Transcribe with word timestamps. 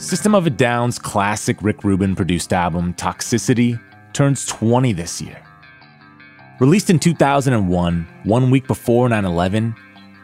System 0.00 0.34
of 0.34 0.46
a 0.46 0.50
Down's 0.50 0.98
classic 0.98 1.58
Rick 1.60 1.84
Rubin 1.84 2.16
produced 2.16 2.54
album, 2.54 2.94
Toxicity, 2.94 3.78
turns 4.14 4.46
20 4.46 4.94
this 4.94 5.20
year. 5.20 5.38
Released 6.58 6.88
in 6.88 6.98
2001, 6.98 8.08
one 8.24 8.50
week 8.50 8.66
before 8.66 9.10
9 9.10 9.24
11, 9.26 9.74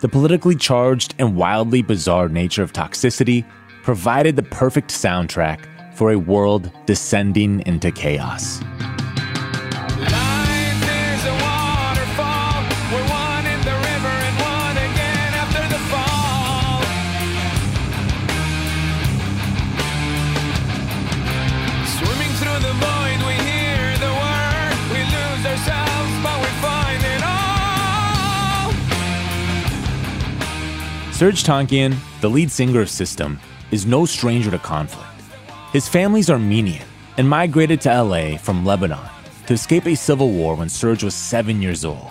the 0.01 0.09
politically 0.09 0.57
charged 0.57 1.15
and 1.19 1.37
wildly 1.37 1.83
bizarre 1.83 2.31
nature 2.31 2.63
of 2.63 2.73
Toxicity 2.73 3.45
provided 3.83 4.35
the 4.35 4.43
perfect 4.45 4.89
soundtrack 4.89 5.67
for 5.95 6.11
a 6.11 6.19
world 6.19 6.73
descending 6.87 7.63
into 7.67 7.93
chaos. 7.93 8.63
Serj 31.17 31.43
Tankian, 31.47 31.97
the 32.21 32.29
lead 32.29 32.51
singer 32.51 32.83
of 32.83 32.91
System, 32.91 33.41
is 33.71 33.87
no 33.87 34.05
stranger 34.05 34.51
to 34.51 34.59
conflict. 34.59 35.09
His 35.73 35.89
family's 35.89 36.29
Armenian 36.29 36.85
and 37.17 37.27
migrated 37.27 37.81
to 37.81 38.03
LA 38.03 38.37
from 38.37 38.67
Lebanon 38.67 38.99
to 39.47 39.55
escape 39.55 39.87
a 39.87 39.95
civil 39.95 40.31
war 40.31 40.57
when 40.57 40.69
Serj 40.69 41.03
was 41.03 41.15
seven 41.15 41.63
years 41.63 41.87
old. 41.87 42.11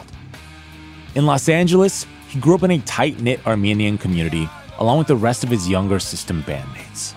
In 1.14 1.28
Los 1.28 1.48
Angeles, 1.50 2.08
he 2.30 2.40
grew 2.40 2.56
up 2.56 2.64
in 2.64 2.72
a 2.72 2.80
tight 2.80 3.22
knit 3.22 3.46
Armenian 3.46 4.00
community 4.00 4.50
along 4.80 4.98
with 4.98 5.08
the 5.08 5.16
rest 5.16 5.44
of 5.44 5.52
his 5.52 5.70
younger 5.70 6.00
System 6.00 6.42
bandmates. 6.42 7.14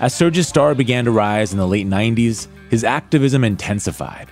As 0.00 0.14
Serj's 0.14 0.48
star 0.48 0.74
began 0.74 1.04
to 1.04 1.12
rise 1.12 1.52
in 1.52 1.58
the 1.58 1.68
late 1.68 1.86
90s, 1.86 2.48
his 2.70 2.82
activism 2.82 3.44
intensified. 3.44 4.26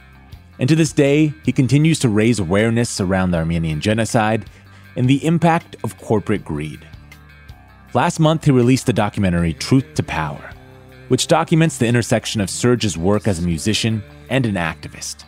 And 0.59 0.69
to 0.69 0.75
this 0.75 0.93
day, 0.93 1.33
he 1.45 1.53
continues 1.53 2.01
to 2.01 2.09
raise 2.09 2.41
awareness 2.41 3.01
around 3.01 3.31
the 3.31 3.39
Armenian 3.39 3.81
genocide 3.81 4.47
and 4.99 5.09
the 5.09 5.25
impact 5.25 5.77
of 5.85 5.97
corporate 5.97 6.45
greed. 6.45 6.85
Last 7.95 8.19
month, 8.19 8.45
he 8.45 8.51
released 8.51 8.87
the 8.87 8.93
documentary 8.93 9.55
Truth 9.55 9.95
to 9.95 10.03
Power, 10.03 10.51
which 11.07 11.29
documents 11.29 11.79
the 11.79 11.87
intersection 11.87 12.41
of 12.41 12.49
Serj's 12.49 12.99
work 12.99 13.29
as 13.29 13.39
a 13.39 13.47
musician 13.47 14.03
and 14.29 14.45
an 14.45 14.57
activist. 14.57 15.25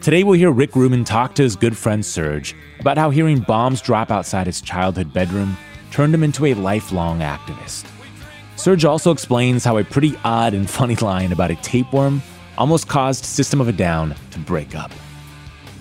Today, 0.00 0.24
we'll 0.24 0.34
hear 0.34 0.50
Rick 0.50 0.74
Rubin 0.74 1.04
talk 1.04 1.36
to 1.36 1.44
his 1.44 1.54
good 1.54 1.76
friend 1.76 2.02
Serj 2.02 2.54
about 2.80 2.98
how 2.98 3.10
hearing 3.10 3.38
bombs 3.38 3.80
drop 3.80 4.10
outside 4.10 4.48
his 4.48 4.60
childhood 4.60 5.12
bedroom 5.12 5.56
turned 5.92 6.12
him 6.12 6.24
into 6.24 6.46
a 6.46 6.54
lifelong 6.54 7.20
activist. 7.20 7.84
Serj 8.56 8.84
also 8.86 9.12
explains 9.12 9.64
how 9.64 9.78
a 9.78 9.84
pretty 9.84 10.16
odd 10.24 10.54
and 10.54 10.68
funny 10.68 10.96
line 10.96 11.30
about 11.30 11.52
a 11.52 11.56
tapeworm 11.56 12.20
almost 12.58 12.88
caused 12.88 13.24
System 13.24 13.60
of 13.60 13.68
a 13.68 13.72
Down 13.72 14.16
to 14.32 14.40
break 14.40 14.74
up. 14.74 14.90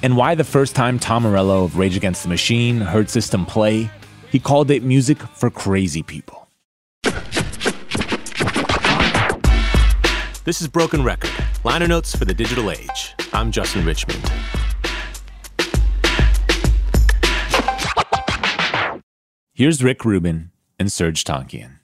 And 0.03 0.17
why 0.17 0.33
the 0.33 0.43
first 0.43 0.75
time 0.75 0.97
Tom 0.97 1.23
Morello 1.23 1.63
of 1.63 1.77
Rage 1.77 1.95
Against 1.95 2.23
the 2.23 2.29
Machine 2.29 2.81
heard 2.81 3.07
System 3.07 3.45
play, 3.45 3.87
he 4.31 4.39
called 4.39 4.71
it 4.71 4.81
music 4.83 5.19
for 5.19 5.51
crazy 5.51 6.01
people. 6.01 6.47
This 10.43 10.59
is 10.59 10.67
Broken 10.67 11.03
Record, 11.03 11.29
liner 11.63 11.87
notes 11.87 12.15
for 12.15 12.25
the 12.25 12.33
digital 12.33 12.71
age. 12.71 13.13
I'm 13.31 13.51
Justin 13.51 13.85
Richmond. 13.85 14.27
Here's 19.53 19.83
Rick 19.83 20.03
Rubin 20.03 20.49
and 20.79 20.89
Serj 20.89 21.23
Tankian. 21.23 21.77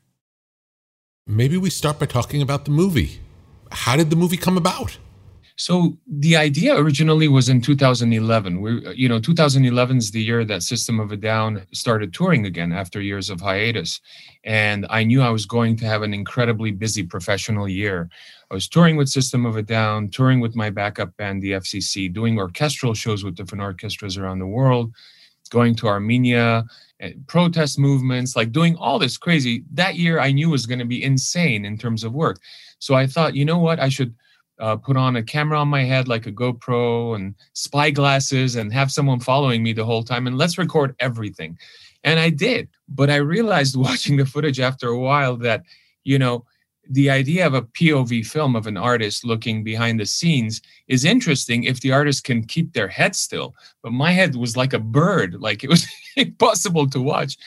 Maybe 1.28 1.56
we 1.56 1.70
start 1.70 2.00
by 2.00 2.08
talking 2.08 2.42
about 2.42 2.66
the 2.66 2.72
movie. 2.72 3.20
How 3.72 3.96
did 3.96 4.10
the 4.10 4.16
movie 4.16 4.38
come 4.38 4.58
about? 4.58 4.98
So 5.59 5.98
the 6.06 6.38
idea 6.38 6.77
originally 6.77 7.27
was 7.27 7.50
in 7.50 7.62
2011. 7.62 8.62
We, 8.62 8.95
you 8.95 9.09
know, 9.09 9.19
2011 9.19 9.98
is 9.98 10.12
the 10.12 10.21
year 10.21 10.45
that 10.45 10.62
System 10.62 11.00
of 11.00 11.12
a 11.12 11.18
Down 11.18 11.65
started 11.74 12.13
touring 12.13 12.45
again 12.45 12.71
after 12.71 13.01
years 13.01 13.31
of 13.31 13.42
hiatus, 13.42 14.00
and 14.44 14.86
I 14.92 15.04
knew 15.04 15.19
I 15.24 15.31
was 15.31 15.48
going 15.48 15.75
to 15.77 15.86
have 15.88 16.04
an 16.04 16.13
incredibly 16.13 16.69
busy 16.69 17.01
professional 17.01 17.68
year. 17.68 18.07
I 18.51 18.54
was 18.54 18.69
touring 18.69 18.98
with 18.98 19.09
System 19.09 19.48
of 19.48 19.57
a 19.57 19.63
Down, 19.63 20.09
touring 20.09 20.42
with 20.42 20.56
my 20.56 20.69
backup 20.69 21.18
band, 21.18 21.42
the 21.42 21.54
FCC, 21.54 22.13
doing 22.13 22.38
orchestral 22.38 22.94
shows 22.94 23.24
with 23.24 23.36
different 23.36 23.63
orchestras 23.63 24.15
around 24.15 24.38
the 24.38 24.45
world, 24.45 24.94
going 25.50 25.74
to 25.77 25.88
Armenia, 25.88 26.65
eh, 27.00 27.13
protest 27.25 27.80
movements, 27.80 28.36
like 28.36 28.51
doing 28.51 28.75
all 28.75 29.00
this 29.00 29.18
crazy. 29.18 29.63
That 29.74 29.95
year, 29.95 30.19
I 30.19 30.31
knew 30.31 30.51
was 30.51 30.68
going 30.68 30.80
to 30.80 30.86
be 30.86 31.03
insane 31.03 31.65
in 31.65 31.80
terms 31.80 32.03
of 32.03 32.13
work. 32.13 32.39
So 32.77 32.94
I 32.94 33.07
thought, 33.07 33.36
you 33.36 33.44
know 33.44 33.57
what, 33.57 33.80
I 33.80 33.89
should 33.89 34.13
uh, 34.59 34.75
put 34.75 34.98
on 34.98 35.15
a 35.15 35.24
camera 35.24 35.59
on 35.59 35.68
my 35.68 35.83
head 35.83 36.07
like 36.07 36.25
a 36.25 36.31
GoPro 36.31 37.15
and 37.15 37.36
spy 37.54 37.92
glasses 37.92 38.56
and 38.56 38.74
have 38.74 38.92
someone 38.92 39.19
following 39.19 39.63
me 39.63 39.74
the 39.74 39.86
whole 39.86 40.04
time 40.04 40.27
and 40.27 40.38
let's 40.38 40.57
record 40.57 40.95
everything. 41.00 41.57
And 42.04 42.19
I 42.19 42.30
did. 42.30 42.69
But 42.88 43.09
I 43.09 43.18
realized 43.18 43.75
watching 43.77 44.18
the 44.18 44.25
footage 44.25 44.59
after 44.59 44.88
a 44.89 45.00
while 45.00 45.36
that, 45.38 45.63
you 46.04 46.18
know, 46.18 46.45
the 46.89 47.09
idea 47.09 47.45
of 47.45 47.54
a 47.54 47.63
POV 47.63 48.25
film 48.25 48.56
of 48.56 48.65
an 48.65 48.77
artist 48.77 49.25
looking 49.25 49.63
behind 49.63 50.00
the 50.00 50.06
scenes 50.06 50.62
is 50.88 51.03
interesting 51.03 51.63
if 51.63 51.81
the 51.81 51.92
artist 51.92 52.24
can 52.24 52.44
keep 52.44 52.74
their 52.74 52.88
head 52.88 53.15
still. 53.15 53.56
But 53.83 53.92
my 53.92 54.12
head 54.12 54.36
was 54.36 54.56
like 54.56 54.74
a 54.74 54.80
bird, 54.80 55.36
like 55.39 55.63
it 55.63 55.69
was 55.69 55.86
impossible 56.15 56.89
to 56.89 57.01
watch. 57.01 57.38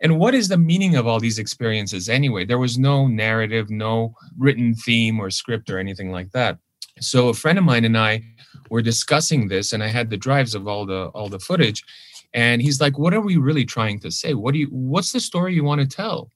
And 0.00 0.18
what 0.18 0.34
is 0.34 0.48
the 0.48 0.58
meaning 0.58 0.96
of 0.96 1.06
all 1.06 1.18
these 1.18 1.38
experiences 1.38 2.08
anyway? 2.08 2.44
There 2.44 2.58
was 2.58 2.78
no 2.78 3.06
narrative, 3.06 3.68
no 3.68 4.14
written 4.36 4.74
theme 4.74 5.18
or 5.18 5.30
script 5.30 5.70
or 5.70 5.78
anything 5.78 6.12
like 6.12 6.30
that. 6.32 6.58
So 7.00 7.28
a 7.28 7.34
friend 7.34 7.58
of 7.58 7.64
mine 7.64 7.84
and 7.84 7.98
I 7.98 8.22
were 8.70 8.82
discussing 8.82 9.48
this, 9.48 9.72
and 9.72 9.82
I 9.82 9.88
had 9.88 10.10
the 10.10 10.16
drives 10.16 10.54
of 10.54 10.66
all 10.66 10.86
the 10.86 11.06
all 11.14 11.28
the 11.28 11.38
footage, 11.38 11.84
and 12.34 12.60
he's 12.60 12.80
like, 12.80 12.98
"What 12.98 13.14
are 13.14 13.20
we 13.20 13.36
really 13.36 13.64
trying 13.64 14.00
to 14.00 14.10
say? 14.10 14.34
What 14.34 14.52
do 14.52 14.60
you? 14.60 14.66
What's 14.70 15.12
the 15.12 15.20
story 15.20 15.54
you 15.54 15.64
want 15.64 15.80
to 15.80 15.86
tell?" 15.86 16.30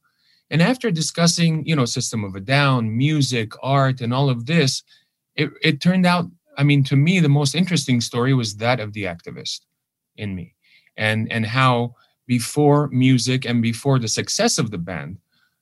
And 0.50 0.62
after 0.62 0.90
discussing, 0.90 1.66
you 1.66 1.74
know, 1.74 1.86
System 1.86 2.24
of 2.24 2.34
a 2.34 2.40
Down, 2.40 2.94
music, 2.96 3.52
art, 3.62 4.02
and 4.02 4.12
all 4.12 4.28
of 4.28 4.44
this, 4.44 4.82
it, 5.34 5.50
it 5.62 5.80
turned 5.80 6.04
out, 6.04 6.26
I 6.58 6.62
mean, 6.62 6.84
to 6.84 6.96
me, 6.96 7.20
the 7.20 7.28
most 7.30 7.54
interesting 7.54 8.02
story 8.02 8.34
was 8.34 8.56
that 8.56 8.78
of 8.78 8.92
the 8.92 9.04
activist 9.04 9.60
in 10.16 10.34
me. 10.34 10.54
And 10.98 11.32
and 11.32 11.46
how 11.46 11.94
before 12.26 12.88
music 12.88 13.44
and 13.44 13.62
before 13.62 13.98
the 13.98 14.08
success 14.08 14.58
of 14.58 14.70
the 14.70 14.78
band, 14.78 15.18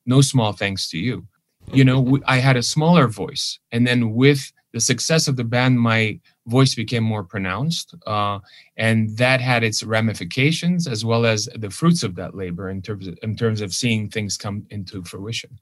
no 0.07 0.21
small 0.21 0.53
thanks 0.53 0.89
to 0.91 0.99
you. 0.99 1.27
You 1.73 1.85
know, 1.85 2.19
I 2.27 2.39
had 2.39 2.57
a 2.57 2.63
smaller 2.63 3.07
voice. 3.07 3.59
And 3.71 3.87
then 3.87 4.15
with 4.15 4.53
the 4.73 4.81
success 4.81 5.29
of 5.29 5.37
the 5.37 5.45
band, 5.45 5.81
my 5.81 6.21
voice 6.47 6.75
became 6.75 7.05
more 7.05 7.25
pronounced. 7.25 7.95
Uh, 8.07 8.39
and 8.77 9.17
that 9.17 9.41
had 9.41 9.63
its 9.65 9.83
ramifications 9.83 10.87
as 10.87 11.05
well 11.05 11.27
as 11.27 11.49
the 11.57 11.71
fruits 11.71 12.03
of 12.03 12.15
that 12.17 12.35
labor 12.35 12.71
in 12.71 12.83
terms 12.83 13.07
of, 13.07 13.19
in 13.23 13.37
terms 13.37 13.61
of 13.61 13.73
seeing 13.73 14.09
things 14.09 14.37
come 14.37 14.67
into 14.71 15.03
fruition. 15.03 15.59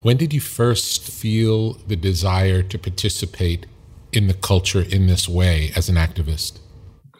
When 0.00 0.16
did 0.16 0.32
you 0.32 0.40
first 0.40 1.02
feel 1.02 1.74
the 1.74 1.96
desire 1.96 2.62
to 2.62 2.78
participate 2.78 3.66
in 4.12 4.28
the 4.28 4.34
culture 4.34 4.82
in 4.82 5.06
this 5.06 5.28
way 5.28 5.72
as 5.74 5.88
an 5.88 5.96
activist? 5.96 6.58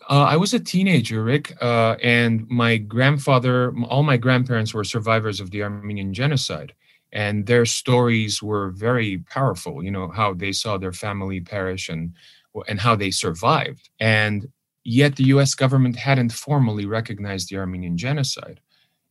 Uh, 0.08 0.22
I 0.22 0.36
was 0.36 0.54
a 0.54 0.60
teenager, 0.60 1.24
Rick, 1.24 1.56
uh, 1.60 1.96
and 2.02 2.48
my 2.48 2.76
grandfather, 2.76 3.74
all 3.88 4.04
my 4.04 4.16
grandparents 4.16 4.72
were 4.72 4.84
survivors 4.84 5.40
of 5.40 5.50
the 5.50 5.62
Armenian 5.64 6.14
genocide 6.14 6.74
and 7.12 7.46
their 7.46 7.64
stories 7.64 8.42
were 8.42 8.70
very 8.70 9.18
powerful 9.30 9.82
you 9.82 9.90
know 9.90 10.08
how 10.08 10.34
they 10.34 10.52
saw 10.52 10.76
their 10.76 10.92
family 10.92 11.40
perish 11.40 11.88
and 11.88 12.12
and 12.68 12.80
how 12.80 12.96
they 12.96 13.10
survived. 13.10 13.90
And 14.00 14.48
yet 14.82 15.16
the 15.16 15.24
US 15.24 15.54
government 15.54 15.96
hadn't 15.96 16.32
formally 16.32 16.86
recognized 16.86 17.50
the 17.50 17.58
Armenian 17.58 17.98
genocide. 17.98 18.60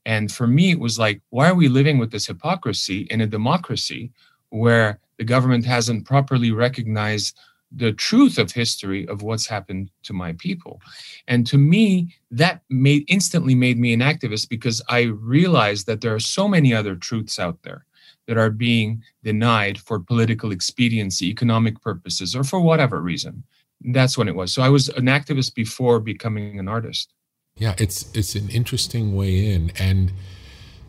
And 0.06 0.32
for 0.32 0.48
me 0.48 0.72
it 0.72 0.80
was 0.80 0.98
like 1.00 1.22
why 1.30 1.50
are 1.50 1.56
we 1.56 1.68
living 1.68 1.98
with 1.98 2.12
this 2.12 2.28
hypocrisy 2.28 3.02
in 3.12 3.22
a 3.22 3.28
democracy 3.28 4.12
where 4.50 5.00
the 5.18 5.24
government 5.24 5.66
hasn't 5.66 6.06
properly 6.06 6.52
recognized 6.52 7.38
the 7.72 7.92
truth 7.94 8.38
of 8.38 8.52
history 8.52 9.08
of 9.08 9.22
what's 9.22 9.48
happened 9.48 9.90
to 10.04 10.14
my 10.14 10.34
people. 10.34 10.82
And 11.28 11.46
to 11.48 11.58
me 11.58 12.16
that 12.32 12.62
made 12.70 13.06
instantly 13.08 13.56
made 13.56 13.80
me 13.80 13.94
an 13.94 14.00
activist 14.00 14.50
because 14.50 14.82
i 14.90 15.04
realized 15.04 15.88
that 15.88 16.02
there 16.02 16.14
are 16.14 16.20
so 16.20 16.48
many 16.48 16.74
other 16.74 16.96
truths 16.96 17.40
out 17.40 17.62
there 17.64 17.86
that 18.28 18.38
are 18.38 18.50
being 18.50 19.04
denied 19.24 19.78
for 19.78 20.00
political 20.00 20.52
expediency 20.52 21.28
economic 21.30 21.80
purposes 21.82 22.36
or 22.36 22.44
for 22.44 22.60
whatever 22.60 23.02
reason. 23.02 23.44
That's 23.82 24.18
when 24.18 24.28
it 24.28 24.36
was. 24.36 24.54
So 24.54 24.62
i 24.62 24.70
was 24.70 24.90
an 24.90 25.06
activist 25.06 25.54
before 25.54 26.00
becoming 26.00 26.60
an 26.60 26.68
artist. 26.68 27.14
Yeah 27.58 27.76
it's 27.78 28.12
it's 28.16 28.36
an 28.36 28.50
interesting 28.50 29.16
way 29.16 29.52
in. 29.54 29.72
And 29.80 30.12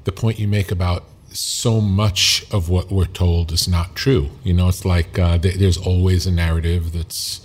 the 0.05 0.13
point 0.13 0.39
you 0.39 0.49
make 0.49 0.71
about 0.71 1.05
so 1.39 1.81
much 1.81 2.45
of 2.51 2.69
what 2.69 2.91
we're 2.91 3.05
told 3.05 3.53
is 3.53 3.69
not 3.69 3.95
true. 3.95 4.31
You 4.43 4.55
know, 4.55 4.69
it's 4.69 4.85
like 4.85 5.19
uh, 5.19 5.39
th- 5.39 5.57
there's 5.57 5.77
always 5.77 6.27
a 6.27 6.31
narrative 6.31 6.93
that's 6.93 7.41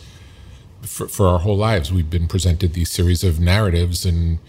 for, 0.81 1.07
for 1.07 1.27
our 1.27 1.39
whole 1.39 1.57
lives. 1.57 1.91
We've 1.91 2.09
been 2.09 2.27
presented 2.27 2.73
these 2.73 2.91
series 2.91 3.23
of 3.23 3.39
narratives, 3.39 4.05
and 4.05 4.39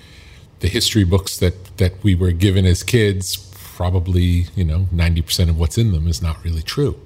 the 0.60 0.68
history 0.68 1.04
books 1.04 1.38
that 1.38 1.76
that 1.78 2.02
we 2.02 2.14
were 2.14 2.32
given 2.32 2.64
as 2.64 2.82
kids, 2.82 3.36
probably 3.74 4.46
you 4.54 4.64
know, 4.64 4.86
ninety 4.92 5.22
percent 5.22 5.50
of 5.50 5.58
what's 5.58 5.78
in 5.78 5.92
them 5.92 6.06
is 6.06 6.22
not 6.22 6.42
really 6.44 6.62
true. 6.62 6.98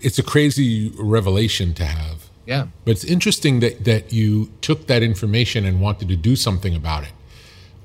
It's 0.00 0.18
a 0.18 0.22
crazy 0.22 0.92
revelation 0.98 1.74
to 1.74 1.84
have. 1.84 2.28
Yeah, 2.46 2.68
but 2.84 2.92
it's 2.92 3.04
interesting 3.04 3.60
that 3.60 3.84
that 3.84 4.12
you 4.12 4.50
took 4.60 4.86
that 4.86 5.02
information 5.02 5.64
and 5.64 5.80
wanted 5.80 6.08
to 6.08 6.16
do 6.16 6.36
something 6.36 6.74
about 6.74 7.04
it. 7.04 7.12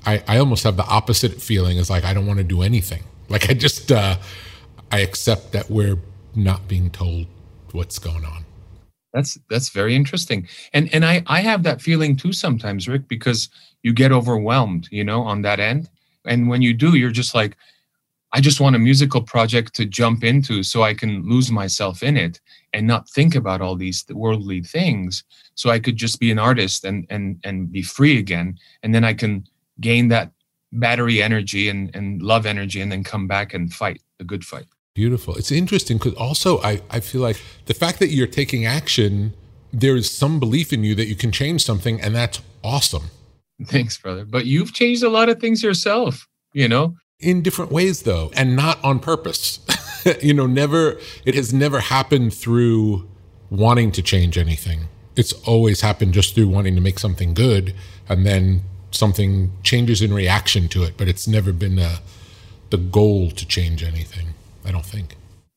I, 0.06 0.24
I 0.28 0.38
almost 0.38 0.64
have 0.64 0.76
the 0.76 0.86
opposite 0.86 1.42
feeling. 1.42 1.78
Is 1.78 1.90
like 1.90 2.04
I 2.04 2.14
don't 2.14 2.26
want 2.26 2.40
to 2.40 2.44
do 2.44 2.62
anything. 2.62 3.04
Like 3.30 3.50
I 3.50 3.54
just 3.54 3.92
uh, 3.92 4.18
I 4.92 5.00
accept 5.00 5.52
that 5.54 5.70
we're 5.70 5.98
not 6.36 6.68
being 6.68 6.90
told 6.90 7.28
what's 7.72 8.00
going 8.00 8.26
on. 8.26 8.46
That's 9.14 9.38
that's 9.50 9.70
very 9.70 9.96
interesting. 9.96 10.48
And 10.74 10.94
and 10.94 11.06
I 11.06 11.24
I 11.28 11.42
have 11.42 11.64
that 11.64 11.82
feeling 11.82 12.16
too 12.16 12.34
sometimes, 12.34 12.88
Rick, 12.88 13.08
because 13.08 13.50
you 13.84 13.94
get 13.94 14.12
overwhelmed, 14.12 14.88
you 14.92 15.04
know, 15.04 15.22
on 15.22 15.42
that 15.44 15.60
end. 15.60 15.90
And 16.26 16.48
when 16.48 16.62
you 16.62 16.74
do, 16.74 16.96
you're 16.96 17.12
just 17.12 17.36
like, 17.36 17.58
I 18.32 18.40
just 18.42 18.62
want 18.62 18.76
a 18.76 18.80
musical 18.80 19.22
project 19.22 19.76
to 19.76 19.86
jump 19.86 20.24
into 20.24 20.64
so 20.64 20.82
I 20.82 20.94
can 20.94 21.28
lose 21.30 21.52
myself 21.52 22.02
in 22.02 22.18
it 22.18 22.40
and 22.74 22.88
not 22.88 23.10
think 23.10 23.36
about 23.36 23.62
all 23.62 23.76
these 23.76 24.06
worldly 24.10 24.64
things. 24.64 25.24
So 25.56 25.70
I 25.70 25.80
could 25.80 25.98
just 25.98 26.20
be 26.20 26.32
an 26.32 26.40
artist 26.40 26.86
and 26.86 27.06
and 27.10 27.40
and 27.44 27.72
be 27.72 27.84
free 27.84 28.18
again. 28.18 28.58
And 28.82 28.96
then 28.96 29.04
I 29.04 29.14
can 29.14 29.46
gain 29.80 30.08
that 30.08 30.32
battery 30.74 31.22
energy 31.22 31.70
and, 31.70 31.96
and 31.96 32.22
love 32.22 32.46
energy 32.46 32.82
and 32.82 32.92
then 32.92 33.04
come 33.04 33.28
back 33.28 33.54
and 33.54 33.74
fight 33.74 34.02
the 34.18 34.26
good 34.26 34.44
fight. 34.44 34.66
Beautiful. 34.96 35.36
It's 35.36 35.52
interesting 35.52 35.98
because 35.98 36.14
also 36.14 36.62
I, 36.62 36.82
I 36.90 37.00
feel 37.00 37.22
like 37.22 37.42
the 37.66 37.74
fact 37.74 38.00
that 38.00 38.10
you're 38.10 38.28
taking 38.28 38.66
action, 38.66 39.34
there 39.72 39.96
is 39.96 40.10
some 40.12 40.40
belief 40.40 40.72
in 40.74 40.84
you 40.84 40.94
that 40.96 41.08
you 41.08 41.16
can 41.16 41.32
change 41.32 41.64
something, 41.64 42.00
and 42.00 42.14
that's 42.14 42.42
awesome. 42.64 43.06
Thanks, 43.66 43.98
brother. 43.98 44.26
But 44.26 44.46
you've 44.46 44.74
changed 44.74 45.04
a 45.04 45.10
lot 45.10 45.30
of 45.30 45.40
things 45.40 45.64
yourself, 45.64 46.28
you 46.54 46.68
know? 46.68 46.96
In 47.20 47.42
different 47.42 47.72
ways, 47.72 48.04
though, 48.04 48.32
and 48.36 48.56
not 48.56 48.84
on 48.84 49.00
purpose. 49.00 49.60
you 50.22 50.34
know, 50.34 50.46
never, 50.46 51.00
it 51.26 51.34
has 51.34 51.54
never 51.54 51.80
happened 51.80 52.34
through 52.34 53.10
wanting 53.50 53.92
to 53.94 54.02
change 54.02 54.38
anything. 54.38 54.88
It's 55.16 55.34
always 55.48 55.82
happened 55.82 56.14
just 56.14 56.36
through 56.36 56.50
wanting 56.50 56.76
to 56.76 56.82
make 56.82 57.00
something 57.00 57.34
good 57.34 57.74
and 58.10 58.26
then 58.26 58.64
something 58.94 59.52
changes 59.64 60.02
in 60.02 60.14
reaction 60.14 60.68
to 60.70 60.84
it, 60.84 60.96
but 60.98 61.08
it's 61.08 61.28
never 61.28 61.52
been 61.52 61.80
a, 61.80 62.00
the 62.70 62.78
goal 62.78 63.32
to 63.32 63.46
change 63.46 63.84
anything. 63.84 64.28
I 64.66 64.72
don't 64.72 64.86
think. 64.86 65.16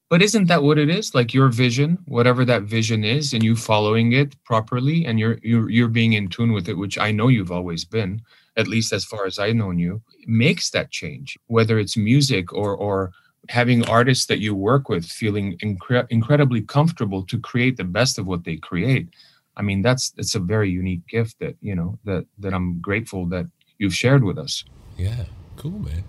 But 0.08 0.22
isn't 0.22 0.46
that 0.46 0.62
what 0.62 0.78
it 0.78 0.88
is? 0.88 1.14
Like 1.14 1.34
your 1.34 1.48
vision, 1.48 1.98
whatever 2.06 2.44
that 2.44 2.62
vision 2.62 3.02
is, 3.02 3.32
and 3.32 3.42
you 3.42 3.56
following 3.56 4.12
it 4.12 4.36
properly, 4.44 5.04
and 5.04 5.18
you're 5.18 5.38
you're 5.42 5.68
you're 5.68 5.88
being 5.88 6.12
in 6.12 6.28
tune 6.28 6.52
with 6.52 6.68
it, 6.68 6.78
which 6.78 6.96
I 6.96 7.10
know 7.10 7.28
you've 7.28 7.50
always 7.50 7.84
been, 7.84 8.22
at 8.56 8.68
least 8.68 8.92
as 8.92 9.04
far 9.04 9.26
as 9.26 9.38
I've 9.38 9.56
known 9.56 9.78
you, 9.78 10.00
makes 10.26 10.70
that 10.70 10.92
change. 10.92 11.36
Whether 11.48 11.78
it's 11.78 11.96
music 11.96 12.52
or 12.52 12.76
or 12.76 13.12
having 13.48 13.88
artists 13.88 14.26
that 14.26 14.40
you 14.40 14.54
work 14.54 14.88
with 14.88 15.06
feeling 15.06 15.56
incre- 15.58 16.06
incredibly 16.10 16.62
comfortable 16.62 17.24
to 17.24 17.38
create 17.40 17.76
the 17.76 17.84
best 17.84 18.18
of 18.18 18.26
what 18.26 18.44
they 18.44 18.56
create 18.56 19.08
I 19.56 19.62
mean, 19.62 19.82
that's 19.82 20.12
it's 20.16 20.34
a 20.34 20.40
very 20.40 20.70
unique 20.70 21.06
gift 21.08 21.38
that 21.40 21.56
you 21.60 21.74
know 21.74 21.98
that 22.04 22.26
that 22.38 22.52
I'm 22.52 22.80
grateful 22.80 23.26
that 23.26 23.46
you've 23.78 23.94
shared 23.94 24.24
with 24.24 24.38
us. 24.38 24.64
Yeah, 24.96 25.24
cool, 25.56 25.78
man. 25.78 26.04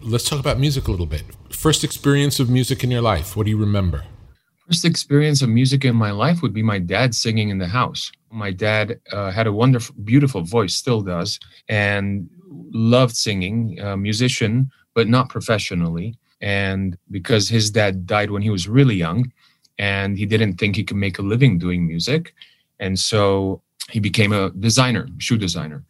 Let's 0.00 0.28
talk 0.28 0.40
about 0.40 0.58
music 0.58 0.88
a 0.88 0.90
little 0.90 1.06
bit. 1.06 1.24
First 1.50 1.84
experience 1.84 2.38
of 2.40 2.50
music 2.50 2.84
in 2.84 2.90
your 2.90 3.00
life. 3.00 3.36
What 3.36 3.44
do 3.44 3.50
you 3.50 3.56
remember? 3.56 4.04
First 4.66 4.84
experience 4.84 5.42
of 5.42 5.48
music 5.48 5.84
in 5.84 5.94
my 5.94 6.10
life 6.10 6.42
would 6.42 6.54
be 6.54 6.62
my 6.62 6.78
dad 6.78 7.14
singing 7.14 7.50
in 7.50 7.58
the 7.58 7.66
house. 7.66 8.10
My 8.30 8.50
dad 8.50 8.98
uh, 9.12 9.30
had 9.30 9.46
a 9.46 9.52
wonderful, 9.52 9.94
beautiful 10.04 10.42
voice, 10.42 10.74
still 10.74 11.02
does, 11.02 11.38
and 11.68 12.28
loved 12.72 13.16
singing. 13.16 13.78
A 13.80 13.96
musician, 13.96 14.70
but 14.94 15.08
not 15.08 15.28
professionally. 15.28 16.16
And 16.40 16.98
because 17.10 17.48
his 17.48 17.70
dad 17.70 18.06
died 18.06 18.30
when 18.30 18.42
he 18.42 18.50
was 18.50 18.68
really 18.68 18.96
young, 18.96 19.32
and 19.78 20.16
he 20.16 20.26
didn't 20.26 20.54
think 20.54 20.76
he 20.76 20.84
could 20.84 20.96
make 20.96 21.18
a 21.18 21.22
living 21.22 21.58
doing 21.58 21.86
music, 21.86 22.34
and 22.84 22.98
so 22.98 23.62
he 23.90 23.98
became 23.98 24.32
a 24.32 24.50
designer, 24.50 25.08
shoe 25.16 25.38
designer, 25.38 25.82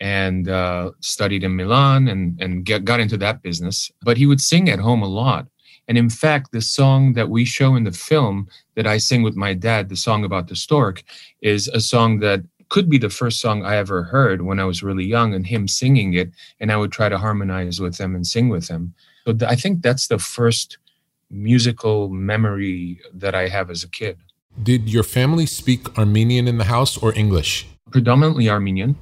and 0.00 0.48
uh, 0.48 0.92
studied 1.00 1.44
in 1.44 1.54
Milan 1.54 2.08
and, 2.08 2.40
and 2.40 2.64
get, 2.64 2.86
got 2.86 2.98
into 2.98 3.18
that 3.18 3.42
business. 3.42 3.92
But 4.02 4.16
he 4.16 4.24
would 4.24 4.40
sing 4.40 4.70
at 4.70 4.78
home 4.78 5.02
a 5.02 5.14
lot. 5.22 5.46
And 5.86 5.98
in 5.98 6.08
fact, 6.08 6.52
the 6.52 6.62
song 6.62 7.12
that 7.12 7.28
we 7.28 7.44
show 7.44 7.74
in 7.76 7.84
the 7.84 7.92
film 7.92 8.48
that 8.74 8.86
I 8.86 8.96
sing 8.96 9.22
with 9.22 9.36
my 9.36 9.52
dad, 9.52 9.90
the 9.90 9.96
song 9.96 10.24
about 10.24 10.48
the 10.48 10.56
stork, 10.56 11.02
is 11.42 11.68
a 11.68 11.80
song 11.80 12.20
that 12.20 12.40
could 12.70 12.88
be 12.88 12.98
the 12.98 13.10
first 13.10 13.40
song 13.40 13.62
I 13.62 13.76
ever 13.76 14.04
heard 14.04 14.40
when 14.40 14.58
I 14.60 14.64
was 14.64 14.82
really 14.82 15.04
young 15.04 15.34
and 15.34 15.46
him 15.46 15.68
singing 15.68 16.14
it. 16.14 16.30
And 16.58 16.72
I 16.72 16.78
would 16.78 16.92
try 16.92 17.10
to 17.10 17.18
harmonize 17.18 17.80
with 17.80 17.98
him 17.98 18.14
and 18.14 18.26
sing 18.26 18.48
with 18.48 18.66
him. 18.68 18.94
So 19.26 19.34
th- 19.34 19.50
I 19.50 19.56
think 19.56 19.82
that's 19.82 20.06
the 20.06 20.18
first 20.18 20.78
musical 21.30 22.08
memory 22.08 23.00
that 23.12 23.34
I 23.34 23.48
have 23.48 23.68
as 23.68 23.84
a 23.84 23.90
kid. 23.90 24.16
Did 24.62 24.88
your 24.88 25.02
family 25.02 25.46
speak 25.46 25.98
Armenian 25.98 26.48
in 26.48 26.58
the 26.58 26.64
house 26.64 26.96
or 26.96 27.16
English? 27.16 27.66
Predominantly 27.90 28.48
Armenian. 28.48 28.96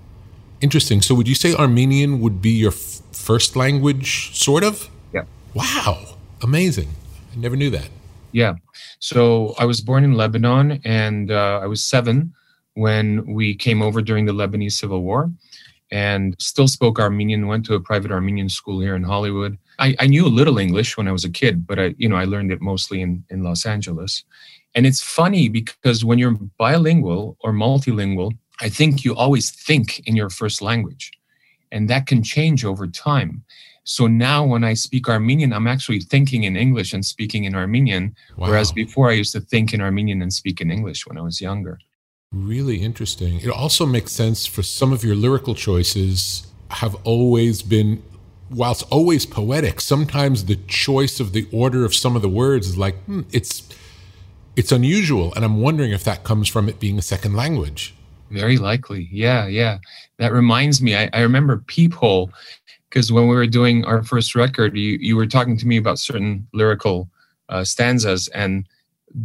Interesting. 0.60 1.02
So, 1.02 1.14
would 1.14 1.28
you 1.28 1.34
say 1.34 1.54
Armenian 1.54 2.20
would 2.20 2.42
be 2.42 2.50
your 2.50 2.72
f- 2.72 3.02
first 3.12 3.56
language, 3.56 4.36
sort 4.36 4.64
of? 4.64 4.88
Yeah. 5.12 5.24
Wow. 5.54 6.16
Amazing. 6.42 6.88
I 7.32 7.38
never 7.38 7.56
knew 7.56 7.70
that. 7.70 7.88
Yeah. 8.32 8.54
So 8.98 9.54
I 9.58 9.64
was 9.64 9.80
born 9.80 10.04
in 10.04 10.12
Lebanon 10.12 10.80
and 10.84 11.30
uh, 11.30 11.60
I 11.62 11.66
was 11.66 11.84
seven 11.84 12.34
when 12.74 13.24
we 13.26 13.54
came 13.54 13.82
over 13.82 14.02
during 14.02 14.26
the 14.26 14.32
Lebanese 14.32 14.72
Civil 14.72 15.02
War 15.02 15.30
and 15.90 16.36
still 16.38 16.68
spoke 16.68 17.00
Armenian, 17.00 17.46
went 17.46 17.64
to 17.66 17.74
a 17.74 17.80
private 17.80 18.12
Armenian 18.12 18.48
school 18.48 18.80
here 18.80 18.94
in 18.94 19.02
Hollywood. 19.02 19.56
I, 19.78 19.96
I 19.98 20.06
knew 20.06 20.26
a 20.26 20.28
little 20.28 20.58
English 20.58 20.96
when 20.96 21.08
I 21.08 21.12
was 21.12 21.24
a 21.24 21.30
kid, 21.30 21.66
but 21.66 21.78
I, 21.78 21.94
you 21.96 22.08
know, 22.08 22.16
I 22.16 22.24
learned 22.24 22.52
it 22.52 22.60
mostly 22.60 23.00
in, 23.00 23.24
in 23.30 23.42
Los 23.42 23.64
Angeles. 23.64 24.24
And 24.74 24.86
it's 24.86 25.00
funny 25.00 25.48
because 25.48 26.04
when 26.04 26.18
you're 26.18 26.36
bilingual 26.58 27.36
or 27.40 27.52
multilingual, 27.52 28.32
I 28.60 28.68
think 28.68 29.04
you 29.04 29.14
always 29.14 29.50
think 29.50 30.06
in 30.06 30.16
your 30.16 30.30
first 30.30 30.62
language. 30.62 31.10
And 31.72 31.88
that 31.90 32.06
can 32.06 32.22
change 32.22 32.64
over 32.64 32.86
time. 32.86 33.44
So 33.84 34.06
now 34.06 34.44
when 34.44 34.64
I 34.64 34.74
speak 34.74 35.08
Armenian, 35.08 35.52
I'm 35.52 35.66
actually 35.66 36.00
thinking 36.00 36.44
in 36.44 36.56
English 36.56 36.92
and 36.92 37.04
speaking 37.04 37.44
in 37.44 37.54
Armenian. 37.54 38.14
Wow. 38.36 38.48
Whereas 38.48 38.72
before 38.72 39.08
I 39.08 39.14
used 39.14 39.32
to 39.32 39.40
think 39.40 39.72
in 39.72 39.80
Armenian 39.80 40.20
and 40.22 40.32
speak 40.32 40.60
in 40.60 40.70
English 40.70 41.06
when 41.06 41.16
I 41.16 41.22
was 41.22 41.40
younger. 41.40 41.78
Really 42.30 42.82
interesting. 42.82 43.40
It 43.40 43.48
also 43.48 43.86
makes 43.86 44.12
sense 44.12 44.44
for 44.44 44.62
some 44.62 44.92
of 44.92 45.02
your 45.02 45.14
lyrical 45.14 45.54
choices 45.54 46.46
have 46.70 46.94
always 47.04 47.62
been, 47.62 48.02
whilst 48.50 48.84
always 48.90 49.24
poetic, 49.24 49.80
sometimes 49.80 50.44
the 50.44 50.56
choice 50.66 51.20
of 51.20 51.32
the 51.32 51.48
order 51.50 51.86
of 51.86 51.94
some 51.94 52.14
of 52.14 52.20
the 52.20 52.28
words 52.28 52.68
is 52.68 52.76
like, 52.76 52.96
hmm, 53.04 53.22
it's 53.32 53.62
it's 54.58 54.72
unusual. 54.72 55.32
And 55.34 55.44
I'm 55.44 55.60
wondering 55.60 55.92
if 55.92 56.02
that 56.02 56.24
comes 56.24 56.48
from 56.48 56.68
it 56.68 56.80
being 56.80 56.98
a 56.98 57.02
second 57.02 57.36
language. 57.36 57.94
Very 58.30 58.58
likely. 58.58 59.08
Yeah, 59.12 59.46
yeah. 59.46 59.78
That 60.18 60.32
reminds 60.32 60.82
me, 60.82 60.96
I, 60.96 61.08
I 61.12 61.20
remember 61.20 61.58
Peephole, 61.68 62.30
because 62.90 63.12
when 63.12 63.28
we 63.28 63.36
were 63.36 63.46
doing 63.46 63.84
our 63.84 64.02
first 64.02 64.34
record, 64.34 64.76
you, 64.76 64.98
you 65.00 65.14
were 65.14 65.28
talking 65.28 65.56
to 65.58 65.66
me 65.66 65.76
about 65.76 66.00
certain 66.00 66.44
lyrical 66.52 67.08
uh, 67.48 67.62
stanzas 67.62 68.26
and 68.28 68.66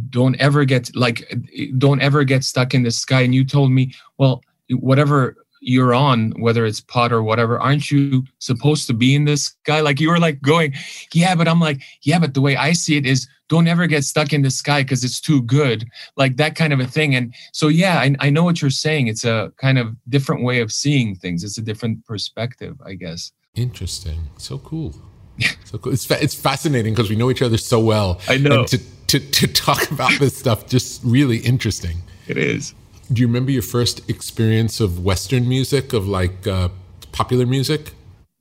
don't 0.08 0.36
ever 0.36 0.64
get 0.64 0.94
like 0.96 1.30
don't 1.76 2.00
ever 2.00 2.24
get 2.24 2.42
stuck 2.42 2.72
in 2.72 2.84
the 2.84 2.90
sky 2.90 3.20
and 3.20 3.34
you 3.34 3.44
told 3.44 3.70
me 3.70 3.92
well 4.16 4.40
whatever 4.70 5.36
you're 5.60 5.92
on 5.92 6.30
whether 6.40 6.64
it's 6.64 6.80
pot 6.80 7.12
or 7.12 7.22
whatever 7.22 7.60
aren't 7.60 7.90
you 7.90 8.24
supposed 8.38 8.86
to 8.86 8.94
be 8.94 9.14
in 9.14 9.26
the 9.26 9.36
sky 9.36 9.80
like 9.80 10.00
you 10.00 10.08
were 10.08 10.18
like 10.18 10.40
going 10.40 10.72
yeah 11.12 11.34
but 11.34 11.46
i'm 11.46 11.60
like 11.60 11.82
yeah 12.00 12.18
but 12.18 12.32
the 12.32 12.40
way 12.40 12.56
i 12.56 12.72
see 12.72 12.96
it 12.96 13.04
is 13.04 13.28
don't 13.48 13.68
ever 13.68 13.86
get 13.86 14.04
stuck 14.04 14.32
in 14.32 14.42
the 14.42 14.50
sky 14.50 14.82
because 14.82 15.04
it's 15.04 15.20
too 15.20 15.42
good 15.42 15.86
like 16.16 16.36
that 16.36 16.54
kind 16.54 16.72
of 16.72 16.80
a 16.80 16.86
thing 16.86 17.14
and 17.14 17.34
so 17.52 17.68
yeah 17.68 17.98
I, 17.98 18.14
I 18.20 18.30
know 18.30 18.44
what 18.44 18.62
you're 18.62 18.70
saying 18.70 19.08
it's 19.08 19.24
a 19.24 19.52
kind 19.58 19.78
of 19.78 19.94
different 20.08 20.44
way 20.44 20.60
of 20.60 20.72
seeing 20.72 21.14
things 21.14 21.44
it's 21.44 21.58
a 21.58 21.62
different 21.62 22.04
perspective 22.06 22.76
i 22.86 22.94
guess 22.94 23.32
Interesting. 23.54 24.18
So 24.36 24.58
cool. 24.58 24.94
so 25.64 25.78
cool. 25.78 25.92
It's, 25.92 26.04
fa- 26.04 26.22
it's 26.22 26.34
fascinating 26.34 26.94
because 26.94 27.08
we 27.08 27.16
know 27.16 27.30
each 27.30 27.42
other 27.42 27.56
so 27.56 27.78
well. 27.80 28.20
I 28.28 28.36
know. 28.36 28.60
And 28.60 28.68
to, 28.68 28.78
to, 29.06 29.20
to 29.20 29.46
talk 29.46 29.90
about 29.90 30.18
this 30.18 30.36
stuff, 30.36 30.66
just 30.66 31.02
really 31.04 31.38
interesting. 31.38 31.98
it 32.26 32.36
is 32.36 32.74
Do 33.12 33.20
you 33.20 33.28
remember 33.28 33.52
your 33.52 33.62
first 33.62 34.08
experience 34.10 34.80
of 34.80 35.04
Western 35.04 35.48
music, 35.48 35.92
of 35.92 36.08
like 36.08 36.46
uh, 36.46 36.68
popular 37.12 37.46
music? 37.46 37.92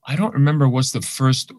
I 0.05 0.15
don't 0.15 0.33
remember 0.33 0.67
what's 0.67 0.91
the 0.91 1.01
first 1.01 1.51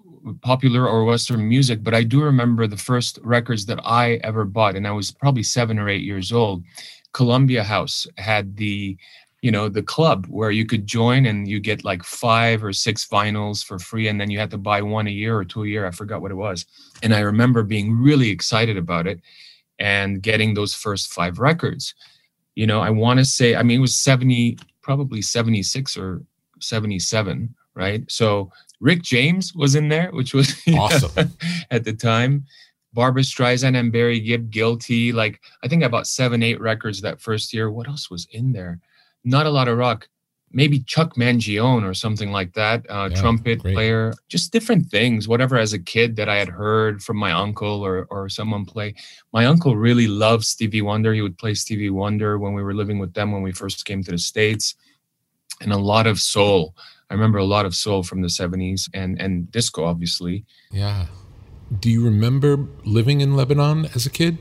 popular 0.42 0.88
or 0.88 1.04
Western 1.04 1.48
music, 1.48 1.82
but 1.82 1.94
I 1.94 2.02
do 2.02 2.22
remember 2.22 2.66
the 2.66 2.76
first 2.76 3.18
records 3.22 3.66
that 3.66 3.80
I 3.84 4.14
ever 4.24 4.44
bought, 4.44 4.76
and 4.76 4.86
I 4.86 4.92
was 4.92 5.10
probably 5.10 5.42
seven 5.42 5.78
or 5.78 5.88
eight 5.88 6.02
years 6.02 6.32
old. 6.32 6.64
Columbia 7.12 7.62
House 7.62 8.06
had 8.16 8.56
the, 8.56 8.96
you 9.42 9.50
know, 9.50 9.68
the 9.68 9.82
club 9.82 10.26
where 10.28 10.50
you 10.50 10.66
could 10.66 10.86
join 10.86 11.26
and 11.26 11.46
you 11.46 11.60
get 11.60 11.84
like 11.84 12.02
five 12.02 12.64
or 12.64 12.72
six 12.72 13.06
vinyls 13.06 13.64
for 13.64 13.78
free, 13.78 14.08
and 14.08 14.20
then 14.20 14.30
you 14.30 14.38
had 14.38 14.50
to 14.50 14.58
buy 14.58 14.82
one 14.82 15.06
a 15.06 15.10
year 15.10 15.36
or 15.36 15.44
two 15.44 15.64
a 15.64 15.68
year. 15.68 15.86
I 15.86 15.90
forgot 15.90 16.22
what 16.22 16.30
it 16.30 16.36
was. 16.36 16.66
And 17.02 17.14
I 17.14 17.20
remember 17.20 17.62
being 17.62 17.96
really 17.96 18.30
excited 18.30 18.76
about 18.76 19.06
it 19.06 19.20
and 19.78 20.22
getting 20.22 20.54
those 20.54 20.74
first 20.74 21.12
five 21.12 21.38
records. 21.38 21.94
You 22.54 22.66
know, 22.66 22.80
I 22.80 22.90
want 22.90 23.18
to 23.18 23.24
say, 23.24 23.56
I 23.56 23.62
mean, 23.62 23.78
it 23.78 23.82
was 23.82 23.96
70, 23.96 24.58
probably 24.80 25.20
76 25.20 25.96
or 25.96 26.22
77, 26.60 27.54
right? 27.74 28.10
So 28.10 28.50
Rick 28.80 29.02
James 29.02 29.54
was 29.54 29.74
in 29.74 29.88
there, 29.88 30.10
which 30.12 30.34
was 30.34 30.54
Awesome. 30.68 31.30
at 31.70 31.84
the 31.84 31.92
time. 31.92 32.44
Barbra 32.92 33.22
Streisand 33.22 33.76
and 33.76 33.90
Barry 33.90 34.20
Gibb, 34.20 34.50
Guilty. 34.50 35.12
Like 35.12 35.40
I 35.64 35.68
think 35.68 35.82
I 35.82 35.88
bought 35.88 36.06
seven, 36.06 36.42
eight 36.42 36.60
records 36.60 37.00
that 37.00 37.20
first 37.20 37.52
year. 37.52 37.70
What 37.70 37.88
else 37.88 38.08
was 38.10 38.26
in 38.30 38.52
there? 38.52 38.78
Not 39.24 39.46
a 39.46 39.50
lot 39.50 39.68
of 39.68 39.78
rock. 39.78 40.08
Maybe 40.52 40.78
Chuck 40.78 41.16
Mangione 41.16 41.82
or 41.82 41.94
something 41.94 42.30
like 42.30 42.52
that. 42.52 42.86
Uh, 42.88 43.08
Yeah, 43.10 43.20
trumpet 43.20 43.58
great. 43.62 43.74
player. 43.74 44.14
Just 44.28 44.52
different 44.52 44.86
things. 44.86 45.26
Whatever 45.26 45.56
as 45.58 45.72
a 45.72 45.78
kid 45.80 46.14
that 46.14 46.28
I 46.28 46.36
had 46.36 46.48
heard 46.48 47.02
from 47.02 47.16
my 47.16 47.32
uncle 47.32 47.82
or 47.84 48.06
or 48.10 48.28
someone 48.28 48.64
play. 48.64 48.94
My 49.32 49.46
uncle 49.46 49.76
really 49.76 50.06
loved 50.06 50.44
Stevie 50.44 50.82
Wonder. 50.82 51.12
He 51.12 51.22
would 51.22 51.36
play 51.38 51.54
Stevie 51.54 51.90
Wonder 51.90 52.38
when 52.38 52.52
we 52.54 52.62
were 52.62 52.74
living 52.74 53.00
with 53.00 53.14
them 53.14 53.32
when 53.32 53.42
we 53.42 53.50
first 53.50 53.84
came 53.84 54.04
to 54.04 54.12
the 54.12 54.18
states, 54.18 54.76
and 55.60 55.72
a 55.72 55.76
lot 55.76 56.06
of 56.06 56.20
soul. 56.20 56.76
I 57.14 57.16
remember 57.16 57.38
a 57.38 57.44
lot 57.44 57.64
of 57.64 57.76
soul 57.76 58.02
from 58.02 58.22
the 58.22 58.28
70s 58.28 58.88
and 58.92 59.20
and 59.22 59.48
disco 59.52 59.84
obviously. 59.84 60.44
Yeah. 60.72 61.06
Do 61.78 61.88
you 61.88 62.04
remember 62.04 62.66
living 62.84 63.20
in 63.20 63.36
Lebanon 63.36 63.86
as 63.94 64.04
a 64.04 64.10
kid? 64.10 64.38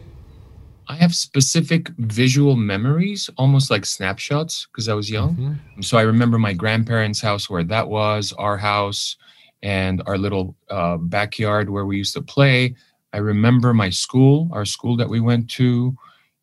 I 0.87 0.95
have 0.95 1.13
specific 1.13 1.89
visual 1.99 2.55
memories, 2.55 3.29
almost 3.37 3.69
like 3.69 3.85
snapshots, 3.85 4.67
because 4.71 4.89
I 4.89 4.95
was 4.95 5.07
young. 5.09 5.35
Mhm. 5.35 5.83
So 5.85 5.99
I 5.99 6.01
remember 6.01 6.39
my 6.39 6.53
grandparents' 6.53 7.21
house, 7.21 7.47
where 7.47 7.63
that 7.63 7.89
was, 7.89 8.33
our 8.39 8.57
house, 8.57 9.15
and 9.61 10.01
our 10.07 10.17
little 10.17 10.55
uh, 10.69 10.97
backyard 10.97 11.69
where 11.69 11.85
we 11.85 11.97
used 11.97 12.15
to 12.15 12.23
play. 12.23 12.75
I 13.13 13.19
remember 13.19 13.71
my 13.73 13.91
school, 13.91 14.49
our 14.51 14.65
school 14.65 14.97
that 14.97 15.09
we 15.09 15.19
went 15.19 15.47
to, 15.61 15.95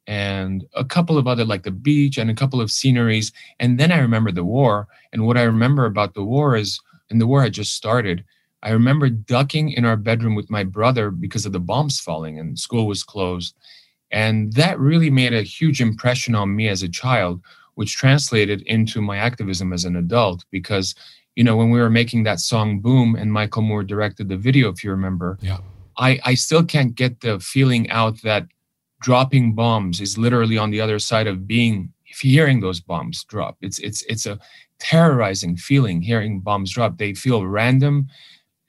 and 0.07 0.65
a 0.75 0.85
couple 0.85 1.19
of 1.19 1.27
other, 1.27 1.45
like 1.45 1.63
the 1.63 1.71
beach 1.71 2.19
and 2.19 2.31
a 2.31 2.35
couple 2.35 2.61
of 2.61 2.71
sceneries. 2.71 3.33
And 3.59 3.79
then 3.79 3.93
I 3.93 3.99
remember 3.99 4.33
the 4.33 4.45
war. 4.45 4.89
And 5.13 5.27
what 5.27 5.37
I 5.37 5.43
remember 5.43 5.85
about 5.85 6.15
the 6.15 6.25
war 6.25 6.57
is, 6.57 6.81
and 7.11 7.21
the 7.21 7.27
war 7.27 7.43
had 7.43 7.53
just 7.53 7.75
started. 7.75 8.25
I 8.63 8.71
remember 8.71 9.09
ducking 9.09 9.71
in 9.71 9.85
our 9.85 9.97
bedroom 9.97 10.35
with 10.35 10.51
my 10.51 10.65
brother 10.65 11.11
because 11.11 11.47
of 11.47 11.53
the 11.53 11.61
bombs 11.61 12.01
falling 12.01 12.39
and 12.39 12.59
school 12.59 12.87
was 12.87 13.03
closed. 13.03 13.55
And 14.11 14.53
that 14.55 14.79
really 14.79 15.11
made 15.11 15.33
a 15.33 15.43
huge 15.43 15.81
impression 15.81 16.35
on 16.35 16.57
me 16.57 16.69
as 16.69 16.83
a 16.83 16.89
child, 16.89 17.41
which 17.75 17.97
translated 17.97 18.63
into 18.63 19.01
my 19.01 19.17
activism 19.17 19.73
as 19.73 19.85
an 19.85 19.97
adult. 19.97 20.45
Because, 20.51 20.95
you 21.37 21.45
know, 21.45 21.57
when 21.57 21.71
we 21.71 21.79
were 21.79 21.91
making 21.91 22.25
that 22.25 22.41
song 22.41 22.81
Boom 22.81 23.15
and 23.15 23.33
Michael 23.33 23.63
Moore 23.63 23.85
directed 23.85 24.29
the 24.29 24.37
video, 24.37 24.69
if 24.71 24.83
you 24.83 24.91
remember, 24.91 25.39
Yeah. 25.41 25.59
I, 25.97 26.19
I 26.25 26.35
still 26.35 26.65
can't 26.65 26.95
get 26.95 27.21
the 27.21 27.39
feeling 27.41 27.91
out 27.91 28.23
that 28.23 28.47
dropping 29.01 29.55
bombs 29.55 30.01
is 30.01 30.19
literally 30.19 30.59
on 30.59 30.71
the 30.71 30.81
other 30.81 30.99
side 30.99 31.27
of 31.27 31.47
being 31.47 31.93
hearing 32.05 32.61
those 32.61 32.81
bombs 32.81 33.25
drop. 33.25 33.57
It's 33.61 33.79
it's 33.79 34.03
it's 34.03 34.27
a 34.27 34.39
terrorizing 34.79 35.57
feeling 35.57 36.01
hearing 36.03 36.41
bombs 36.41 36.73
drop. 36.73 36.99
They 36.99 37.15
feel 37.15 37.47
random 37.47 38.09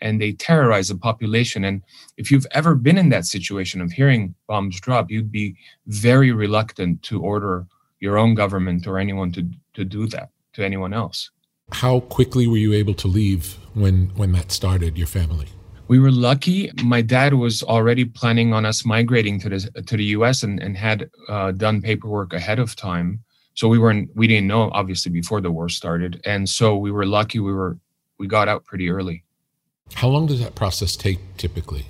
and 0.01 0.19
they 0.19 0.31
terrorize 0.33 0.87
the 0.87 0.95
population. 0.95 1.63
And 1.63 1.83
if 2.17 2.31
you've 2.31 2.47
ever 2.51 2.75
been 2.75 2.97
in 2.97 3.09
that 3.09 3.25
situation 3.25 3.81
of 3.81 3.91
hearing 3.91 4.33
bombs 4.47 4.79
drop, 4.79 5.11
you'd 5.11 5.31
be 5.31 5.55
very 5.87 6.31
reluctant 6.31 7.03
to 7.03 7.21
order 7.21 7.67
your 7.99 8.17
own 8.17 8.33
government 8.33 8.87
or 8.87 8.97
anyone 8.97 9.31
to 9.33 9.47
to 9.73 9.85
do 9.85 10.07
that 10.07 10.29
to 10.53 10.65
anyone 10.65 10.93
else. 10.93 11.31
How 11.71 12.01
quickly 12.01 12.47
were 12.47 12.57
you 12.57 12.73
able 12.73 12.95
to 12.95 13.07
leave 13.07 13.57
when 13.73 14.11
when 14.15 14.31
that 14.33 14.51
started, 14.51 14.97
your 14.97 15.07
family? 15.07 15.47
We 15.91 15.99
were 15.99 16.09
lucky. 16.09 16.71
My 16.85 17.01
dad 17.01 17.33
was 17.33 17.63
already 17.63 18.05
planning 18.05 18.53
on 18.53 18.65
us 18.65 18.85
migrating 18.85 19.41
to 19.41 19.49
the 19.49 19.59
to 19.87 19.97
the 19.97 20.05
U.S. 20.17 20.41
and, 20.41 20.57
and 20.63 20.77
had 20.77 21.09
uh, 21.27 21.51
done 21.51 21.81
paperwork 21.81 22.31
ahead 22.31 22.59
of 22.59 22.77
time. 22.77 23.21
So 23.55 23.67
we 23.67 23.77
weren't 23.77 24.09
we 24.15 24.25
didn't 24.25 24.47
know 24.47 24.71
obviously 24.71 25.11
before 25.11 25.41
the 25.41 25.51
war 25.51 25.67
started, 25.67 26.21
and 26.23 26.47
so 26.47 26.77
we 26.77 26.91
were 26.91 27.05
lucky. 27.05 27.39
We 27.39 27.51
were 27.51 27.77
we 28.19 28.25
got 28.27 28.47
out 28.47 28.63
pretty 28.63 28.89
early. 28.89 29.25
How 29.93 30.07
long 30.07 30.27
does 30.27 30.39
that 30.39 30.55
process 30.55 30.95
take 30.95 31.19
typically? 31.35 31.87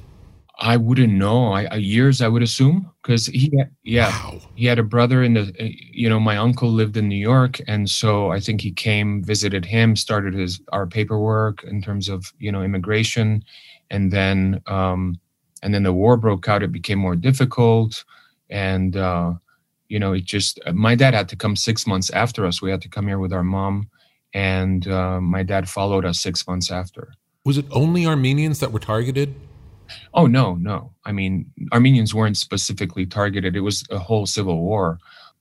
I 0.62 0.77
wouldn't 0.77 1.13
know. 1.13 1.53
I, 1.53 1.75
years 1.75 2.22
I 2.22 2.27
would 2.27 2.43
assume 2.43 2.91
because 3.01 3.25
he 3.25 3.51
yeah 3.84 4.10
Wow. 4.10 4.41
he 4.55 4.65
had 4.65 4.79
a 4.79 4.84
brother 4.84 5.24
in 5.24 5.34
the 5.34 5.53
you 5.60 6.08
know 6.08 6.20
my 6.20 6.38
uncle 6.38 6.70
lived 6.72 6.98
in 6.98 7.08
New 7.08 7.24
York 7.34 7.60
and 7.67 7.89
so 7.89 8.31
I 8.31 8.39
think 8.39 8.62
he 8.62 8.72
came 8.72 9.24
visited 9.24 9.65
him 9.65 9.96
started 9.96 10.34
his 10.36 10.62
our 10.72 10.86
paperwork 10.86 11.63
in 11.63 11.81
terms 11.81 12.10
of 12.10 12.31
you 12.38 12.51
know 12.51 12.62
immigration 12.62 13.43
and 13.91 14.12
then 14.12 14.60
um 14.65 15.19
and 15.62 15.71
then 15.74 15.83
the 15.83 15.93
war 15.93 16.17
broke 16.17 16.50
out 16.50 16.63
it 16.63 16.71
became 16.71 16.98
more 16.98 17.15
difficult 17.15 18.03
and 18.50 18.98
uh 18.98 19.31
you 19.89 20.00
know 20.00 20.13
it 20.13 20.25
just 20.25 20.60
my 20.74 20.95
dad 20.95 21.13
had 21.13 21.29
to 21.29 21.36
come 21.36 21.55
6 21.55 21.86
months 21.86 22.10
after 22.10 22.45
us 22.48 22.62
we 22.62 22.71
had 22.71 22.81
to 22.81 22.89
come 22.89 23.07
here 23.07 23.19
with 23.19 23.33
our 23.33 23.43
mom 23.43 23.88
and 24.33 24.88
uh, 24.88 25.19
my 25.19 25.43
dad 25.43 25.69
followed 25.69 26.05
us 26.05 26.19
6 26.21 26.48
months 26.48 26.71
after 26.71 27.13
Was 27.43 27.57
it 27.57 27.65
only 27.71 28.05
Armenians 28.05 28.60
that 28.60 28.71
were 28.71 28.79
targeted? 28.79 29.36
Oh 30.13 30.27
no, 30.27 30.55
no. 30.55 30.93
I 31.05 31.12
mean, 31.12 31.51
Armenians 31.74 32.13
weren't 32.13 32.38
specifically 32.38 33.05
targeted. 33.05 33.55
It 33.55 33.62
was 33.62 33.83
a 33.89 34.00
whole 34.00 34.25
civil 34.25 34.62
war 34.62 35.00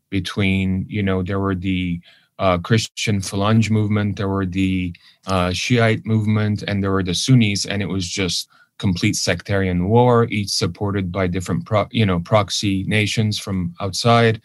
between, 0.08 0.86
you 0.88 1.02
know, 1.02 1.22
there 1.22 1.38
were 1.38 1.54
the 1.54 2.00
uh, 2.40 2.56
Christian 2.58 3.20
Phalange 3.20 3.70
movement, 3.70 4.16
there 4.16 4.28
were 4.28 4.46
the 4.46 4.94
uh, 5.26 5.52
Shiite 5.52 6.06
movement, 6.06 6.64
and 6.66 6.82
there 6.82 6.90
were 6.90 7.02
the 7.02 7.14
Sunnis, 7.14 7.66
and 7.66 7.82
it 7.82 7.86
was 7.86 8.08
just 8.08 8.48
complete 8.78 9.14
sectarian 9.14 9.88
war, 9.88 10.24
each 10.30 10.48
supported 10.48 11.12
by 11.12 11.26
different, 11.26 11.66
pro, 11.66 11.86
you 11.90 12.06
know, 12.06 12.18
proxy 12.18 12.82
nations 12.84 13.38
from 13.38 13.74
outside, 13.78 14.40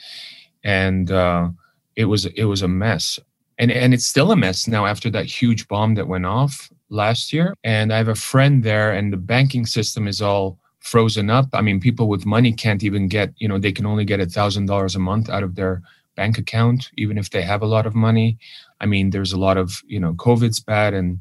and 0.65 1.09
uh, 1.09 1.47
it 1.95 2.05
was 2.05 2.25
it 2.25 2.43
was 2.43 2.61
a 2.61 2.67
mess. 2.67 3.17
And 3.57 3.71
and 3.71 3.93
it's 3.93 4.05
still 4.05 4.31
a 4.31 4.35
mess 4.35 4.67
now 4.67 4.85
after 4.85 5.09
that 5.11 5.25
huge 5.25 5.65
bomb 5.69 5.95
that 5.95 6.09
went 6.09 6.25
off 6.25 6.69
last 6.89 7.31
year. 7.31 7.55
And 7.63 7.93
I 7.93 7.97
have 7.97 8.09
a 8.09 8.15
friend 8.15 8.61
there, 8.61 8.91
and 8.91 9.13
the 9.13 9.17
banking 9.17 9.65
system 9.65 10.05
is 10.05 10.21
all 10.21 10.59
frozen 10.79 11.29
up. 11.29 11.47
I 11.53 11.61
mean, 11.61 11.79
people 11.79 12.09
with 12.09 12.25
money 12.25 12.51
can't 12.51 12.83
even 12.83 13.07
get, 13.07 13.33
you 13.37 13.47
know, 13.47 13.57
they 13.57 13.71
can 13.71 13.85
only 13.85 14.03
get 14.03 14.19
a 14.19 14.25
thousand 14.25 14.65
dollars 14.65 14.95
a 14.95 14.99
month 14.99 15.29
out 15.29 15.43
of 15.43 15.55
their 15.55 15.81
bank 16.15 16.37
account, 16.37 16.89
even 16.97 17.17
if 17.17 17.29
they 17.29 17.41
have 17.41 17.61
a 17.61 17.67
lot 17.67 17.85
of 17.85 17.95
money. 17.95 18.37
I 18.81 18.85
mean, 18.85 19.09
there's 19.09 19.33
a 19.33 19.39
lot 19.39 19.57
of, 19.57 19.81
you 19.85 19.99
know, 19.99 20.13
COVID's 20.13 20.59
bad. 20.59 20.93
And, 20.93 21.19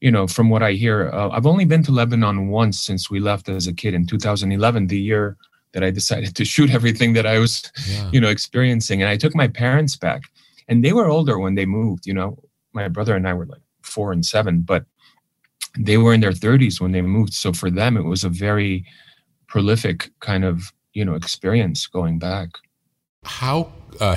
you 0.00 0.10
know, 0.10 0.26
from 0.26 0.50
what 0.50 0.62
I 0.62 0.72
hear, 0.72 1.10
uh, 1.10 1.30
I've 1.30 1.46
only 1.46 1.64
been 1.64 1.82
to 1.84 1.92
Lebanon 1.92 2.48
once 2.48 2.80
since 2.80 3.10
we 3.10 3.20
left 3.20 3.48
as 3.48 3.66
a 3.66 3.72
kid 3.72 3.94
in 3.94 4.06
2011, 4.06 4.86
the 4.88 4.98
year 4.98 5.36
that 5.72 5.84
I 5.84 5.90
decided 5.90 6.34
to 6.36 6.44
shoot 6.44 6.70
everything 6.70 7.12
that 7.14 7.26
I 7.26 7.38
was, 7.38 7.70
yeah. 7.88 8.10
you 8.12 8.20
know, 8.20 8.28
experiencing. 8.28 9.02
And 9.02 9.10
I 9.10 9.16
took 9.16 9.34
my 9.34 9.48
parents 9.48 9.96
back 9.96 10.22
and 10.68 10.84
they 10.84 10.92
were 10.92 11.08
older 11.08 11.38
when 11.38 11.54
they 11.54 11.66
moved, 11.66 12.06
you 12.06 12.14
know, 12.14 12.38
my 12.72 12.88
brother 12.88 13.14
and 13.14 13.26
I 13.26 13.34
were 13.34 13.46
like 13.46 13.62
four 13.82 14.12
and 14.12 14.24
seven, 14.24 14.60
but 14.60 14.84
they 15.78 15.98
were 15.98 16.14
in 16.14 16.20
their 16.20 16.32
30s 16.32 16.80
when 16.80 16.92
they 16.92 17.02
moved 17.02 17.34
so 17.34 17.52
for 17.52 17.70
them 17.70 17.96
it 17.96 18.04
was 18.04 18.24
a 18.24 18.28
very 18.28 18.84
prolific 19.46 20.10
kind 20.20 20.44
of 20.44 20.72
you 20.92 21.04
know 21.04 21.14
experience 21.14 21.86
going 21.86 22.18
back 22.18 22.48
how 23.26 23.72
uh, 24.00 24.16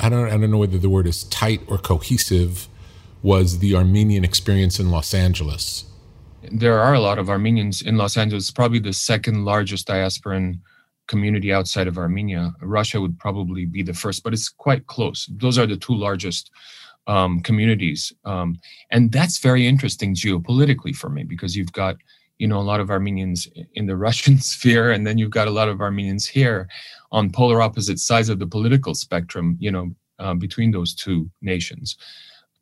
I 0.00 0.08
don't 0.08 0.26
I 0.26 0.30
don't 0.36 0.50
know 0.50 0.58
whether 0.58 0.78
the 0.78 0.88
word 0.88 1.06
is 1.06 1.24
tight 1.24 1.60
or 1.66 1.78
cohesive 1.78 2.68
was 3.22 3.58
the 3.58 3.74
Armenian 3.74 4.24
experience 4.24 4.80
in 4.80 4.90
Los 4.90 5.12
Angeles. 5.12 5.84
There 6.50 6.80
are 6.80 6.94
a 6.94 7.00
lot 7.00 7.18
of 7.18 7.28
Armenians 7.28 7.82
in 7.82 7.96
Los 7.96 8.16
Angeles. 8.16 8.50
Probably 8.50 8.78
the 8.78 8.94
second 8.94 9.44
largest 9.44 9.88
diasporan 9.88 10.60
community 11.06 11.52
outside 11.52 11.86
of 11.86 11.98
Armenia. 11.98 12.54
Russia 12.62 13.00
would 13.00 13.18
probably 13.18 13.66
be 13.66 13.82
the 13.82 13.92
first, 13.92 14.22
but 14.22 14.32
it's 14.32 14.48
quite 14.48 14.86
close. 14.86 15.28
Those 15.36 15.58
are 15.58 15.66
the 15.66 15.76
two 15.76 15.94
largest 15.94 16.50
um, 17.06 17.40
communities, 17.40 18.12
um, 18.24 18.58
and 18.90 19.12
that's 19.12 19.38
very 19.38 19.66
interesting 19.66 20.14
geopolitically 20.14 20.94
for 20.94 21.10
me 21.10 21.24
because 21.24 21.56
you've 21.56 21.72
got 21.72 21.96
you 22.38 22.48
know 22.48 22.58
a 22.58 22.62
lot 22.62 22.80
of 22.80 22.90
Armenians 22.90 23.48
in 23.74 23.86
the 23.86 23.96
Russian 24.06 24.38
sphere, 24.38 24.92
and 24.92 25.06
then 25.06 25.18
you've 25.18 25.30
got 25.30 25.48
a 25.48 25.50
lot 25.50 25.68
of 25.68 25.80
Armenians 25.80 26.26
here 26.26 26.68
on 27.12 27.30
polar 27.30 27.60
opposite 27.62 27.98
sides 27.98 28.28
of 28.28 28.38
the 28.38 28.46
political 28.46 28.94
spectrum. 28.94 29.56
You 29.60 29.70
know, 29.70 29.90
uh, 30.18 30.34
between 30.34 30.70
those 30.70 30.94
two 30.94 31.30
nations. 31.40 31.96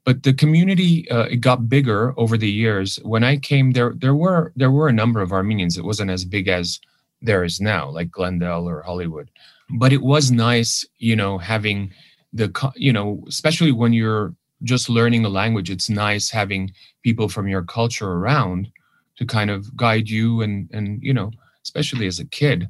But 0.05 0.23
the 0.23 0.33
community 0.33 1.11
uh, 1.11 1.25
it 1.25 1.38
got 1.38 1.69
bigger 1.69 2.14
over 2.17 2.38
the 2.38 2.50
years. 2.50 2.99
When 3.02 3.25
I 3.25 3.37
came 3.37 3.73
there, 3.73 3.93
there 3.97 4.14
were 4.14 4.52
there 4.57 4.71
were 4.71 4.88
a 4.88 4.93
number 4.93 5.21
of 5.21 5.33
Armenians. 5.33 5.76
It 5.76 5.85
wasn't 5.85 6.11
as 6.11 6.25
big 6.25 6.49
as 6.49 6.81
there 7.21 7.45
is 7.45 7.61
now, 7.61 7.90
like 7.90 8.11
Glendale 8.11 8.69
or 8.69 8.83
Hollywood. 8.83 9.31
But 9.71 9.93
it 9.93 10.02
was 10.02 10.31
nice, 10.31 10.87
you 10.99 11.14
know, 11.14 11.37
having 11.37 11.93
the 12.33 12.73
you 12.76 12.93
know 12.93 13.25
especially 13.28 13.73
when 13.73 13.93
you're 13.93 14.35
just 14.62 14.88
learning 14.88 15.25
a 15.25 15.28
language 15.28 15.71
it's 15.71 15.88
nice 15.88 16.31
having 16.31 16.71
people 17.02 17.28
from 17.28 17.49
your 17.49 17.62
culture 17.62 18.12
around 18.12 18.71
to 19.17 19.25
kind 19.25 19.50
of 19.50 19.75
guide 19.76 20.09
you 20.09 20.43
and 20.43 20.69
and 20.73 21.02
you 21.02 21.14
know 21.14 21.31
especially 21.62 22.07
as 22.07 22.19
a 22.19 22.26
kid 22.26 22.69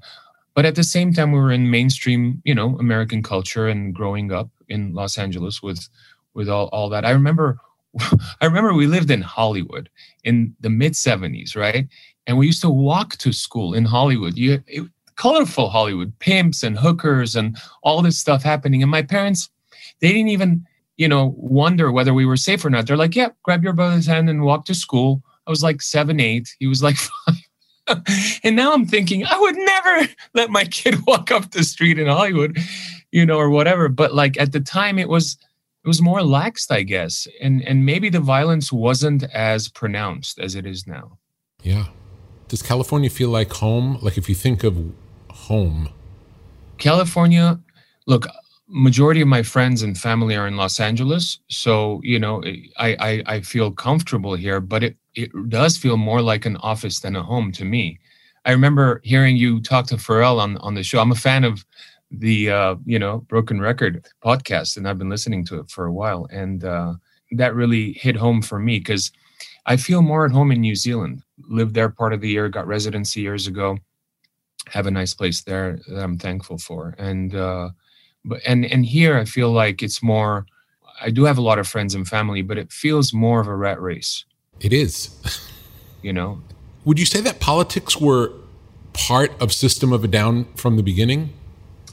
but 0.59 0.67
at 0.67 0.75
the 0.75 0.83
same 0.83 1.12
time 1.12 1.31
we 1.31 1.38
were 1.38 1.53
in 1.53 1.71
mainstream 1.71 2.43
you 2.45 2.53
know 2.53 2.77
american 2.81 3.23
culture 3.23 3.69
and 3.69 3.95
growing 3.95 4.33
up 4.33 4.50
in 4.69 4.93
los 4.93 5.17
angeles 5.17 5.62
with 5.62 5.88
with 6.35 6.49
all, 6.49 6.67
all 6.73 6.88
that 6.88 7.05
i 7.05 7.11
remember 7.11 7.59
i 8.41 8.45
remember 8.45 8.75
we 8.75 8.88
lived 8.88 9.09
in 9.09 9.23
hollywood 9.23 9.88
in 10.25 10.53
the 10.59 10.69
mid 10.69 10.95
70s 10.95 11.55
right 11.55 11.87
and 12.27 12.37
we 12.37 12.47
used 12.47 12.61
to 12.62 12.71
walk 12.71 13.17
to 13.19 13.33
school 13.33 13.73
in 13.73 13.85
hollywood 13.85 14.37
you 14.37 14.61
it, 14.67 14.83
colorful 15.15 15.69
Hollywood, 15.69 16.12
pimps 16.21 16.62
and 16.62 16.79
hookers 16.79 17.37
and 17.37 17.59
all 17.83 18.03
this 18.03 18.19
stuff 18.19 18.43
happening. 18.43 18.83
And 18.83 18.91
my 18.91 19.03
parents, 19.03 19.50
they 20.00 20.12
didn't 20.12 20.29
even, 20.29 20.65
you 20.97 21.09
know, 21.09 21.35
wonder 21.37 21.90
whether 21.92 22.14
we 22.14 22.25
were 22.25 22.37
safe 22.37 22.64
or 22.64 22.71
not. 22.71 22.87
They're 22.87 22.97
like, 22.97 23.16
yeah, 23.16 23.31
grab 23.42 23.64
your 23.64 23.73
brother's 23.73 24.07
hand 24.07 24.31
and 24.31 24.42
walk 24.42 24.64
to 24.66 24.75
school. 24.75 25.23
I 25.47 25.51
was 25.51 25.62
like 25.62 25.83
seven, 25.83 26.21
eight. 26.21 26.55
He 26.61 26.68
was 26.68 26.83
like 26.83 26.97
five. 27.27 27.38
and 28.44 28.57
now 28.57 28.72
I'm 28.72 28.87
thinking, 28.87 29.24
I 29.24 29.38
would 29.38 29.57
never 29.57 30.09
let 30.35 30.51
my 30.51 30.64
kid 30.64 30.96
walk 31.07 31.31
up 31.31 31.51
the 31.51 31.64
street 31.64 31.98
in 31.98 32.07
Hollywood, 32.07 32.59
you 33.12 33.24
know, 33.27 33.38
or 33.38 33.51
whatever. 33.51 33.88
But 33.88 34.14
like 34.14 34.38
at 34.40 34.53
the 34.53 34.61
time 34.61 34.98
it 34.98 35.09
was 35.09 35.37
it 35.85 35.88
was 35.88 36.03
more 36.03 36.20
laxed, 36.20 36.70
I 36.70 36.83
guess. 36.83 37.27
And 37.40 37.62
and 37.62 37.87
maybe 37.87 38.09
the 38.09 38.20
violence 38.20 38.72
wasn't 38.72 39.24
as 39.35 39.68
pronounced 39.68 40.38
as 40.38 40.55
it 40.55 40.66
is 40.66 40.87
now. 40.87 41.18
Yeah. 41.62 41.87
Does 42.48 42.62
California 42.62 43.11
feel 43.11 43.29
like 43.29 43.53
home? 43.53 43.98
Like 44.01 44.16
if 44.16 44.29
you 44.29 44.35
think 44.35 44.64
of 44.64 44.92
home? 45.31 45.90
California, 46.79 47.61
look, 48.07 48.27
majority 48.68 49.20
of 49.20 49.28
my 49.28 49.42
friends 49.42 49.83
and 49.83 49.96
family 49.98 50.37
are 50.37 50.46
in 50.46 50.57
Los 50.57 50.78
Angeles, 50.81 51.40
so 51.48 52.00
you 52.02 52.18
know 52.18 52.42
I 52.78 52.96
I, 52.98 53.22
I 53.26 53.40
feel 53.40 53.72
comfortable 53.72 54.35
here, 54.35 54.61
but 54.61 54.83
it 54.85 54.96
it 55.14 55.31
does 55.48 55.76
feel 55.76 55.96
more 55.96 56.22
like 56.22 56.46
an 56.46 56.57
office 56.59 57.00
than 57.00 57.16
a 57.16 57.22
home 57.22 57.52
to 57.52 57.64
me. 57.64 57.98
I 58.44 58.52
remember 58.52 59.00
hearing 59.04 59.37
you 59.37 59.61
talk 59.61 59.87
to 59.88 59.96
Pharrell 59.96 60.38
on 60.38 60.57
on 60.59 60.74
the 60.74 60.83
show. 60.83 61.00
I'm 61.00 61.12
a 61.12 61.16
fan 61.16 61.44
of 61.44 61.64
the 62.11 62.50
uh, 62.50 62.76
you 62.85 62.98
know 62.98 63.18
Broken 63.28 63.61
Record 63.61 64.07
podcast, 64.24 64.76
and 64.76 64.88
I've 64.88 64.98
been 64.98 65.11
listening 65.11 65.44
to 65.46 65.61
it 65.61 65.70
for 65.70 65.87
a 65.87 65.92
while, 65.92 66.28
and 66.31 66.64
uh, 66.64 66.94
that 67.33 67.54
really 67.54 67.92
hit 67.92 68.16
home 68.16 68.42
for 68.42 68.59
me 68.59 68.78
because 68.78 69.11
I 69.66 69.76
feel 69.76 70.02
more 70.02 70.24
at 70.24 70.33
home 70.33 70.52
in 70.52 70.61
New 70.61 70.76
Zealand. 70.76 71.22
Lived 71.48 71.74
there 71.74 71.90
part 71.90 72.12
of 72.12 72.20
the 72.20 72.28
year, 72.28 72.48
got 72.48 72.66
residency 72.66 73.20
years 73.20 73.46
ago, 73.46 73.78
have 74.68 74.87
a 74.87 74.90
nice 74.90 75.14
place 75.14 75.42
there 75.42 75.78
that 75.88 76.02
I'm 76.02 76.18
thankful 76.18 76.59
for. 76.59 76.94
And 76.98 77.35
uh, 77.35 77.70
but 78.24 78.40
and 78.46 78.64
and 78.64 78.85
here 78.85 79.16
I 79.16 79.24
feel 79.24 79.50
like 79.50 79.83
it's 79.83 80.02
more. 80.02 80.46
I 81.00 81.11
do 81.11 81.24
have 81.24 81.38
a 81.38 81.42
lot 81.42 81.59
of 81.59 81.68
friends 81.68 81.94
and 81.94 82.07
family, 82.07 82.42
but 82.42 82.59
it 82.59 82.72
feels 82.72 83.12
more 83.12 83.40
of 83.40 83.46
a 83.46 83.54
rat 83.54 83.81
race. 83.81 84.24
It 84.61 84.72
is. 84.72 85.11
you 86.02 86.12
know. 86.12 86.42
Would 86.85 86.98
you 86.98 87.07
say 87.07 87.20
that 87.20 87.38
politics 87.38 87.96
were 87.96 88.33
part 88.92 89.31
of 89.40 89.52
System 89.52 89.92
of 89.92 90.02
a 90.02 90.09
Down 90.09 90.46
from 90.54 90.76
the 90.76 90.83
beginning? 90.83 91.31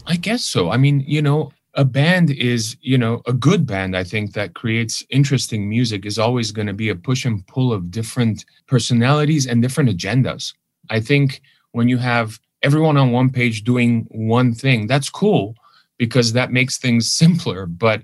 I 0.07 0.15
guess 0.15 0.43
so. 0.43 0.71
I 0.71 0.77
mean, 0.77 1.03
you 1.05 1.21
know, 1.21 1.51
a 1.73 1.85
band 1.85 2.31
is, 2.31 2.77
you 2.81 2.97
know, 2.97 3.21
a 3.25 3.33
good 3.33 3.67
band, 3.67 3.97
I 3.97 4.03
think, 4.03 4.33
that 4.33 4.55
creates 4.55 5.03
interesting 5.09 5.67
music 5.67 6.05
is 6.05 6.17
always 6.17 6.51
going 6.51 6.67
to 6.67 6.73
be 6.73 6.89
a 6.89 6.95
push 6.95 7.25
and 7.25 7.45
pull 7.47 7.73
of 7.73 7.91
different 7.91 8.45
personalities 8.67 9.45
and 9.45 9.61
different 9.61 9.89
agendas. 9.89 10.53
I 10.89 10.99
think 10.99 11.41
when 11.71 11.89
you 11.89 11.97
have 11.97 12.39
everyone 12.63 12.97
on 12.97 13.11
one 13.11 13.29
page 13.29 13.63
doing 13.63 14.07
one 14.09 14.53
thing. 14.53 14.87
That's 14.87 15.09
cool 15.09 15.55
because 15.97 16.33
that 16.33 16.51
makes 16.51 16.77
things 16.77 17.11
simpler. 17.21 17.65
But 17.65 18.03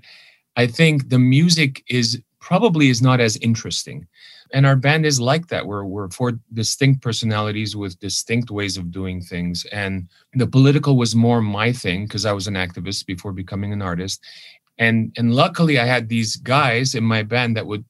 I 0.56 0.66
think 0.66 1.08
the 1.08 1.18
music 1.18 1.82
is 1.88 2.20
probably 2.40 2.88
is 2.88 3.00
not 3.00 3.20
as 3.20 3.36
interesting. 3.38 4.06
And 4.54 4.66
our 4.66 4.76
band 4.76 5.06
is 5.06 5.18
like 5.18 5.48
that. 5.48 5.66
We're 5.66 5.84
we're 5.84 6.10
four 6.10 6.32
distinct 6.52 7.00
personalities 7.00 7.74
with 7.74 7.98
distinct 8.00 8.50
ways 8.50 8.76
of 8.76 8.90
doing 8.90 9.22
things. 9.22 9.64
And 9.72 10.08
the 10.34 10.46
political 10.46 10.96
was 10.96 11.14
more 11.14 11.40
my 11.40 11.72
thing 11.72 12.04
because 12.04 12.26
I 12.26 12.32
was 12.32 12.46
an 12.48 12.54
activist 12.54 13.06
before 13.06 13.32
becoming 13.32 13.72
an 13.72 13.80
artist. 13.80 14.22
And 14.78 15.12
and 15.16 15.34
luckily 15.34 15.78
I 15.78 15.86
had 15.86 16.08
these 16.08 16.36
guys 16.36 16.94
in 16.94 17.04
my 17.04 17.22
band 17.22 17.56
that 17.56 17.66
would 17.66 17.84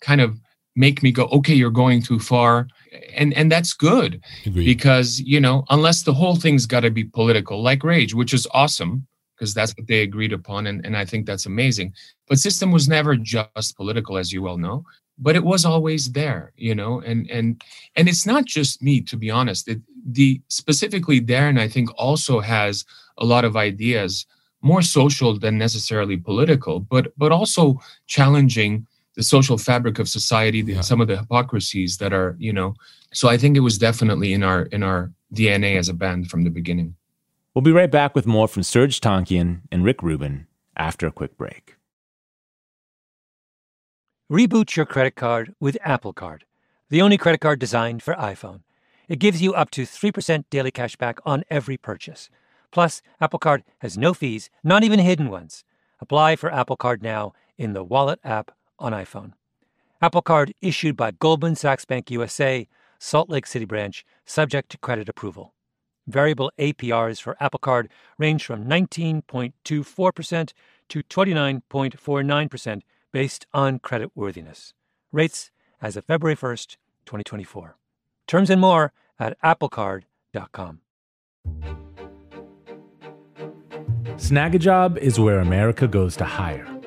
kind 0.00 0.20
of 0.20 0.40
make 0.76 1.02
me 1.02 1.10
go, 1.10 1.24
okay, 1.26 1.54
you're 1.54 1.70
going 1.70 2.00
too 2.00 2.20
far 2.20 2.68
and 3.14 3.32
and 3.34 3.50
that's 3.50 3.72
good 3.72 4.20
Agreed. 4.46 4.64
because 4.64 5.20
you 5.20 5.40
know 5.40 5.64
unless 5.70 6.02
the 6.02 6.14
whole 6.14 6.36
thing's 6.36 6.66
got 6.66 6.80
to 6.80 6.90
be 6.90 7.04
political 7.04 7.62
like 7.62 7.82
rage 7.84 8.14
which 8.14 8.34
is 8.34 8.46
awesome 8.52 9.06
because 9.36 9.54
that's 9.54 9.76
what 9.76 9.86
they 9.86 10.02
agreed 10.02 10.32
upon 10.32 10.66
and, 10.66 10.84
and 10.84 10.96
i 10.96 11.04
think 11.04 11.26
that's 11.26 11.46
amazing 11.46 11.92
but 12.28 12.38
system 12.38 12.70
was 12.70 12.88
never 12.88 13.16
just 13.16 13.76
political 13.76 14.16
as 14.16 14.32
you 14.32 14.42
well 14.42 14.58
know 14.58 14.84
but 15.18 15.36
it 15.36 15.44
was 15.44 15.64
always 15.64 16.12
there 16.12 16.52
you 16.56 16.74
know 16.74 17.00
and 17.00 17.30
and 17.30 17.62
and 17.96 18.08
it's 18.08 18.26
not 18.26 18.44
just 18.44 18.82
me 18.82 19.00
to 19.00 19.16
be 19.16 19.30
honest 19.30 19.68
it, 19.68 19.80
the 20.06 20.40
specifically 20.48 21.20
daron 21.20 21.58
i 21.58 21.68
think 21.68 21.88
also 21.96 22.40
has 22.40 22.84
a 23.18 23.24
lot 23.24 23.44
of 23.44 23.56
ideas 23.56 24.26
more 24.60 24.82
social 24.82 25.38
than 25.38 25.58
necessarily 25.58 26.16
political 26.16 26.80
but 26.80 27.12
but 27.16 27.32
also 27.32 27.78
challenging 28.06 28.86
the 29.14 29.22
social 29.22 29.58
fabric 29.58 29.98
of 29.98 30.08
society, 30.08 30.62
the, 30.62 30.74
yeah. 30.74 30.80
some 30.80 31.00
of 31.00 31.08
the 31.08 31.16
hypocrisies 31.16 31.98
that 31.98 32.12
are, 32.12 32.36
you 32.38 32.52
know. 32.52 32.74
So 33.12 33.28
I 33.28 33.38
think 33.38 33.56
it 33.56 33.60
was 33.60 33.78
definitely 33.78 34.32
in 34.32 34.42
our 34.42 34.62
in 34.64 34.82
our 34.82 35.12
DNA 35.32 35.78
as 35.78 35.88
a 35.88 35.94
band 35.94 36.30
from 36.30 36.44
the 36.44 36.50
beginning. 36.50 36.94
We'll 37.54 37.62
be 37.62 37.70
right 37.70 37.90
back 37.90 38.16
with 38.16 38.26
more 38.26 38.48
from 38.48 38.64
Serj 38.64 38.98
Tankian 38.98 39.60
and 39.70 39.84
Rick 39.84 40.02
Rubin 40.02 40.48
after 40.76 41.06
a 41.06 41.12
quick 41.12 41.38
break. 41.38 41.76
Reboot 44.28 44.74
your 44.74 44.86
credit 44.86 45.14
card 45.14 45.54
with 45.60 45.78
Apple 45.82 46.12
Card, 46.12 46.46
the 46.90 47.00
only 47.00 47.16
credit 47.16 47.40
card 47.40 47.60
designed 47.60 48.02
for 48.02 48.14
iPhone. 48.14 48.62
It 49.06 49.20
gives 49.20 49.40
you 49.40 49.54
up 49.54 49.70
to 49.70 49.82
3% 49.82 50.46
daily 50.50 50.72
cash 50.72 50.96
back 50.96 51.20
on 51.24 51.44
every 51.48 51.76
purchase. 51.76 52.28
Plus, 52.72 53.02
Apple 53.20 53.38
Card 53.38 53.62
has 53.78 53.96
no 53.96 54.14
fees, 54.14 54.50
not 54.64 54.82
even 54.82 54.98
hidden 54.98 55.30
ones. 55.30 55.62
Apply 56.00 56.34
for 56.34 56.52
Apple 56.52 56.76
Card 56.76 57.04
now 57.04 57.34
in 57.56 57.72
the 57.72 57.84
Wallet 57.84 58.18
app 58.24 58.50
on 58.80 58.90
iPhone. 58.90 59.34
Apple 60.02 60.22
Card 60.22 60.54
issued 60.60 60.96
by 60.96 61.12
Goldman 61.12 61.54
Sachs 61.54 61.84
Bank 61.84 62.10
USA, 62.10 62.66
Salt 62.98 63.30
Lake 63.30 63.46
City 63.46 63.64
branch, 63.64 64.04
subject 64.26 64.70
to 64.70 64.78
credit 64.78 65.08
approval. 65.08 65.53
Variable 66.06 66.50
APRs 66.58 67.20
for 67.20 67.36
Apple 67.40 67.58
Card 67.58 67.88
range 68.18 68.44
from 68.44 68.64
19.24% 68.64 70.52
to 70.88 71.02
29.49% 71.02 72.82
based 73.12 73.46
on 73.54 73.78
credit 73.78 74.10
worthiness. 74.14 74.74
Rates 75.12 75.50
as 75.80 75.96
of 75.96 76.04
February 76.04 76.36
1st, 76.36 76.76
2024. 77.06 77.76
Terms 78.26 78.50
and 78.50 78.60
more 78.60 78.92
at 79.18 79.40
applecard.com. 79.42 80.80
Snagajob 84.16 84.96
is 84.98 85.18
where 85.18 85.40
America 85.40 85.86
goes 85.86 86.16
to 86.16 86.24
hire, 86.24 86.66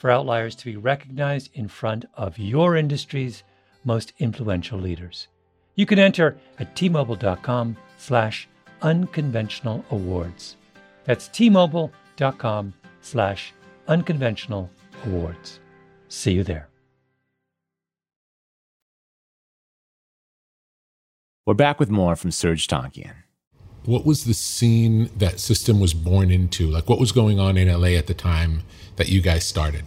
for 0.00 0.10
outliers 0.10 0.54
to 0.56 0.64
be 0.64 0.76
recognized 0.78 1.50
in 1.52 1.68
front 1.68 2.06
of 2.14 2.38
your 2.38 2.74
industry's 2.74 3.44
most 3.84 4.14
influential 4.18 4.78
leaders. 4.78 5.28
You 5.74 5.84
can 5.84 5.98
enter 5.98 6.38
at 6.58 6.74
tmobile.com 6.74 7.76
slash 7.98 8.48
unconventional 8.80 9.84
awards. 9.90 10.56
That's 11.04 11.28
tmobile.com 11.28 12.72
slash 13.02 13.52
unconventional 13.88 14.70
awards. 15.04 15.60
See 16.08 16.32
you 16.32 16.44
there. 16.44 16.70
We're 21.44 21.54
back 21.54 21.78
with 21.78 21.90
more 21.90 22.16
from 22.16 22.30
Serj 22.30 22.66
Tankian. 22.66 23.14
What 23.84 24.06
was 24.06 24.24
the 24.24 24.34
scene 24.34 25.10
that 25.16 25.40
system 25.40 25.78
was 25.78 25.92
born 25.92 26.30
into? 26.30 26.70
Like 26.70 26.88
what 26.88 27.00
was 27.00 27.12
going 27.12 27.38
on 27.38 27.58
in 27.58 27.68
LA 27.68 27.98
at 27.98 28.06
the 28.06 28.14
time 28.14 28.62
that 29.00 29.08
you 29.08 29.20
guys 29.20 29.44
started? 29.44 29.84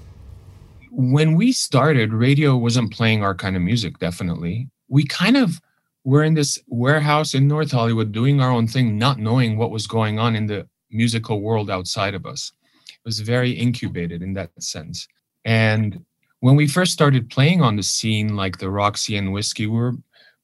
when 0.96 1.34
we 1.34 1.52
started, 1.52 2.14
radio 2.14 2.56
wasn't 2.56 2.94
playing 2.94 3.24
our 3.24 3.34
kind 3.34 3.56
of 3.56 3.64
music, 3.64 3.98
definitely. 3.98 4.70
We 4.90 5.06
kind 5.06 5.38
of 5.38 5.60
were 6.04 6.24
in 6.24 6.36
this 6.36 6.60
warehouse 6.68 7.34
in 7.34 7.48
North 7.48 7.72
Hollywood 7.72 8.12
doing 8.12 8.40
our 8.40 8.52
own 8.52 8.68
thing, 8.68 8.98
not 9.00 9.18
knowing 9.18 9.58
what 9.58 9.72
was 9.72 9.88
going 9.88 10.20
on 10.20 10.36
in 10.36 10.46
the 10.46 10.68
musical 10.92 11.42
world 11.42 11.72
outside 11.72 12.14
of 12.14 12.28
us. 12.28 12.52
It 12.88 13.00
was 13.06 13.22
very 13.22 13.52
incubated 13.52 14.22
in 14.22 14.34
that 14.36 14.52
sense. 14.62 15.08
And 15.46 16.06
when 16.42 16.56
we 16.56 16.68
first 16.68 16.94
started 16.94 17.32
playing 17.32 17.64
on 17.64 17.76
the 17.76 17.84
scene, 17.84 18.36
like 18.36 18.60
the 18.60 18.70
Roxy 18.70 19.18
and 19.18 19.34
Whisky, 19.34 19.66
we 19.66 19.78
were 19.78 19.96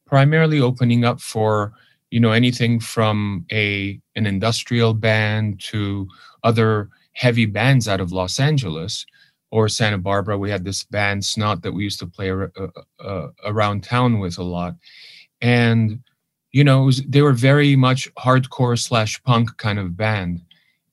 primarily 0.07 0.59
opening 0.59 1.05
up 1.05 1.21
for 1.21 1.73
you 2.09 2.19
know 2.19 2.31
anything 2.31 2.79
from 2.79 3.45
a 3.51 3.99
an 4.15 4.25
industrial 4.25 4.95
band 4.95 5.59
to 5.59 6.07
other 6.43 6.89
heavy 7.19 7.45
bands 7.45 7.85
out 7.89 7.99
of 7.99 8.13
Los 8.13 8.39
Angeles 8.39 9.05
or 9.51 9.67
Santa 9.67 9.97
Barbara. 9.97 10.37
We 10.37 10.49
had 10.49 10.63
this 10.63 10.85
band 10.85 11.25
Snot 11.25 11.61
that 11.63 11.73
we 11.73 11.83
used 11.83 11.99
to 11.99 12.07
play 12.07 12.31
uh, 12.31 12.47
uh, 13.03 13.27
around 13.43 13.83
town 13.83 14.19
with 14.19 14.37
a 14.37 14.43
lot, 14.43 14.75
and 15.41 15.99
you 16.51 16.63
know 16.63 16.83
was, 16.83 17.03
they 17.03 17.21
were 17.21 17.33
very 17.33 17.75
much 17.75 18.13
hardcore 18.15 18.79
slash 18.79 19.21
punk 19.23 19.57
kind 19.57 19.79
of 19.79 19.97
band, 19.97 20.41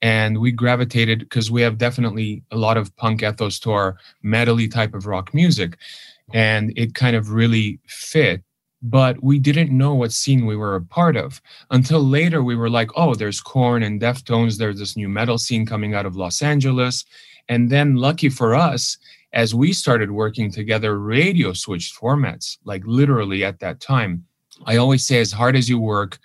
and 0.02 0.40
we 0.40 0.50
gravitated 0.50 1.20
because 1.20 1.48
we 1.48 1.62
have 1.62 1.78
definitely 1.78 2.42
a 2.50 2.56
lot 2.56 2.76
of 2.76 2.94
punk 2.96 3.22
ethos 3.22 3.60
to 3.60 3.70
our 3.70 3.96
metally 4.24 4.68
type 4.68 4.94
of 4.94 5.06
rock 5.06 5.32
music, 5.32 5.78
and 6.34 6.72
it 6.76 6.94
kind 6.94 7.14
of 7.14 7.30
really 7.30 7.78
fit. 7.86 8.42
But 8.82 9.22
we 9.22 9.38
didn't 9.38 9.76
know 9.76 9.94
what 9.94 10.12
scene 10.12 10.46
we 10.46 10.56
were 10.56 10.76
a 10.76 10.82
part 10.82 11.16
of 11.16 11.40
until 11.70 12.00
later. 12.00 12.42
We 12.42 12.56
were 12.56 12.70
like, 12.70 12.90
"Oh, 12.94 13.14
there's 13.14 13.40
Korn 13.40 13.82
and 13.82 14.00
Deftones. 14.00 14.58
There's 14.58 14.78
this 14.78 14.96
nu 14.96 15.08
metal 15.08 15.38
scene 15.38 15.66
coming 15.66 15.94
out 15.94 16.06
of 16.06 16.16
Los 16.16 16.42
Angeles." 16.42 17.04
And 17.48 17.70
then, 17.70 17.96
lucky 17.96 18.28
for 18.28 18.54
us, 18.54 18.98
as 19.32 19.54
we 19.54 19.72
started 19.72 20.10
working 20.10 20.50
together, 20.50 20.98
radio 20.98 21.52
switched 21.52 21.94
formats, 21.94 22.58
like 22.64 22.82
literally 22.86 23.44
at 23.44 23.60
that 23.60 23.80
time. 23.80 24.24
I 24.64 24.76
always 24.76 25.06
say, 25.06 25.20
as 25.20 25.32
hard 25.32 25.56
as 25.56 25.68
you 25.68 25.78
work 25.78 26.18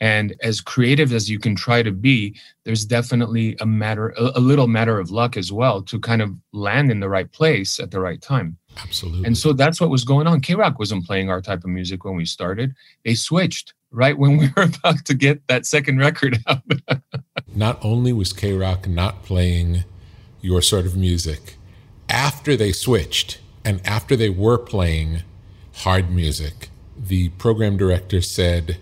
and 0.00 0.34
as 0.42 0.60
creative 0.60 1.12
as 1.12 1.30
you 1.30 1.38
can 1.38 1.54
try 1.54 1.82
to 1.82 1.92
be, 1.92 2.36
there's 2.64 2.84
definitely 2.84 3.56
a 3.60 3.66
matter, 3.66 4.14
a, 4.18 4.40
little 4.40 4.66
matter 4.66 4.98
of 4.98 5.10
luck 5.10 5.36
as 5.36 5.52
well 5.52 5.80
to 5.82 5.98
kind 5.98 6.20
of 6.20 6.34
land 6.52 6.90
in 6.90 7.00
the 7.00 7.08
right 7.08 7.30
place 7.32 7.78
at 7.78 7.90
the 7.90 8.00
right 8.00 8.20
time. 8.20 8.58
Absolutely. 8.76 9.26
And 9.26 9.36
so 9.36 9.52
that's 9.52 9.80
what 9.80 9.90
was 9.90 10.04
going 10.04 10.26
on. 10.26 10.40
KROQ 10.40 10.78
wasn't 10.78 11.06
playing 11.06 11.30
our 11.30 11.40
type 11.40 11.64
of 11.64 11.70
music 11.70 12.04
when 12.04 12.16
we 12.16 12.24
started. 12.24 12.74
They 13.04 13.14
switched 13.14 13.74
right 13.90 14.16
when 14.16 14.36
we 14.38 14.48
were 14.56 14.64
about 14.64 15.04
to 15.04 15.14
get 15.14 15.46
that 15.48 15.66
second 15.66 15.98
record 15.98 16.38
out. 16.46 16.62
not 17.54 17.78
only 17.84 18.12
was 18.12 18.32
KROQ 18.32 18.86
not 18.86 19.22
playing 19.22 19.84
your 20.40 20.62
sort 20.62 20.86
of 20.86 20.96
music 20.96 21.56
after 22.08 22.56
they 22.56 22.72
switched 22.72 23.40
and 23.64 23.84
after 23.86 24.14
they 24.14 24.30
were 24.30 24.58
playing 24.58 25.22
hard 25.78 26.10
music. 26.10 26.70
The 26.96 27.30
program 27.30 27.76
director 27.76 28.20
said, 28.20 28.78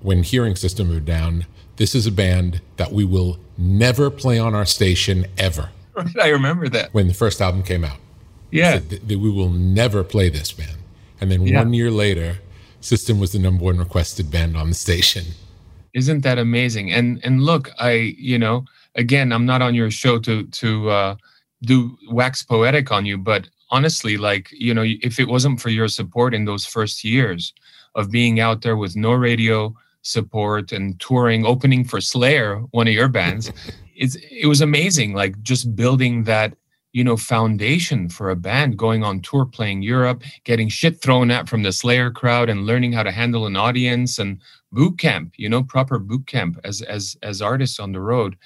when 0.00 0.22
hearing 0.22 0.56
System 0.56 0.90
of 0.90 1.04
Down, 1.04 1.46
this 1.76 1.94
is 1.94 2.06
a 2.06 2.12
band 2.12 2.60
that 2.76 2.92
we 2.92 3.04
will 3.04 3.38
never 3.56 4.10
play 4.10 4.38
on 4.38 4.54
our 4.54 4.64
station 4.64 5.26
ever. 5.38 5.70
Right, 5.94 6.18
I 6.20 6.28
remember 6.28 6.68
that. 6.70 6.92
When 6.92 7.08
the 7.08 7.14
first 7.14 7.40
album 7.40 7.62
came 7.62 7.84
out, 7.84 7.98
Yeah. 8.52 8.80
said 8.88 9.08
we 9.08 9.30
will 9.30 9.50
never 9.50 10.04
play 10.04 10.28
this 10.28 10.52
band. 10.52 10.76
And 11.20 11.30
then 11.30 11.46
Yeah. 11.46 11.60
one 11.62 11.72
year 11.74 11.90
later, 11.90 12.38
System 12.80 13.20
was 13.20 13.30
the 13.30 13.38
number 13.38 13.62
one 13.64 13.78
requested 13.78 14.28
band 14.28 14.56
on 14.56 14.68
the 14.68 14.74
station. 14.74 15.24
Isn't 15.94 16.22
that 16.22 16.38
amazing? 16.38 16.92
And 16.92 17.20
and 17.22 17.42
look, 17.44 17.70
I 17.78 18.14
you 18.18 18.38
know, 18.38 18.64
again, 18.96 19.32
I'm 19.32 19.46
not 19.46 19.62
on 19.62 19.74
your 19.74 19.90
show 19.90 20.18
to 20.18 20.44
to 20.60 20.90
uh, 20.90 21.16
do 21.62 21.96
wax 22.10 22.42
poetic 22.42 22.90
on 22.90 23.06
you, 23.06 23.18
but 23.18 23.48
honestly, 23.70 24.16
like 24.16 24.48
you 24.50 24.74
know, 24.74 24.82
if 24.84 25.20
it 25.20 25.28
wasn't 25.28 25.60
for 25.60 25.70
your 25.70 25.86
support 25.88 26.34
in 26.34 26.44
those 26.44 26.66
first 26.66 27.04
years 27.04 27.52
of 27.94 28.10
being 28.10 28.40
out 28.40 28.62
there 28.62 28.76
with 28.76 28.96
no 28.96 29.12
radio 29.12 29.72
support 30.02 30.72
and 30.72 30.98
touring, 30.98 31.46
opening 31.46 31.84
for 31.84 32.00
Slayer, 32.00 32.58
one 32.72 32.88
of 32.88 32.94
your 32.94 33.08
bands, 33.08 33.52
it's 33.94 34.16
it 34.28 34.46
was 34.48 34.60
amazing. 34.60 35.14
Like 35.14 35.40
just 35.42 35.76
building 35.76 36.24
that 36.24 36.54
you 36.92 37.02
know 37.02 37.16
foundation 37.16 38.08
for 38.08 38.30
a 38.30 38.36
band 38.36 38.76
going 38.76 39.02
on 39.02 39.20
tour 39.20 39.46
playing 39.46 39.82
europe 39.82 40.22
getting 40.44 40.68
shit 40.68 41.00
thrown 41.00 41.30
at 41.30 41.48
from 41.48 41.62
the 41.62 41.72
slayer 41.72 42.10
crowd 42.10 42.50
and 42.50 42.66
learning 42.66 42.92
how 42.92 43.02
to 43.02 43.10
handle 43.10 43.46
an 43.46 43.56
audience 43.56 44.18
and 44.18 44.38
boot 44.72 44.98
camp 44.98 45.32
you 45.36 45.48
know 45.48 45.62
proper 45.62 45.98
boot 45.98 46.26
camp 46.26 46.58
as 46.64 46.82
as 46.82 47.16
as 47.22 47.42
artists 47.42 47.78
on 47.78 47.92
the 47.92 48.00
road. 48.00 48.36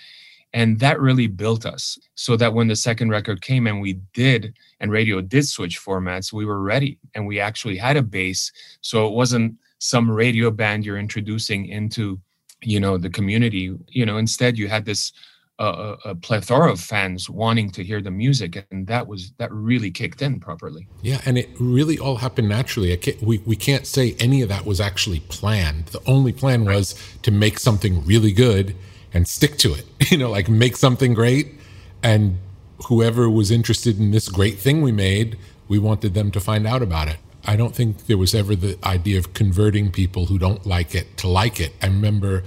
And 0.52 0.78
that 0.80 1.00
really 1.00 1.26
built 1.26 1.66
us 1.66 1.98
so 2.14 2.34
that 2.36 2.54
when 2.54 2.68
the 2.68 2.76
second 2.76 3.10
record 3.10 3.42
came 3.42 3.66
and 3.66 3.80
we 3.80 3.94
did 4.14 4.54
and 4.80 4.90
radio 4.90 5.20
did 5.20 5.46
switch 5.46 5.78
formats 5.78 6.32
we 6.32 6.46
were 6.46 6.62
ready 6.62 6.98
and 7.14 7.26
we 7.26 7.38
actually 7.40 7.76
had 7.76 7.96
a 7.96 8.02
base 8.02 8.52
so 8.80 9.06
it 9.06 9.12
wasn't 9.12 9.54
some 9.78 10.10
radio 10.10 10.50
band 10.50 10.86
you're 10.86 10.98
introducing 10.98 11.66
into 11.66 12.18
you 12.62 12.80
know 12.80 12.96
the 12.96 13.10
community. 13.10 13.74
You 13.88 14.06
know 14.06 14.16
instead 14.16 14.58
you 14.58 14.68
had 14.68 14.84
this 14.84 15.12
a, 15.58 15.96
a 16.04 16.14
plethora 16.14 16.70
of 16.70 16.80
fans 16.80 17.30
wanting 17.30 17.70
to 17.70 17.82
hear 17.82 18.00
the 18.00 18.10
music 18.10 18.66
and 18.70 18.86
that 18.86 19.06
was 19.06 19.32
that 19.38 19.50
really 19.52 19.90
kicked 19.90 20.20
in 20.22 20.38
properly 20.38 20.86
Yeah, 21.02 21.20
and 21.24 21.38
it 21.38 21.48
really 21.58 21.98
all 21.98 22.16
happened 22.16 22.48
naturally. 22.48 22.92
I 22.92 22.96
can't, 22.96 23.22
we, 23.22 23.38
we 23.38 23.56
can't 23.56 23.86
say 23.86 24.16
any 24.18 24.42
of 24.42 24.48
that 24.48 24.66
was 24.66 24.80
actually 24.80 25.20
planned. 25.20 25.86
The 25.86 26.02
only 26.06 26.32
plan 26.32 26.64
was 26.64 26.94
to 27.22 27.30
make 27.30 27.58
something 27.58 28.04
really 28.04 28.32
good 28.32 28.74
and 29.12 29.26
stick 29.26 29.56
to 29.58 29.74
it. 29.74 29.84
You 30.10 30.18
know, 30.18 30.30
like 30.30 30.48
make 30.48 30.76
something 30.76 31.14
great, 31.14 31.54
and 32.00 32.38
whoever 32.86 33.28
was 33.28 33.50
interested 33.50 33.98
in 33.98 34.12
this 34.12 34.28
great 34.28 34.58
thing 34.58 34.80
we 34.80 34.92
made, 34.92 35.36
we 35.66 35.80
wanted 35.80 36.14
them 36.14 36.30
to 36.30 36.38
find 36.38 36.64
out 36.64 36.80
about 36.80 37.08
it. 37.08 37.16
I 37.44 37.56
don't 37.56 37.74
think 37.74 38.06
there 38.06 38.18
was 38.18 38.34
ever 38.34 38.54
the 38.54 38.78
idea 38.84 39.18
of 39.18 39.34
converting 39.34 39.90
people 39.90 40.26
who 40.26 40.38
don't 40.38 40.64
like 40.64 40.94
it 40.94 41.16
to 41.18 41.28
like 41.28 41.58
it. 41.58 41.72
I 41.82 41.86
remember, 41.86 42.44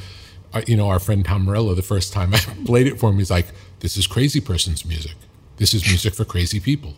you 0.68 0.76
know, 0.76 0.90
our 0.90 1.00
friend 1.00 1.24
Tom 1.26 1.46
Morello, 1.46 1.74
the 1.76 1.82
first 1.82 2.14
time 2.14 2.34
I 2.34 2.40
played 2.66 2.88
it 2.88 3.00
for 3.00 3.10
him, 3.10 3.18
he's 3.18 3.32
like, 3.32 3.48
"This 3.80 3.98
is 3.98 4.08
crazy 4.08 4.42
person's 4.42 4.86
music. 4.86 5.16
This 5.58 5.74
is 5.74 5.86
music 5.88 6.14
for 6.14 6.26
crazy 6.26 6.60
people." 6.60 6.96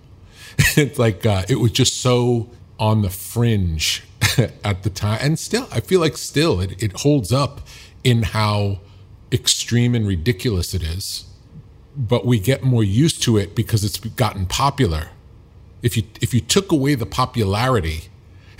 it's 0.78 1.00
like 1.00 1.26
uh, 1.26 1.44
it 1.50 1.56
was 1.56 1.72
just 1.72 2.02
so 2.02 2.50
on 2.80 3.04
the 3.04 3.10
fringe 3.10 4.04
at 4.64 4.84
the 4.84 4.90
time 4.90 5.20
and 5.22 5.38
still 5.38 5.68
i 5.72 5.80
feel 5.80 6.00
like 6.00 6.18
still 6.18 6.60
it, 6.60 6.82
it 6.82 6.92
holds 7.02 7.32
up 7.32 7.62
in 8.04 8.24
how 8.24 8.80
extreme 9.32 9.94
and 9.94 10.08
ridiculous 10.08 10.74
it 10.74 10.82
is 10.82 11.26
but 11.96 12.26
we 12.26 12.40
get 12.40 12.64
more 12.64 12.84
used 12.84 13.22
to 13.22 13.38
it 13.38 13.56
because 13.56 13.84
it's 13.84 14.00
gotten 14.00 14.46
popular 14.48 15.10
if 15.84 15.96
you 15.96 16.04
if 16.22 16.34
you 16.34 16.42
took 16.42 16.72
away 16.72 16.96
the 16.96 17.06
popularity 17.06 18.10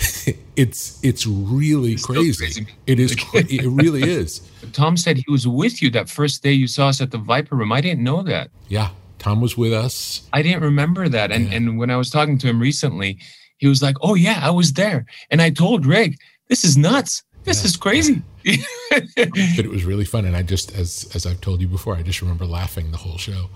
it's 0.56 1.00
it's 1.04 1.26
really 1.28 1.96
still 1.98 2.16
crazy. 2.16 2.38
crazy. 2.46 2.68
it 2.88 3.00
is 3.00 3.16
cra- 3.24 3.46
it 3.50 3.66
really 3.70 4.04
is 4.04 4.42
tom 4.74 4.98
said 4.98 5.18
he 5.18 5.26
was 5.30 5.48
with 5.48 5.82
you 5.82 5.90
that 5.92 6.10
first 6.10 6.42
day 6.44 6.52
you 6.52 6.68
saw 6.68 6.88
us 6.90 7.02
at 7.02 7.12
the 7.12 7.18
viper 7.18 7.56
room 7.56 7.72
i 7.72 7.80
didn't 7.82 8.04
know 8.04 8.22
that 8.24 8.50
yeah 8.68 8.90
tom 9.20 9.40
was 9.42 9.56
with 9.58 9.74
us 9.74 10.28
I 10.34 10.42
didn't 10.42 10.64
remember 10.64 11.08
that. 11.10 11.32
And 11.32 11.46
Yeah. 11.50 11.56
and 11.58 11.78
when 11.78 11.90
I 11.92 11.98
was 11.98 12.10
talking 12.10 12.38
to 12.40 12.48
him 12.48 12.60
recently, 12.60 13.20
he 13.58 13.68
was 13.68 13.82
like, 13.84 13.96
"Oh 14.02 14.16
yeah, 14.16 14.40
I 14.42 14.50
was 14.50 14.74
there." 14.74 15.06
And 15.30 15.40
I 15.42 15.52
told 15.52 15.86
Rick, 15.86 16.18
"This 16.50 16.64
is 16.66 16.76
nuts. 16.78 17.22
This 17.44 17.62
Yeah. 17.62 17.68
is 17.70 17.78
crazy." 17.78 18.22
but 18.90 19.66
it 19.66 19.70
was 19.70 19.84
really 19.86 20.06
fun 20.06 20.26
and 20.26 20.36
i 20.36 20.42
just 20.42 20.74
as 20.76 21.08
as 21.14 21.26
i've 21.28 21.40
told 21.42 21.62
you 21.62 21.68
before 21.68 21.96
i 21.96 22.02
just 22.02 22.22
remember 22.24 22.46
laughing 22.46 22.90
the 22.90 22.98
whole 22.98 23.18
show 23.20 23.50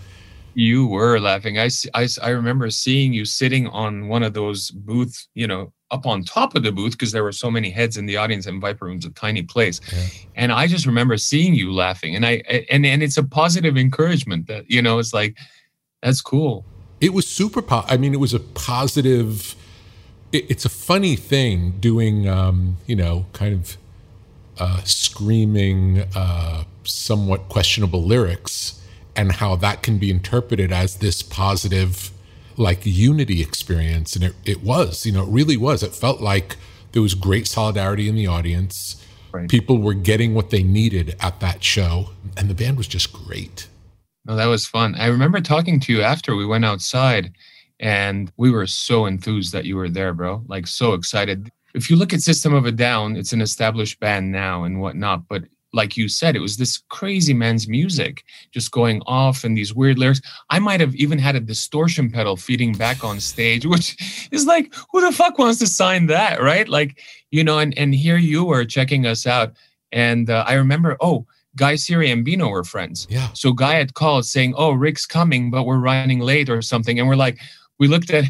you 0.55 0.87
were 0.87 1.19
laughing. 1.19 1.59
i 1.59 1.69
i 1.93 2.29
remember 2.29 2.69
seeing 2.71 3.13
you 3.13 3.25
sitting 3.25 3.67
on 3.67 4.07
one 4.07 4.23
of 4.23 4.33
those 4.33 4.71
booths, 4.71 5.27
you 5.35 5.45
know, 5.47 5.71
up 5.91 6.05
on 6.07 6.23
top 6.23 6.55
of 6.55 6.63
the 6.63 6.71
booth 6.71 6.93
because 6.93 7.11
there 7.11 7.23
were 7.23 7.31
so 7.31 7.51
many 7.51 7.69
heads 7.69 7.97
in 7.97 8.05
the 8.07 8.17
audience 8.17 8.47
and 8.47 8.59
Viper 8.59 8.85
Room's 8.85 9.05
a 9.05 9.11
tiny 9.11 9.43
place. 9.43 9.79
Yeah. 9.93 10.07
And 10.35 10.51
I 10.51 10.65
just 10.67 10.85
remember 10.85 11.15
seeing 11.17 11.53
you 11.53 11.71
laughing. 11.71 12.15
And 12.15 12.25
I 12.25 12.41
and 12.71 12.85
and 12.85 13.03
it's 13.03 13.17
a 13.17 13.23
positive 13.23 13.77
encouragement 13.77 14.47
that, 14.47 14.63
you 14.69 14.81
know, 14.81 14.97
it's 14.97 15.13
like 15.13 15.37
that's 16.01 16.21
cool. 16.21 16.65
it 17.01 17.13
was 17.13 17.27
super 17.27 17.61
po- 17.61 17.83
i 17.87 17.97
mean 17.97 18.13
it 18.13 18.19
was 18.19 18.33
a 18.33 18.39
positive 18.39 19.55
it, 20.31 20.49
it's 20.49 20.65
a 20.65 20.69
funny 20.69 21.15
thing 21.15 21.71
doing 21.79 22.27
um 22.29 22.77
you 22.85 22.95
know 22.95 23.25
kind 23.33 23.53
of 23.53 23.77
uh 24.59 24.81
screaming 24.83 26.03
uh 26.15 26.63
somewhat 26.83 27.49
questionable 27.49 28.03
lyrics 28.03 28.81
and 29.15 29.33
how 29.33 29.55
that 29.55 29.81
can 29.81 29.97
be 29.97 30.09
interpreted 30.11 30.71
as 30.71 30.97
this 30.97 31.21
positive 31.23 32.11
like 32.57 32.81
unity 32.85 33.41
experience 33.41 34.15
and 34.15 34.23
it, 34.23 34.33
it 34.45 34.63
was 34.63 35.05
you 35.05 35.11
know 35.11 35.23
it 35.23 35.29
really 35.29 35.57
was 35.57 35.83
it 35.83 35.93
felt 35.93 36.21
like 36.21 36.55
there 36.93 37.01
was 37.01 37.13
great 37.13 37.47
solidarity 37.47 38.07
in 38.09 38.15
the 38.15 38.27
audience 38.27 39.01
Right. 39.33 39.49
people 39.49 39.79
were 39.79 39.93
getting 39.93 40.33
what 40.33 40.49
they 40.49 40.63
needed 40.63 41.17
at 41.19 41.41
that 41.41 41.61
show 41.61 42.11
and 42.37 42.49
the 42.49 42.53
band 42.55 42.77
was 42.77 42.87
just 42.87 43.11
great 43.11 43.67
No, 44.25 44.35
that 44.37 44.45
was 44.45 44.65
fun. 44.65 44.95
I 44.95 45.07
remember 45.07 45.41
talking 45.41 45.77
to 45.81 45.91
you 45.93 46.01
after 46.01 46.35
we 46.37 46.45
went 46.45 46.63
outside 46.65 47.33
and 47.81 48.31
we 48.37 48.49
were 48.49 48.65
so 48.65 49.05
enthused 49.05 49.51
that 49.51 49.65
you 49.65 49.75
were 49.75 49.89
there, 49.89 50.13
bro. 50.13 50.41
Like 50.47 50.65
so 50.67 50.93
excited. 50.93 51.49
If 51.73 51.89
you 51.89 51.97
look 51.97 52.13
at 52.13 52.21
System 52.21 52.53
of 52.53 52.65
a 52.65 52.71
Down, 52.71 53.17
it's 53.17 53.33
an 53.33 53.41
established 53.41 53.99
band 53.99 54.31
now 54.31 54.63
and 54.63 54.79
whatnot. 54.79 55.27
But 55.27 55.43
like 55.75 55.97
you 55.97 56.07
said, 56.07 56.35
it 56.35 56.39
was 56.39 56.57
this 56.57 56.81
crazy 56.89 57.33
man's 57.33 57.67
music 57.67 58.23
just 58.51 58.71
going 58.71 59.01
off 59.05 59.43
and 59.43 59.57
these 59.57 59.73
weird 59.73 59.99
lyrics. 59.99 60.21
I 60.49 60.59
might 60.59 60.79
have 60.79 60.95
even 60.95 61.19
had 61.19 61.35
a 61.35 61.39
distortion 61.39 62.09
pedal 62.09 62.37
feeding 62.37 62.73
back 62.73 63.03
on 63.03 63.19
stage, 63.19 63.65
which 63.73 64.27
is 64.31 64.45
like, 64.45 64.73
who 64.91 65.01
the 65.01 65.11
fuck 65.11 65.37
wants 65.37 65.59
to 65.59 65.67
sign 65.67 66.07
that? 66.07 66.41
Right. 66.41 66.67
Like, 66.67 66.99
you 67.29 67.43
know, 67.43 67.59
and, 67.59 67.77
and 67.77 67.93
here 67.93 68.17
you 68.17 68.45
were 68.45 68.65
checking 68.65 69.05
us 69.05 69.27
out. 69.27 69.53
And 69.91 70.29
uh, 70.29 70.45
I 70.47 70.53
remember, 70.53 70.97
oh, 71.01 71.25
Guy 71.55 71.75
Oseary 71.75 72.11
and 72.11 72.25
Beno 72.25 72.49
were 72.49 72.63
friends. 72.63 73.07
yeah 73.09 73.29
So 73.33 73.53
Guy 73.53 73.75
had 73.75 73.93
called 73.93 74.25
saying, 74.25 74.53
"Oh, 74.57 74.71
Rick's 74.73 75.05
coming, 75.05 75.51
but 75.51 75.63
we're 75.63 75.79
running 75.79 76.19
late 76.19 76.49
or 76.49 76.61
something." 76.61 76.99
And 76.99 77.07
we're 77.07 77.15
like, 77.15 77.39
we 77.79 77.87
looked 77.87 78.09
at, 78.09 78.25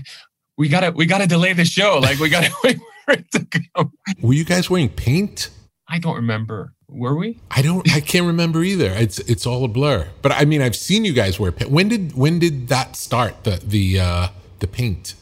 we 0.58 0.70
gotta, 0.70 0.92
we 0.92 1.08
gotta 1.08 1.26
delay 1.26 1.54
the 1.54 1.66
show. 1.66 1.98
Like 1.98 2.20
we 2.20 2.30
gotta 2.30 2.52
wait 2.64 2.78
for 3.04 3.14
it 3.14 3.32
to 3.32 3.48
come. 3.76 3.92
were 4.22 4.34
you 4.34 4.46
guys 4.46 4.70
wearing 4.70 4.90
paint 4.90 5.50
I 5.88 6.00
don't 6.00 6.16
remember. 6.16 6.74
Were 6.88 7.16
we? 7.16 7.40
I 7.52 7.62
don't. 7.62 7.90
I 7.94 8.00
can't 8.00 8.26
remember 8.26 8.64
either. 8.64 8.92
It's 8.92 9.20
it's 9.20 9.46
all 9.46 9.64
a 9.66 9.68
blur. 9.68 10.08
But 10.22 10.32
I 10.32 10.46
mean, 10.46 10.62
I've 10.62 10.76
seen 10.76 11.06
you 11.06 11.14
guys 11.14 11.40
wear 11.40 11.52
paint. 11.52 11.72
When 11.72 11.88
did 11.90 12.16
when 12.16 12.40
did 12.40 12.68
that 12.70 12.96
start? 12.96 13.44
The 13.44 13.62
the 13.64 14.00
uh, 14.00 14.28
the 14.60 14.68
paint. 14.68 15.16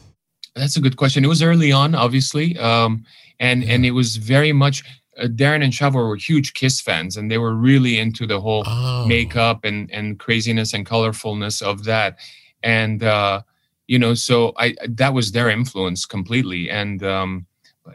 That's 0.54 0.76
a 0.76 0.80
good 0.80 0.96
question. 0.96 1.24
It 1.24 1.28
was 1.28 1.42
early 1.42 1.72
on, 1.72 1.94
obviously, 1.94 2.56
um, 2.58 3.04
and 3.40 3.64
and 3.64 3.84
it 3.84 3.90
was 3.92 4.16
very 4.16 4.52
much. 4.52 4.82
Uh, 5.18 5.26
Daron 5.26 5.62
and 5.62 5.72
Shavo 5.72 5.94
were 6.08 6.16
huge 6.16 6.54
Kiss 6.54 6.80
fans, 6.80 7.16
and 7.16 7.30
they 7.30 7.38
were 7.38 7.54
really 7.54 7.98
into 7.98 8.26
the 8.26 8.40
whole 8.40 8.64
Oh, 8.66 9.06
makeup 9.06 9.64
and 9.64 9.90
and 9.90 10.18
craziness 10.18 10.72
and 10.74 10.84
colorfulness 10.86 11.62
of 11.62 11.84
that 11.84 12.18
and 12.62 13.02
uh 13.04 13.42
you 13.88 13.98
know 13.98 14.14
so 14.14 14.54
i 14.56 14.74
that 14.88 15.12
was 15.12 15.32
their 15.32 15.50
influence 15.50 16.06
completely 16.06 16.70
and 16.70 17.02
um 17.04 17.44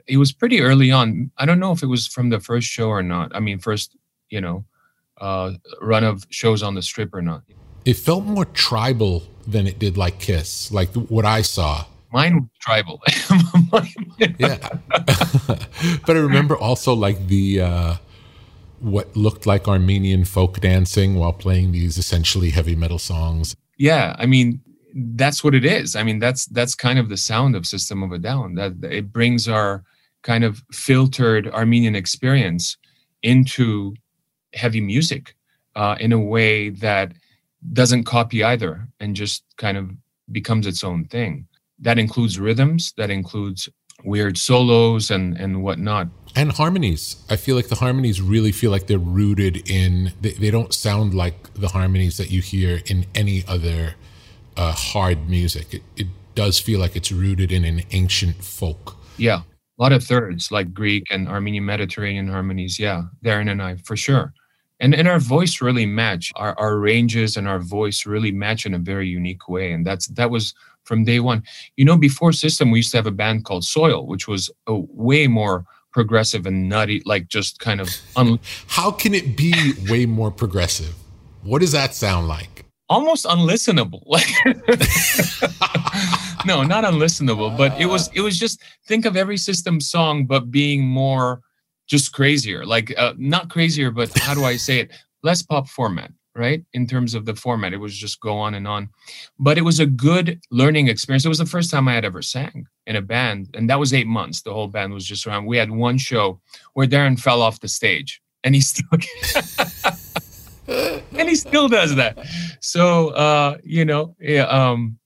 it 0.07 0.17
was 0.17 0.31
pretty 0.31 0.61
early 0.61 0.91
on 0.91 1.31
i 1.37 1.45
don't 1.45 1.59
know 1.59 1.71
if 1.71 1.81
it 1.83 1.87
was 1.87 2.07
from 2.07 2.29
the 2.29 2.39
first 2.39 2.67
show 2.67 2.89
or 2.89 3.01
not 3.03 3.31
i 3.35 3.39
mean 3.39 3.59
first 3.59 3.95
you 4.29 4.39
know 4.41 4.63
uh 5.19 5.51
run 5.81 6.03
of 6.03 6.25
shows 6.29 6.61
on 6.63 6.75
the 6.75 6.81
strip 6.81 7.13
or 7.13 7.21
not 7.21 7.41
It 7.85 7.95
felt 7.97 8.23
more 8.25 8.45
tribal 8.45 9.23
than 9.47 9.65
it 9.67 9.79
did 9.79 9.97
like 9.97 10.19
Kiss. 10.19 10.71
Like 10.71 10.89
what 10.93 11.25
I 11.25 11.41
saw. 11.41 11.85
mine 12.13 12.33
was 12.35 12.49
tribal 12.59 13.01
Mine- 13.71 14.35
Yeah. 14.39 14.57
but 16.05 16.13
I 16.15 16.19
remember 16.19 16.55
also 16.57 16.93
like 16.93 17.27
the 17.27 17.61
uh, 17.61 17.93
what 18.79 19.15
looked 19.15 19.45
like 19.45 19.67
Armenian 19.67 20.23
folk 20.25 20.59
dancing 20.59 21.15
while 21.15 21.33
playing 21.33 21.71
these 21.71 21.97
essentially 21.97 22.49
heavy 22.51 22.75
metal 22.75 22.99
songs. 22.99 23.55
yeah 23.77 24.15
i 24.19 24.25
mean 24.25 24.61
that's 24.95 25.43
what 25.43 25.53
it 25.55 25.65
is 25.65 25.95
i 25.95 26.03
mean 26.03 26.19
that's 26.19 26.45
that's 26.47 26.75
kind 26.75 26.99
of 26.99 27.09
the 27.09 27.17
sound 27.17 27.55
of 27.55 27.65
system 27.65 28.03
of 28.03 28.11
a 28.11 28.17
down 28.17 28.55
that 28.55 28.73
it 28.83 29.11
brings 29.11 29.47
our 29.47 29.83
kind 30.23 30.43
of 30.43 30.63
filtered 30.71 31.47
armenian 31.49 31.95
experience 31.95 32.77
into 33.23 33.93
heavy 34.53 34.81
music 34.81 35.35
uh, 35.75 35.95
in 35.99 36.11
a 36.11 36.19
way 36.19 36.69
that 36.69 37.13
doesn't 37.73 38.03
copy 38.03 38.43
either 38.43 38.87
and 38.99 39.15
just 39.15 39.43
kind 39.57 39.77
of 39.77 39.91
becomes 40.31 40.65
its 40.65 40.83
own 40.83 41.05
thing 41.05 41.47
that 41.79 41.99
includes 41.99 42.39
rhythms 42.39 42.93
that 42.97 43.09
includes 43.09 43.69
weird 44.03 44.37
solos 44.37 45.11
and 45.11 45.37
and 45.37 45.61
whatnot 45.61 46.07
and 46.35 46.51
harmonies. 46.51 47.17
I 47.29 47.35
feel 47.35 47.55
like 47.55 47.69
the 47.69 47.75
harmonies 47.75 48.21
really 48.21 48.51
feel 48.51 48.71
like 48.71 48.87
they're 48.87 48.97
rooted 48.97 49.69
in. 49.69 50.13
They, 50.21 50.33
they 50.33 50.51
don't 50.51 50.73
sound 50.73 51.13
like 51.13 51.53
the 51.53 51.69
harmonies 51.69 52.17
that 52.17 52.29
you 52.29 52.41
hear 52.41 52.81
in 52.85 53.05
any 53.15 53.43
other 53.47 53.95
uh, 54.59 54.73
hard 54.73 55.29
music. 55.29 55.73
It, 55.73 55.83
it 55.95 56.07
does 56.35 56.59
feel 56.59 56.81
like 56.81 56.95
it's 56.95 57.11
rooted 57.13 57.51
in 57.51 57.63
an 57.63 57.81
ancient 57.91 58.43
folk. 58.43 58.97
Yeah, 59.17 59.39
a 59.39 59.81
lot 59.81 59.93
of 59.93 60.03
thirds 60.03 60.51
like 60.51 60.73
Greek 60.73 61.05
and 61.09 61.29
Armenian 61.29 61.65
Mediterranean 61.65 62.27
harmonies. 62.27 62.77
Yeah, 62.77 63.03
Daron 63.23 63.49
and 63.49 63.61
I 63.61 63.77
for 63.77 63.95
sure. 63.95 64.33
And 64.81 64.93
and 64.93 65.07
our 65.07 65.19
voice 65.19 65.61
really 65.61 65.85
match. 65.85 66.31
Our 66.35 66.59
our 66.59 66.77
ranges 66.77 67.37
and 67.37 67.47
our 67.47 67.59
voice 67.59 68.05
really 68.05 68.33
match 68.33 68.65
in 68.65 68.73
a 68.73 68.79
very 68.79 69.07
unique 69.07 69.47
way. 69.47 69.71
And 69.71 69.85
that's 69.85 70.07
that 70.07 70.29
was 70.29 70.53
from 70.83 71.05
day 71.05 71.21
one. 71.21 71.43
You 71.77 71.85
know, 71.85 71.97
before 71.97 72.33
System, 72.33 72.69
we 72.69 72.79
used 72.79 72.91
to 72.91 72.97
have 72.97 73.07
a 73.07 73.11
band 73.11 73.45
called 73.45 73.63
Soil, 73.63 74.05
which 74.07 74.27
was 74.27 74.49
a 74.67 74.75
way 74.75 75.27
more 75.27 75.65
progressive 75.91 76.45
and 76.45 76.67
nutty, 76.67 77.01
like 77.05 77.29
just 77.29 77.59
kind 77.59 77.79
of. 77.79 77.89
Un- 78.17 78.39
How 78.67 78.91
can 78.91 79.13
it 79.13 79.37
be 79.37 79.53
way 79.89 80.05
more 80.05 80.31
progressive? 80.31 80.95
What 81.43 81.59
does 81.59 81.71
that 81.71 81.95
sound 81.95 82.27
like? 82.27 82.65
Almost 82.89 83.25
unlistenable. 83.25 84.03
Like 84.09 84.27
no 86.45 86.63
not 86.63 86.83
unlistenable 86.83 87.55
but 87.57 87.79
it 87.79 87.85
was 87.85 88.09
it 88.13 88.21
was 88.21 88.39
just 88.39 88.61
think 88.87 89.05
of 89.05 89.17
every 89.17 89.37
system 89.37 89.79
song 89.79 90.25
but 90.25 90.49
being 90.51 90.85
more 90.85 91.41
just 91.87 92.13
crazier 92.13 92.65
like 92.65 92.97
uh, 92.97 93.13
not 93.17 93.49
crazier 93.49 93.91
but 93.91 94.15
how 94.19 94.33
do 94.33 94.43
i 94.45 94.55
say 94.55 94.79
it? 94.79 94.91
Less 95.21 95.41
pop 95.41 95.67
format 95.67 96.11
right? 96.35 96.63
In 96.73 96.87
terms 96.87 97.15
of 97.15 97.25
the 97.25 97.35
format 97.35 97.73
it 97.73 97.77
was 97.77 97.97
just 97.97 98.21
go 98.21 98.37
on 98.37 98.53
and 98.53 98.65
on. 98.65 98.87
But 99.39 99.57
it 99.57 99.63
was 99.63 99.81
a 99.81 99.85
good 99.85 100.39
learning 100.51 100.87
experience. 100.87 101.25
It 101.25 101.29
was 101.29 101.39
the 101.39 101.45
first 101.45 101.69
time 101.69 101.87
i 101.87 101.93
had 101.93 102.05
ever 102.05 102.21
sang 102.21 102.65
in 102.87 102.95
a 102.95 103.01
band 103.01 103.49
and 103.55 103.69
that 103.69 103.79
was 103.79 103.93
eight 103.93 104.07
months. 104.07 104.41
The 104.41 104.53
whole 104.53 104.67
band 104.67 104.93
was 104.93 105.05
just 105.05 105.27
around. 105.27 105.47
We 105.47 105.57
had 105.57 105.71
one 105.71 105.97
show 105.97 106.39
where 106.73 106.87
daron 106.87 107.19
fell 107.19 107.41
off 107.41 107.59
the 107.59 107.67
stage 107.67 108.21
and 108.43 108.55
he 108.55 108.61
still 108.71 108.87
and 110.69 111.29
he 111.29 111.35
still 111.35 111.67
does 111.67 111.95
that. 111.95 112.17
So 112.59 113.09
uh 113.09 113.57
you 113.63 113.85
know 113.85 114.15
yeah 114.19 114.43
um 114.43 114.97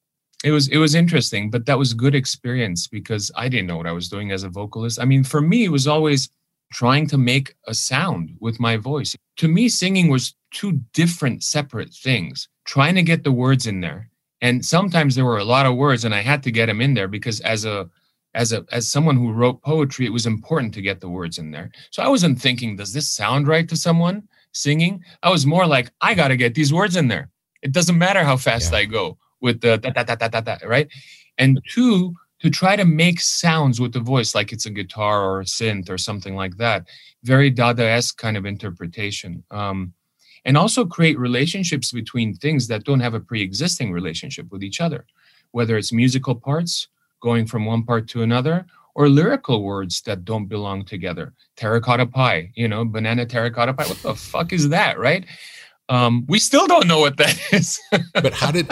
it 0.43 0.51
was 0.51 0.67
it 0.67 0.77
was 0.77 0.93
interesting 0.93 1.49
but 1.49 1.65
that 1.65 1.77
was 1.77 1.93
a 1.93 1.95
good 1.95 2.13
experience 2.13 2.87
because 2.87 3.31
i 3.35 3.47
didn't 3.47 3.67
know 3.67 3.77
what 3.77 3.87
i 3.87 3.91
was 3.91 4.09
doing 4.09 4.31
as 4.31 4.43
a 4.43 4.49
vocalist. 4.49 4.99
I 4.99 5.05
mean 5.05 5.23
for 5.23 5.41
me 5.41 5.65
it 5.65 5.71
was 5.71 5.87
always 5.87 6.29
trying 6.71 7.07
to 7.07 7.17
make 7.17 7.55
a 7.67 7.73
sound 7.73 8.35
with 8.39 8.59
my 8.59 8.77
voice. 8.77 9.15
To 9.37 9.47
me 9.47 9.69
singing 9.69 10.09
was 10.09 10.33
two 10.51 10.81
different 10.93 11.43
separate 11.43 11.93
things. 11.93 12.49
Trying 12.65 12.95
to 12.95 13.03
get 13.03 13.23
the 13.23 13.31
words 13.31 13.67
in 13.67 13.79
there. 13.81 14.09
And 14.41 14.65
sometimes 14.65 15.13
there 15.13 15.25
were 15.25 15.37
a 15.37 15.43
lot 15.43 15.65
of 15.65 15.75
words 15.75 16.03
and 16.03 16.13
i 16.13 16.21
had 16.21 16.43
to 16.43 16.51
get 16.51 16.67
them 16.67 16.81
in 16.81 16.93
there 16.93 17.07
because 17.07 17.39
as 17.41 17.65
a 17.65 17.89
as 18.33 18.51
a 18.51 18.65
as 18.71 18.87
someone 18.87 19.15
who 19.15 19.31
wrote 19.31 19.61
poetry 19.61 20.05
it 20.05 20.17
was 20.17 20.25
important 20.25 20.73
to 20.73 20.81
get 20.81 20.99
the 20.99 21.09
words 21.09 21.37
in 21.37 21.51
there. 21.51 21.71
So 21.91 22.03
i 22.03 22.07
wasn't 22.07 22.41
thinking 22.41 22.75
does 22.75 22.93
this 22.93 23.09
sound 23.09 23.47
right 23.47 23.69
to 23.69 23.75
someone 23.75 24.27
singing 24.53 25.03
i 25.23 25.29
was 25.29 25.45
more 25.45 25.65
like 25.67 25.91
i 26.01 26.13
got 26.13 26.29
to 26.29 26.37
get 26.37 26.55
these 26.55 26.71
words 26.73 26.95
in 26.95 27.07
there 27.07 27.29
it 27.61 27.71
doesn't 27.71 27.97
matter 27.97 28.23
how 28.23 28.37
fast 28.37 28.71
Yeah. 28.71 28.79
i 28.79 28.85
go 28.85 29.17
with 29.41 29.61
the 29.61 29.77
da, 29.77 29.89
da, 29.91 30.03
da, 30.03 30.15
da, 30.15 30.27
da, 30.29 30.41
da, 30.41 30.67
right 30.67 30.87
and 31.37 31.59
two 31.69 32.13
to 32.39 32.49
try 32.49 32.75
to 32.75 32.85
make 32.85 33.19
sounds 33.21 33.79
with 33.79 33.93
the 33.93 33.99
voice 33.99 34.35
like 34.35 34.51
it's 34.51 34.65
a 34.65 34.69
guitar 34.69 35.23
or 35.23 35.41
a 35.41 35.45
synth 35.45 35.89
or 35.89 35.97
something 35.97 36.35
like 36.35 36.57
that 36.57 36.87
very 37.23 37.49
dada-esque 37.49 38.17
kind 38.17 38.37
of 38.37 38.45
interpretation 38.45 39.43
um, 39.51 39.93
and 40.45 40.57
also 40.57 40.85
create 40.85 41.17
relationships 41.17 41.91
between 41.91 42.35
things 42.35 42.67
that 42.67 42.83
don't 42.83 42.99
have 42.99 43.13
a 43.13 43.19
pre-existing 43.19 43.91
relationship 43.91 44.51
with 44.51 44.63
each 44.63 44.79
other 44.81 45.05
whether 45.51 45.77
it's 45.77 45.93
musical 45.93 46.35
parts 46.35 46.87
going 47.21 47.45
from 47.45 47.65
one 47.65 47.83
part 47.83 48.07
to 48.09 48.21
another 48.23 48.65
or 48.95 49.09
lyrical 49.09 49.63
words 49.63 50.01
that 50.01 50.25
don't 50.25 50.47
belong 50.47 50.85
together 50.85 51.33
terracotta 51.55 52.05
pie 52.05 52.51
you 52.55 52.67
know 52.67 52.85
banana 52.85 53.25
terracotta 53.25 53.73
pie 53.73 53.87
what 53.87 54.01
the 54.01 54.15
fuck 54.15 54.53
is 54.53 54.69
that 54.69 54.99
right 54.99 55.25
um, 55.89 56.25
we 56.29 56.39
still 56.39 56.65
don't 56.65 56.87
know 56.87 56.99
what 56.99 57.17
that 57.17 57.37
is 57.51 57.79
But 58.13 58.33
how 58.33 58.51
did 58.51 58.71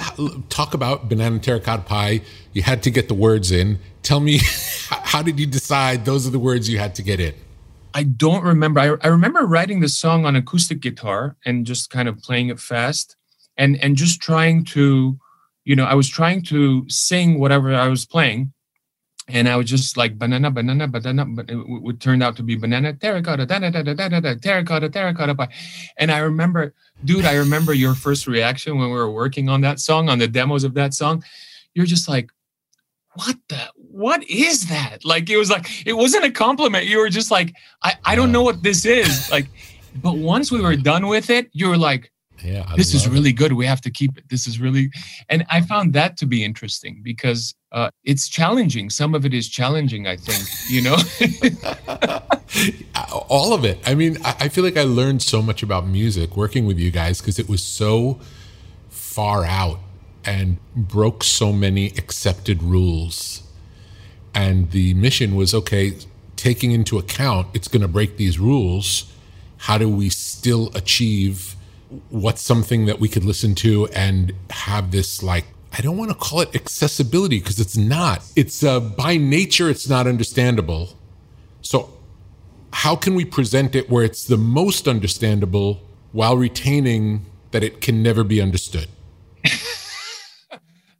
talk 0.50 0.74
about 0.74 1.10
banana 1.10 1.40
terracotta 1.40 1.82
pie? 1.84 2.22
You 2.54 2.62
had 2.62 2.84
to 2.84 2.90
get 2.90 3.10
the 3.10 3.14
words 3.14 3.52
in. 3.52 3.80
Tell 4.02 4.20
me, 4.20 4.40
how 4.90 5.22
did 5.22 5.40
you 5.40 5.46
decide 5.46 6.06
those 6.06 6.26
are 6.26 6.32
the 6.32 6.40
words 6.40 6.70
you 6.70 6.80
had 6.80 6.96
to 6.96 7.04
get 7.04 7.20
in? 7.20 7.34
I 7.94 8.04
don't 8.04 8.44
remember. 8.44 8.80
I, 8.80 8.96
I 9.02 9.08
remember 9.10 9.46
writing 9.46 9.82
the 9.82 9.90
song 9.90 10.26
on 10.26 10.36
acoustic 10.36 10.80
guitar 10.80 11.36
and 11.46 11.66
just 11.66 11.90
kind 11.90 12.08
of 12.08 12.22
playing 12.22 12.48
it 12.48 12.60
fast 12.60 13.18
and 13.58 13.78
and 13.84 13.98
just 13.98 14.22
trying 14.22 14.64
to, 14.66 15.18
you 15.66 15.76
know, 15.76 15.84
I 15.84 15.96
was 15.96 16.08
trying 16.08 16.42
to 16.44 16.90
sing 16.90 17.40
whatever 17.40 17.76
I 17.76 17.90
was 17.90 18.06
playing. 18.06 18.54
And 19.32 19.48
I 19.48 19.56
was 19.56 19.70
just 19.70 19.98
like 19.98 20.18
banana, 20.18 20.52
banana, 20.52 20.88
banana, 20.88 21.26
but 21.26 21.50
it 21.50 21.56
w- 21.56 21.82
would 21.82 22.02
turn 22.02 22.22
out 22.22 22.36
to 22.38 22.44
be 22.44 22.56
banana, 22.56 22.94
terracotta, 22.94 23.46
da 23.46 23.60
da 23.60 23.70
da 23.70 23.82
da 23.82 23.94
da 23.94 24.10
da 24.10 24.20
da, 24.20 24.36
terracotta, 24.36 24.90
terracotta 24.90 25.36
pie. 25.36 25.50
And 25.98 26.12
I 26.12 26.20
remember, 26.20 26.74
dude, 27.06 27.26
I 27.26 27.36
remember 27.36 27.74
your 27.74 27.96
first 27.96 28.28
reaction 28.28 28.78
when 28.78 28.90
we 28.90 28.96
were 28.96 29.12
working 29.12 29.50
on 29.50 29.62
that 29.62 29.80
song, 29.80 30.10
on 30.10 30.20
the 30.20 30.28
demos 30.28 30.64
of 30.64 30.74
that 30.76 30.94
song. 30.94 31.24
You're 31.74 31.86
just 31.86 32.10
like, 32.10 32.30
what 33.14 33.36
the 33.50 33.60
what 33.76 34.24
is 34.30 34.68
that 34.70 35.04
like 35.04 35.30
it 35.30 35.36
was 35.36 35.50
like 35.50 35.68
it 35.86 35.92
wasn't 35.94 36.24
a 36.24 36.32
compliment 36.32 36.86
you 36.86 36.98
were 36.98 37.10
just 37.10 37.30
like 37.30 37.54
i 37.84 37.94
i 38.06 38.16
don't 38.16 38.32
know 38.32 38.42
what 38.42 38.64
this 38.64 38.86
is 38.86 39.30
like 39.30 39.48
but 39.96 40.18
once 40.18 40.50
we 40.50 40.62
were 40.62 40.78
done 40.78 41.08
with 41.08 41.30
it 41.30 41.50
you 41.52 41.68
were 41.68 41.78
like 41.78 42.10
Yeah, 42.44 42.66
I 42.68 42.76
this 42.76 42.94
is 42.94 43.04
love 43.06 43.14
it. 43.14 43.18
really 43.18 43.34
good 43.34 43.54
we 43.54 43.66
have 43.66 43.82
to 43.82 43.92
keep 43.92 44.18
it 44.18 44.24
this 44.30 44.48
is 44.48 44.60
really 44.60 44.90
and 45.30 45.46
i 45.50 45.62
found 45.62 45.94
that 45.94 46.18
to 46.18 46.26
be 46.26 46.44
interesting 46.44 47.02
because 47.04 47.54
uh 47.72 47.90
it's 48.04 48.28
challenging 48.28 48.90
some 48.90 49.14
of 49.16 49.26
it 49.26 49.34
is 49.34 49.48
challenging 49.48 50.08
i 50.08 50.16
think 50.18 50.44
you 50.70 50.82
know 50.82 50.98
all 53.30 53.54
of 53.54 53.64
it. 53.66 53.80
I 53.86 53.96
mean, 53.96 54.18
I 54.24 54.36
I 54.42 54.50
feel 54.50 54.64
like 54.64 54.78
I 54.78 54.84
learned 54.84 55.22
so 55.22 55.42
much 55.42 55.64
about 55.64 55.88
music 55.88 56.36
working 56.36 56.66
with 56.66 56.78
you 56.78 56.92
guys 56.92 57.22
because 57.22 57.40
it 57.40 57.48
was 57.50 57.64
so 57.64 58.20
far 58.90 59.46
out 59.46 59.80
and 60.26 60.58
broke 60.76 61.24
so 61.24 61.52
many 61.52 61.88
accepted 61.98 62.62
rules. 62.62 63.44
And 64.34 64.72
the 64.72 64.94
mission 64.94 65.36
was 65.36 65.54
okay, 65.54 65.98
taking 66.36 66.72
into 66.72 66.98
account 66.98 67.48
it's 67.54 67.68
going 67.68 67.82
to 67.82 67.88
break 67.88 68.18
these 68.18 68.40
rules. 68.40 69.12
How 69.58 69.78
do 69.78 69.88
we 69.90 70.10
still 70.10 70.72
achieve 70.76 71.56
what's 72.10 72.42
something 72.42 72.86
that 72.86 73.00
we 73.00 73.10
could 73.10 73.26
listen 73.26 73.56
to 73.56 73.88
and 73.88 74.34
have 74.50 74.92
this 74.92 75.22
like 75.22 75.46
I 75.74 75.82
don't 75.82 75.98
want 75.98 76.12
to 76.12 76.18
call 76.18 76.42
it 76.42 76.54
accessibility 76.54 77.40
because 77.40 77.60
it's 77.60 77.78
not. 77.78 78.24
It's 78.36 78.62
uh, 78.64 78.80
by 78.80 79.16
nature 79.18 79.70
it's 79.70 79.88
not 79.88 80.06
understandable. 80.06 80.90
So 81.62 81.94
how 82.74 82.96
can 82.96 83.16
we 83.16 83.24
present 83.24 83.76
it 83.76 83.90
where 83.90 84.04
it's 84.04 84.26
the 84.26 84.38
most 84.38 84.88
understandable 84.88 85.82
while 86.12 86.36
retaining 86.36 87.26
that 87.52 87.64
it 87.64 87.80
can 87.80 88.04
never 88.04 88.24
be 88.24 88.42
understood? 88.42 88.88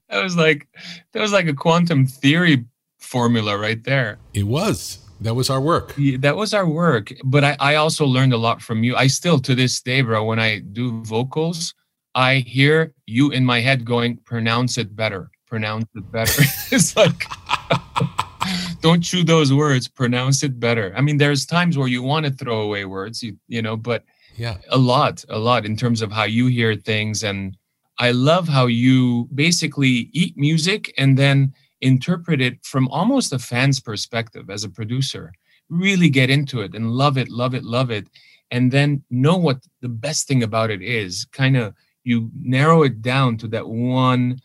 that 0.10 0.24
was 0.24 0.38
like 0.38 0.68
that 1.12 1.22
was 1.22 1.34
like 1.34 1.48
a 1.48 1.54
quantum 1.54 2.08
theory 2.08 2.66
formula 2.98 3.58
right 3.58 3.84
there 3.84 4.20
It 4.34 4.44
was. 4.44 5.00
That 5.22 5.36
was 5.36 5.50
our 5.50 5.62
work. 5.62 5.94
Yeah, 5.98 6.18
that 6.22 6.36
was 6.36 6.54
our 6.54 6.68
work 6.68 7.14
but 7.24 7.44
I, 7.44 7.56
I 7.60 7.76
also 7.76 8.06
learned 8.06 8.34
a 8.34 8.38
lot 8.48 8.62
from 8.62 8.84
you 8.84 8.96
i 8.96 9.08
still 9.08 9.40
to 9.48 9.54
this 9.56 9.82
day 9.82 10.02
bro 10.02 10.24
when 10.24 10.40
i 10.40 10.60
do 10.60 11.04
vocals 11.04 11.74
i 12.16 12.32
hear 12.58 12.94
you 13.06 13.32
in 13.32 13.44
my 13.46 13.60
head 13.62 13.86
going 13.86 14.18
pronounce 14.32 14.78
it 14.78 14.96
better 14.96 15.30
pronounce 15.48 15.86
it 15.96 16.06
better 16.12 16.42
it's 16.76 16.96
like 16.96 17.24
don't 18.82 19.02
chew 19.04 19.24
those 19.24 19.54
words 19.54 19.88
pronounce 19.88 20.44
it 20.44 20.60
better 20.60 20.94
i 20.98 21.02
mean 21.02 21.18
there's 21.18 21.46
times 21.46 21.78
where 21.78 21.88
you 21.88 22.02
want 22.02 22.26
to 22.26 22.32
throw 22.32 22.62
away 22.62 22.86
words 22.86 23.22
you, 23.22 23.38
you 23.48 23.62
know 23.62 23.78
but 23.78 24.04
Yeah. 24.38 24.58
a 24.70 24.78
lot 24.78 25.24
a 25.30 25.38
lot 25.38 25.66
in 25.66 25.76
terms 25.76 26.02
of 26.02 26.12
how 26.12 26.24
you 26.38 26.48
hear 26.48 26.76
things 26.76 27.24
and 27.24 27.56
i 28.00 28.10
love 28.12 28.48
how 28.48 28.66
you 28.68 29.28
basically 29.36 30.10
eat 30.22 30.34
music 30.38 30.82
and 30.98 31.18
then 31.18 31.54
interpret 31.82 32.42
it 32.42 32.64
from 32.64 32.88
almost 32.90 33.34
a 33.34 33.40
fan's 33.40 33.80
perspective 33.80 34.50
as 34.50 34.64
a 34.64 34.70
producer. 34.70 35.34
Really 35.70 36.10
get 36.10 36.30
into 36.30 36.62
it 36.62 36.74
and 36.76 36.92
love 36.92 37.18
it 37.18 37.30
love 37.30 37.54
it 37.54 37.64
love 37.64 37.92
it 37.92 38.08
and 38.52 38.72
then 38.72 39.04
know 39.10 39.38
what 39.38 39.60
the 39.82 39.90
best 39.90 40.28
thing 40.28 40.44
about 40.44 40.70
it 40.70 40.82
is. 40.82 41.26
Kind 41.32 41.58
of 41.58 41.74
you 42.04 42.30
narrow 42.42 42.84
it 42.84 43.02
down 43.02 43.38
to 43.38 43.48
that 43.50 43.68
one 43.68 44.40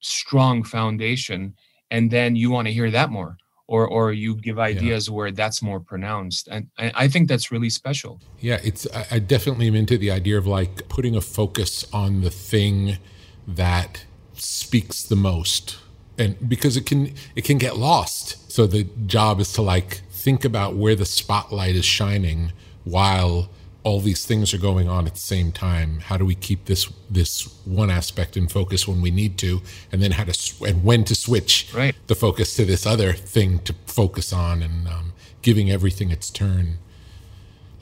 strong 0.00 0.62
foundation 0.64 1.54
and 1.90 2.10
then 2.10 2.36
you 2.36 2.50
want 2.50 2.66
to 2.66 2.72
hear 2.72 2.90
that 2.90 3.10
more 3.10 3.36
or 3.66 3.86
or 3.86 4.12
you 4.12 4.34
give 4.34 4.58
ideas 4.58 5.10
where 5.10 5.30
that's 5.30 5.62
more 5.62 5.80
pronounced 5.80 6.48
and 6.48 6.68
I, 6.78 6.92
I 6.94 7.08
think 7.08 7.28
that's 7.28 7.50
really 7.52 7.70
special. 7.70 8.20
Yeah, 8.40 8.58
it's 8.62 8.86
I, 8.94 9.06
I 9.12 9.18
definitely 9.18 9.68
am 9.68 9.74
into 9.74 9.98
the 9.98 10.10
idea 10.10 10.38
of 10.38 10.46
like 10.46 10.88
putting 10.88 11.16
a 11.16 11.20
focus 11.20 11.84
on 11.92 12.22
the 12.22 12.30
thing 12.30 12.98
that 13.46 14.04
speaks 14.34 15.02
the 15.02 15.16
most. 15.16 15.78
And 16.18 16.36
because 16.48 16.76
it 16.76 16.86
can 16.86 17.14
it 17.34 17.44
can 17.44 17.58
get 17.58 17.76
lost. 17.76 18.50
So 18.52 18.66
the 18.66 18.84
job 19.06 19.40
is 19.40 19.52
to 19.54 19.62
like 19.62 20.02
think 20.10 20.44
about 20.44 20.74
where 20.76 20.94
the 20.94 21.06
spotlight 21.06 21.76
is 21.76 21.84
shining 21.84 22.52
while 22.84 23.48
all 23.82 24.00
these 24.00 24.26
things 24.26 24.52
are 24.52 24.58
going 24.58 24.88
on 24.88 25.06
at 25.06 25.14
the 25.14 25.20
same 25.20 25.52
time. 25.52 26.00
How 26.00 26.18
do 26.18 26.24
we 26.26 26.34
keep 26.34 26.66
this 26.66 26.92
this 27.08 27.44
one 27.64 27.90
aspect 27.90 28.36
in 28.36 28.48
focus 28.48 28.86
when 28.86 29.00
we 29.00 29.10
need 29.10 29.38
to, 29.38 29.62
and 29.90 30.02
then 30.02 30.10
how 30.12 30.24
to 30.24 30.64
and 30.64 30.84
when 30.84 31.04
to 31.04 31.14
switch 31.14 31.72
Right. 31.74 31.94
the 32.06 32.14
focus 32.14 32.54
to 32.56 32.66
this 32.66 32.84
other 32.84 33.14
thing 33.14 33.60
to 33.60 33.74
focus 33.86 34.32
on? 34.32 34.62
And 34.62 34.86
um, 34.88 35.12
giving 35.42 35.70
everything 35.70 36.10
its 36.10 36.28
turn. 36.28 36.76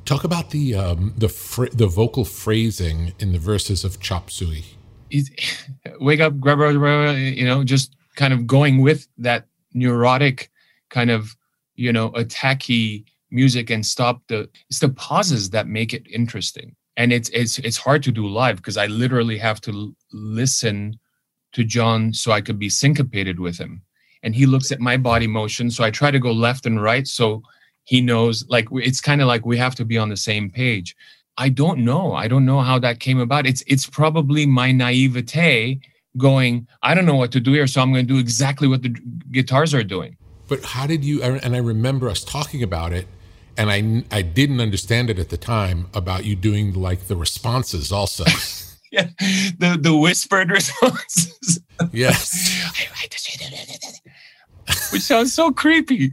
Talk 0.05 0.23
about 0.23 0.51
the 0.51 0.75
um, 0.77 1.13
the 1.19 1.29
fr- 1.29 1.67
the 1.73 1.89
vocal 1.89 2.25
phrasing 2.25 3.13
in 3.19 3.33
the 3.33 3.39
verses 3.41 3.83
of 3.85 3.99
Chop 4.01 4.31
Suey. 4.31 4.65
He's- 5.11 5.31
wake 6.01 6.21
up, 6.21 6.39
grab, 6.39 6.61
you 7.17 7.45
know, 7.45 7.65
just 7.65 7.97
kind 8.19 8.35
of 8.35 8.47
going 8.47 8.83
with 8.83 9.07
that 9.17 9.47
neurotic 9.73 10.51
kind 10.91 11.11
of, 11.11 11.37
you 11.77 11.93
know, 11.93 12.11
attacky 12.11 13.05
music 13.31 13.71
and 13.71 13.87
stop 13.87 14.21
the 14.27 14.49
it's 14.69 14.81
the 14.81 14.89
pauses 14.89 15.51
that 15.51 15.69
make 15.69 15.95
it 15.95 16.07
interesting. 16.11 16.75
And 16.97 17.13
it's 17.13 17.29
it's 17.31 17.59
it's 17.61 17.77
hard 17.79 18.03
to 18.03 18.13
do 18.13 18.27
live 18.27 18.57
because 18.57 18.77
I 18.77 18.87
literally 18.87 19.39
have 19.39 19.61
to 19.63 19.73
l- 19.73 19.95
listen 20.13 20.99
to 21.53 21.63
John 21.63 22.13
so 22.13 22.33
I 22.33 22.41
could 22.41 22.59
be 22.59 22.69
syncopated 22.69 23.39
with 23.39 23.57
him. 23.57 23.83
And 24.25 24.35
he 24.35 24.47
looks 24.47 24.73
at 24.73 24.81
my 24.81 24.97
body 24.97 25.29
motion, 25.29 25.71
so 25.71 25.85
I 25.85 25.93
try 25.93 26.11
to 26.11 26.19
go 26.19 26.33
left 26.33 26.67
and 26.67 26.83
right 26.83 27.07
so 27.07 27.43
he 27.85 28.01
knows 28.01 28.45
like 28.49 28.67
it's 28.73 29.01
kind 29.01 29.23
of 29.23 29.29
like 29.29 29.47
we 29.47 29.57
have 29.57 29.77
to 29.77 29.85
be 29.85 29.97
on 29.97 30.09
the 30.09 30.17
same 30.17 30.51
page. 30.51 30.97
I 31.37 31.51
don't 31.51 31.85
know. 31.85 32.15
I 32.15 32.27
don't 32.27 32.45
know 32.45 32.63
how 32.63 32.81
that 32.81 32.99
came 32.99 33.21
about. 33.21 33.47
It's 33.47 33.63
it's 33.69 33.87
probably 33.87 34.45
my 34.45 34.73
naivete 34.73 35.81
going, 36.17 36.67
I 36.83 36.95
don't 36.95 37.07
know 37.07 37.17
what 37.17 37.33
to 37.33 37.41
do 37.41 37.53
here, 37.53 37.67
so 37.67 37.81
I'm 37.83 37.93
going 37.93 38.07
to 38.07 38.13
do 38.15 38.19
exactly 38.19 38.67
what 38.69 38.83
the 38.83 38.91
guitars 39.31 39.75
are 39.75 39.85
doing. 39.85 40.17
But 40.49 40.65
how 40.65 40.87
did 40.87 41.05
you? 41.05 41.23
And 41.23 41.55
I 41.55 41.59
remember 41.59 42.09
us 42.09 42.25
talking 42.25 42.63
about 42.63 42.93
it, 42.93 43.07
and 43.59 43.71
I 43.71 44.05
I 44.17 44.23
didn't 44.23 44.61
understand 44.61 45.11
it 45.11 45.19
at 45.19 45.29
the 45.29 45.37
time 45.37 45.89
about 45.93 46.25
you 46.25 46.35
doing 46.37 46.73
like 46.73 47.09
the 47.09 47.17
responses 47.17 47.93
also. 47.93 48.25
Yeah, 48.91 49.09
the 49.59 49.79
the 49.79 49.95
whispered 49.95 50.51
responses, 50.59 51.61
yes. 51.93 52.49
which 54.93 55.03
sounds 55.03 55.35
so 55.35 55.53
creepy. 55.53 56.13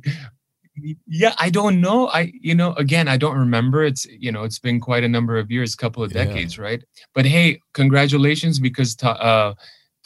Yeah, 1.07 1.33
I 1.39 1.49
don't 1.49 1.79
know. 1.79 2.09
I 2.09 2.33
you 2.41 2.53
know, 2.53 2.73
again, 2.73 3.07
I 3.07 3.15
don't 3.15 3.37
remember. 3.37 3.85
It's 3.85 4.05
you 4.07 4.29
know, 4.31 4.43
it's 4.43 4.59
been 4.59 4.81
quite 4.81 5.05
a 5.05 5.07
number 5.07 5.37
of 5.37 5.49
years, 5.49 5.73
couple 5.73 6.03
of 6.03 6.11
Yeah. 6.11 6.25
decades, 6.25 6.59
right? 6.59 6.83
But 7.13 7.25
hey, 7.25 7.61
congratulations 7.73 8.59
because 8.59 8.93
to, 8.97 9.09
uh, 9.09 9.53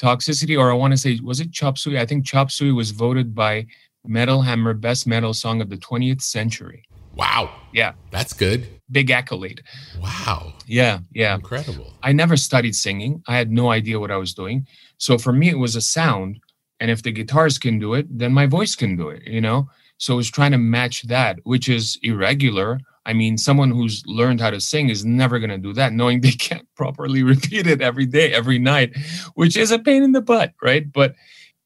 toxicity, 0.02 0.58
or 0.58 0.72
I 0.72 0.76
want 0.76 0.91
to 0.93 0.97
say, 0.97 1.20
was 1.24 1.39
it 1.39 1.52
Chop 1.52 1.78
Suey? 1.78 2.00
I 2.00 2.06
think 2.06 2.26
Chop 2.26 2.52
Suey 2.52 2.72
was 2.72 2.91
voted 2.91 3.36
by 3.36 3.66
Metal 4.06 4.41
Hammer 4.41 4.74
best 4.74 5.06
metal 5.08 5.34
song 5.34 5.62
of 5.62 5.70
the 5.70 5.78
20th 5.78 6.22
century. 6.22 6.84
Wow. 7.16 7.54
Yeah, 7.74 7.93
That's 8.12 8.32
good. 8.34 8.68
big 8.91 9.12
accolade. 9.12 9.62
Wow. 10.02 10.54
Yeah, 10.66 11.00
yeah. 11.14 11.36
Incredible. 11.36 11.93
I 12.02 12.14
never 12.14 12.38
studied 12.38 12.76
singing. 12.76 13.22
I 13.28 13.36
had 13.36 13.52
no 13.52 13.72
idea 13.72 14.00
what 14.00 14.10
I 14.12 14.16
was 14.16 14.34
doing. 14.34 14.66
So 14.97 15.18
for 15.18 15.34
me, 15.34 15.50
it 15.50 15.58
was 15.58 15.76
a 15.76 15.82
sound. 15.82 16.39
And 16.80 16.89
if 16.89 17.04
the 17.04 17.12
guitars 17.12 17.58
can 17.60 17.78
do 17.78 17.93
it, 17.93 18.06
then 18.10 18.32
my 18.32 18.45
voice 18.45 18.76
can 18.76 18.95
do 18.95 19.10
it, 19.10 19.24
you 19.28 19.41
know? 19.41 19.68
So 19.97 20.14
I 20.14 20.18
was 20.18 20.30
trying 20.32 20.52
to 20.52 20.58
match 20.58 21.02
that, 21.08 21.39
which 21.43 21.68
is 21.68 22.00
irregular. 22.04 22.80
I 23.10 23.14
mean, 23.14 23.39
someone 23.39 23.72
who's 23.72 24.03
learned 24.05 24.39
how 24.39 24.51
to 24.51 24.62
sing 24.62 24.89
is 24.89 25.03
never 25.03 25.39
going 25.39 25.49
to 25.49 25.57
do 25.57 25.74
that, 25.74 25.93
knowing 25.93 26.22
they 26.22 26.32
can't 26.32 26.68
properly 26.76 27.24
repeat 27.24 27.66
it 27.66 27.82
every 27.82 28.05
day, 28.05 28.32
every 28.32 28.60
night, 28.60 28.95
which 29.34 29.57
is 29.57 29.72
a 29.72 29.80
pain 29.80 30.03
in 30.03 30.12
the 30.12 30.22
butt, 30.22 30.53
right? 30.62 30.91
But 30.91 31.16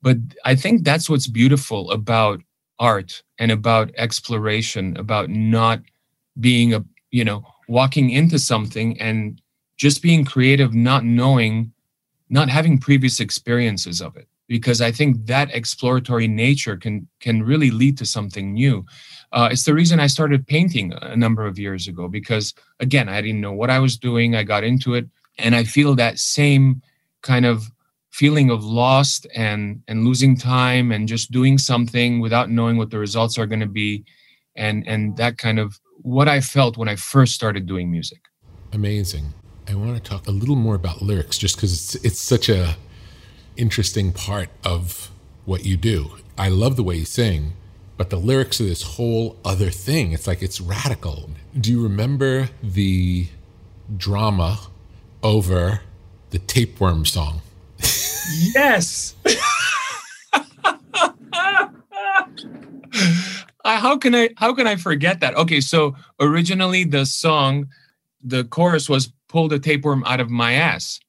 but 0.02 0.18
I 0.46 0.56
think 0.56 0.84
that's 0.84 1.10
what's 1.10 1.28
beautiful 1.28 1.92
about 1.92 2.42
art 2.80 3.24
and 3.40 3.52
about 3.52 3.92
exploration, 3.98 4.98
about 4.98 5.30
not 5.30 5.82
being 6.40 6.74
a, 6.74 6.84
you 7.12 7.24
know, 7.24 7.46
walking 7.68 8.10
into 8.10 8.40
something 8.40 9.00
and 9.00 9.42
just 9.78 10.02
being 10.02 10.26
creative, 10.26 10.74
not 10.74 11.06
knowing, 11.06 11.72
not 12.30 12.50
having 12.50 12.80
previous 12.80 13.20
experiences 13.22 14.02
of 14.02 14.18
it. 14.18 14.28
Because 14.48 14.82
I 14.82 14.92
think 14.92 15.26
that 15.28 15.54
exploratory 15.54 16.28
nature 16.28 16.78
can 16.78 17.08
can 17.20 17.44
really 17.44 17.72
lead 17.72 17.98
to 18.00 18.06
something 18.06 18.54
new. 18.54 18.86
Uh, 19.32 19.50
it's 19.52 19.64
the 19.64 19.74
reason 19.74 20.00
I 20.00 20.08
started 20.08 20.46
painting 20.46 20.94
a 21.02 21.16
number 21.16 21.46
of 21.46 21.58
years 21.58 21.88
ago. 21.88 22.08
Because 22.08 22.54
again, 22.80 23.10
I 23.10 23.22
didn't 23.22 23.42
know 23.42 23.54
what 23.54 23.70
I 23.70 23.80
was 23.80 23.98
doing. 23.98 24.36
I 24.36 24.44
got 24.44 24.64
into 24.64 24.94
it, 24.96 25.08
and 25.38 25.56
I 25.56 25.64
feel 25.64 25.96
that 25.96 26.20
same 26.20 26.82
kind 27.22 27.46
of 27.46 27.72
feeling 28.12 28.52
of 28.52 28.64
lost 28.64 29.26
and 29.34 29.82
and 29.88 30.06
losing 30.06 30.38
time 30.38 30.92
and 30.92 31.08
just 31.08 31.32
doing 31.32 31.58
something 31.58 32.20
without 32.20 32.50
knowing 32.50 32.78
what 32.78 32.92
the 32.92 33.00
results 33.00 33.38
are 33.40 33.48
going 33.48 33.62
to 33.62 33.66
be, 33.66 34.04
and 34.56 34.88
and 34.88 35.18
that 35.18 35.38
kind 35.38 35.58
of 35.58 35.80
what 36.02 36.28
I 36.28 36.42
felt 36.42 36.78
when 36.78 36.90
I 36.90 36.96
first 36.96 37.34
started 37.34 37.66
doing 37.66 37.90
music. 37.90 38.20
Amazing. 38.74 39.34
I 39.68 39.76
want 39.76 39.96
to 39.96 40.02
talk 40.02 40.28
a 40.28 40.32
little 40.32 40.58
more 40.58 40.76
about 40.76 41.02
lyrics 41.02 41.38
just 41.38 41.56
because 41.56 41.74
it's, 41.74 42.06
it's 42.06 42.20
such 42.20 42.50
a 42.50 42.76
interesting 43.58 44.12
part 44.12 44.50
of 44.64 45.12
what 45.46 45.66
you 45.66 45.78
do. 45.78 46.18
I 46.38 46.50
love 46.50 46.76
the 46.76 46.84
way 46.84 46.96
you 46.96 47.06
sing, 47.06 47.54
but 47.98 48.10
the 48.10 48.18
lyrics 48.18 48.60
are 48.60 48.66
this 48.66 48.84
whole 48.84 49.38
other 49.46 49.70
thing. 49.70 50.12
It's 50.12 50.28
like 50.28 50.42
it's 50.42 50.60
radical. 50.60 51.30
Do 51.60 51.72
you 51.72 51.84
remember 51.84 52.50
the 52.62 53.28
drama 53.96 54.60
over 55.22 55.82
the 56.32 56.40
tapeworm 56.40 57.06
song? 57.06 57.42
Yes. 58.56 59.16
Uh, 63.66 63.80
how 63.80 63.98
can 63.98 64.14
I 64.14 64.30
how 64.36 64.54
can 64.54 64.68
I 64.68 64.76
forget 64.76 65.22
that? 65.22 65.36
Okay, 65.36 65.62
so 65.62 65.96
originally 66.20 66.84
the 66.84 67.06
song, 67.06 67.70
the 68.22 68.44
chorus 68.44 68.90
was 68.90 69.14
"Pull 69.30 69.48
the 69.48 69.58
tapeworm 69.58 70.04
out 70.06 70.20
of 70.20 70.30
my 70.30 70.54
ass," 70.54 71.00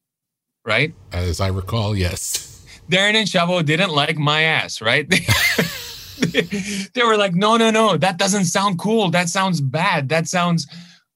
right? 0.64 0.94
As 1.12 1.40
I 1.40 1.48
recall, 1.48 1.96
yes. 1.96 2.64
Daron 2.90 3.14
and 3.14 3.28
Shavo 3.28 3.64
didn't 3.64 3.90
like 3.90 4.16
my 4.16 4.42
ass, 4.42 4.80
right? 4.80 5.08
they 6.94 7.02
were 7.02 7.16
like, 7.16 7.34
no, 7.34 7.56
no, 7.56 7.70
no, 7.70 7.96
that 7.96 8.18
doesn't 8.18 8.44
sound 8.44 8.78
cool. 8.78 9.10
That 9.10 9.28
sounds 9.28 9.60
bad. 9.60 10.08
That 10.08 10.28
sounds 10.28 10.66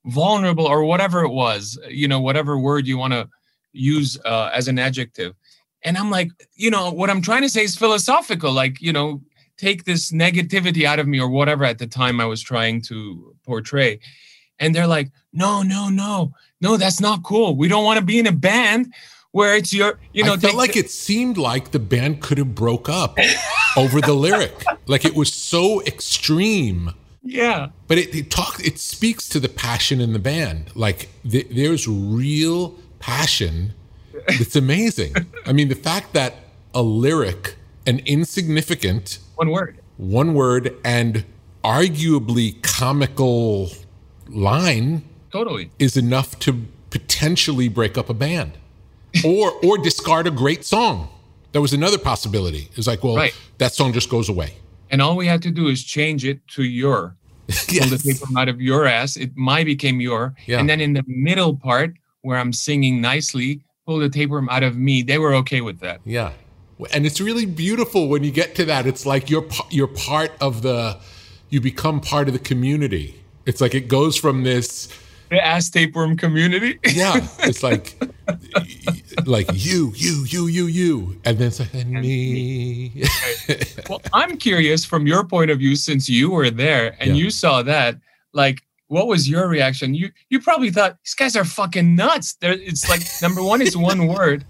vulnerable, 0.06 0.66
or 0.66 0.84
whatever 0.84 1.22
it 1.22 1.30
was. 1.30 1.78
You 1.88 2.08
know, 2.08 2.20
whatever 2.20 2.58
word 2.58 2.86
you 2.86 2.98
want 2.98 3.12
to 3.12 3.28
use 3.72 4.18
uh, 4.24 4.50
as 4.54 4.68
an 4.68 4.78
adjective. 4.78 5.34
And 5.82 5.96
I'm 5.96 6.10
like, 6.10 6.30
you 6.54 6.70
know, 6.70 6.90
what 6.90 7.10
I'm 7.10 7.22
trying 7.22 7.42
to 7.42 7.48
say 7.48 7.64
is 7.64 7.76
philosophical. 7.76 8.52
Like, 8.52 8.80
you 8.80 8.92
know, 8.92 9.20
take 9.58 9.84
this 9.84 10.10
negativity 10.10 10.84
out 10.84 10.98
of 10.98 11.06
me, 11.06 11.20
or 11.20 11.28
whatever 11.28 11.64
at 11.64 11.78
the 11.78 11.86
time 11.86 12.20
I 12.20 12.24
was 12.24 12.42
trying 12.42 12.80
to 12.82 13.34
portray. 13.44 14.00
And 14.58 14.74
they're 14.74 14.86
like, 14.86 15.10
no, 15.32 15.62
no, 15.62 15.88
no, 15.88 16.32
no, 16.60 16.76
that's 16.76 17.00
not 17.00 17.22
cool. 17.22 17.56
We 17.56 17.68
don't 17.68 17.84
want 17.84 17.98
to 17.98 18.04
be 18.04 18.18
in 18.18 18.26
a 18.26 18.32
band 18.32 18.92
where 19.32 19.56
it's 19.56 19.72
your, 19.72 19.98
you 20.12 20.24
know, 20.24 20.34
I 20.34 20.36
felt 20.38 20.54
like 20.54 20.76
it 20.76 20.90
seemed 20.90 21.36
like 21.38 21.70
the 21.72 21.78
band 21.78 22.20
could 22.22 22.38
have 22.38 22.54
broke 22.54 22.88
up 22.88 23.18
over 23.76 24.00
the 24.00 24.14
lyric. 24.14 24.64
Like 24.86 25.04
it 25.04 25.14
was 25.14 25.30
so 25.30 25.82
extreme. 25.84 26.94
yeah. 27.22 27.68
But 27.88 27.98
it, 27.98 28.14
it 28.14 28.30
talk 28.30 28.58
it 28.64 28.78
speaks 28.78 29.28
to 29.28 29.38
the 29.38 29.48
passion 29.50 30.00
in 30.00 30.14
the 30.14 30.18
band. 30.18 30.70
Like 30.74 31.10
th- 31.30 31.48
there's 31.50 31.86
real 31.86 32.74
passion. 32.98 33.74
It's 34.28 34.56
amazing. 34.56 35.14
I 35.46 35.52
mean, 35.52 35.68
the 35.68 35.74
fact 35.74 36.14
that 36.14 36.34
a 36.74 36.80
lyric, 36.82 37.56
an 37.86 37.98
insignificant 38.06 39.18
One 39.36 39.50
word. 39.50 39.78
one 39.98 40.32
word 40.34 40.74
and 40.84 41.24
arguably 41.62 42.60
comical 42.62 43.70
line 44.28 45.02
Totally. 45.30 45.70
is 45.78 45.96
enough 45.98 46.38
to 46.40 46.64
potentially 46.90 47.68
break 47.68 47.96
up 47.98 48.08
a 48.08 48.14
band 48.14 48.52
or 49.24 49.52
or 49.64 49.78
discard 49.78 50.26
a 50.26 50.30
great 50.30 50.64
song. 50.64 51.08
That 51.52 51.60
was 51.60 51.72
another 51.72 51.98
possibility. 51.98 52.68
It's 52.76 52.86
like, 52.86 53.02
well, 53.02 53.16
Right. 53.16 53.34
that 53.58 53.72
song 53.74 53.92
just 53.92 54.10
goes 54.10 54.28
away. 54.28 54.54
And 54.90 55.00
all 55.02 55.16
we 55.16 55.26
had 55.26 55.42
to 55.42 55.50
do 55.50 55.68
is 55.68 55.82
change 55.84 56.24
it 56.24 56.46
to 56.48 56.62
your. 56.62 57.16
Pull 57.48 57.56
the 57.66 57.74
Yes. 57.74 58.02
paper 58.20 58.38
out 58.38 58.48
of 58.48 58.60
your 58.60 58.86
ass. 58.86 59.16
It 59.16 59.30
my 59.36 59.64
became 59.64 60.00
your. 60.00 60.34
Yeah. 60.46 60.60
And 60.60 60.68
then 60.68 60.80
in 60.80 60.92
the 60.92 61.04
middle 61.06 61.56
part 61.56 61.94
where 62.22 62.38
I'm 62.38 62.52
singing 62.52 63.00
nicely, 63.00 63.60
pull 63.86 63.98
the 63.98 64.08
tapeworm 64.10 64.48
out 64.50 64.62
of 64.62 64.76
me. 64.76 65.02
They 65.02 65.18
were 65.18 65.34
okay 65.36 65.62
with 65.62 65.80
that. 65.80 66.00
Yeah. 66.04 66.32
And 66.92 67.06
it's 67.06 67.20
really 67.20 67.46
beautiful 67.46 68.08
when 68.08 68.22
you 68.24 68.30
get 68.30 68.54
to 68.56 68.64
that. 68.66 68.86
It's 68.86 69.06
like 69.06 69.30
you're 69.30 69.48
you're 69.70 69.86
part 69.88 70.32
of 70.40 70.60
the 70.62 70.98
you 71.48 71.60
become 71.62 72.00
part 72.00 72.28
of 72.28 72.34
the 72.34 72.38
community. 72.40 73.14
It's 73.46 73.60
like 73.62 73.74
it 73.74 73.88
goes 73.88 74.16
from 74.18 74.42
this 74.44 74.88
The 75.30 75.44
ass 75.44 75.68
tapeworm 75.70 76.16
community. 76.16 76.78
yeah, 76.92 77.26
it's 77.40 77.62
like 77.62 78.00
like 79.26 79.48
you, 79.52 79.92
you, 79.94 80.24
you, 80.26 80.46
you, 80.46 80.66
you, 80.66 81.20
and 81.24 81.38
then 81.38 81.48
it's 81.48 81.60
like 81.60 81.74
and 81.74 81.90
me. 81.92 83.04
well, 83.90 84.00
I'm 84.12 84.36
curious 84.38 84.84
from 84.84 85.06
your 85.06 85.24
point 85.24 85.50
of 85.50 85.58
view, 85.58 85.76
since 85.76 86.08
you 86.08 86.30
were 86.30 86.50
there 86.50 86.96
and 87.00 87.10
Yeah. 87.10 87.14
you 87.24 87.30
saw 87.30 87.62
that, 87.62 87.96
like, 88.32 88.60
what 88.86 89.06
was 89.06 89.28
your 89.28 89.48
reaction? 89.48 89.92
You 89.94 90.10
you 90.30 90.40
probably 90.40 90.70
thought 90.70 90.96
these 91.04 91.14
guys 91.14 91.36
are 91.36 91.44
fucking 91.44 91.94
nuts. 91.94 92.34
They're, 92.40 92.52
it's 92.52 92.88
like 92.88 93.02
number 93.20 93.42
one 93.42 93.60
is 93.60 93.76
one 93.76 94.06
word, 94.06 94.46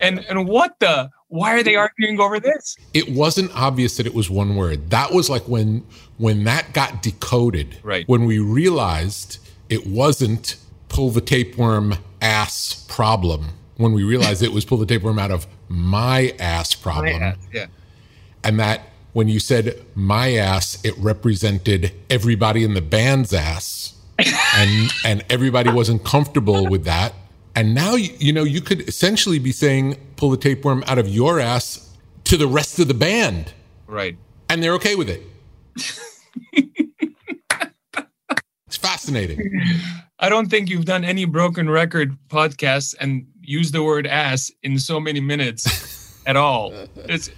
and 0.00 0.20
and 0.30 0.48
what 0.48 0.78
the? 0.80 1.10
Why 1.28 1.54
are 1.54 1.62
they 1.62 1.76
arguing 1.76 2.20
over 2.20 2.38
this? 2.38 2.76
it 2.92 3.08
wasn't 3.10 3.50
obvious 3.56 3.96
that 3.96 4.06
it 4.06 4.12
was 4.12 4.28
one 4.28 4.54
word. 4.54 4.90
That 4.90 5.12
was 5.12 5.28
like 5.30 5.42
when 5.48 5.84
when 6.18 6.44
that 6.44 6.72
got 6.74 7.02
decoded. 7.02 7.76
Right. 7.82 8.06
When 8.08 8.24
we 8.26 8.38
realized 8.38 9.38
it 9.68 9.86
wasn't 9.86 10.56
pull 10.88 11.10
the 11.10 11.20
tapeworm 11.20 11.94
ass 12.20 12.84
problem. 12.88 13.46
When 13.76 13.92
we 13.92 14.04
realized 14.04 14.42
it 14.42 14.52
was 14.52 14.64
pull 14.64 14.78
the 14.78 14.86
tapeworm 14.86 15.18
out 15.18 15.30
of 15.30 15.46
my 15.68 16.34
ass 16.38 16.74
problem. 16.74 17.34
Yeah, 17.52 17.66
and 18.44 18.60
that 18.60 18.82
when 19.12 19.28
you 19.28 19.40
said 19.40 19.82
my 19.94 20.34
ass, 20.34 20.78
it 20.84 20.94
represented 20.98 21.92
everybody 22.08 22.64
in 22.64 22.74
the 22.74 22.82
band's 22.82 23.32
ass, 23.32 23.94
and 24.56 24.90
and 25.04 25.24
everybody 25.30 25.70
wasn't 25.70 26.04
comfortable 26.04 26.66
with 26.68 26.84
that. 26.84 27.14
And 27.54 27.74
now 27.74 27.94
you, 27.96 28.10
you 28.18 28.32
know 28.32 28.44
you 28.44 28.60
could 28.60 28.82
essentially 28.88 29.38
be 29.38 29.52
saying 29.52 29.96
pull 30.16 30.30
the 30.30 30.36
tapeworm 30.36 30.84
out 30.86 30.98
of 30.98 31.08
your 31.08 31.40
ass 31.40 31.90
to 32.24 32.36
the 32.36 32.46
rest 32.46 32.78
of 32.78 32.88
the 32.88 32.94
band, 32.94 33.52
Right. 33.86 34.16
and 34.48 34.62
they're 34.62 34.74
okay 34.74 34.94
with 34.94 35.08
it. 35.10 35.22
it's 38.72 38.78
fascinating. 38.78 39.60
I 40.18 40.30
don't 40.30 40.48
think 40.48 40.70
you've 40.70 40.86
done 40.86 41.04
any 41.04 41.26
broken 41.26 41.68
record 41.68 42.16
podcasts 42.28 42.94
and 42.98 43.26
used 43.42 43.74
the 43.74 43.82
word 43.82 44.06
ass 44.06 44.50
in 44.62 44.78
so 44.78 44.98
many 44.98 45.20
minutes 45.20 46.22
at 46.26 46.36
all. 46.36 46.72
It's 46.96 47.28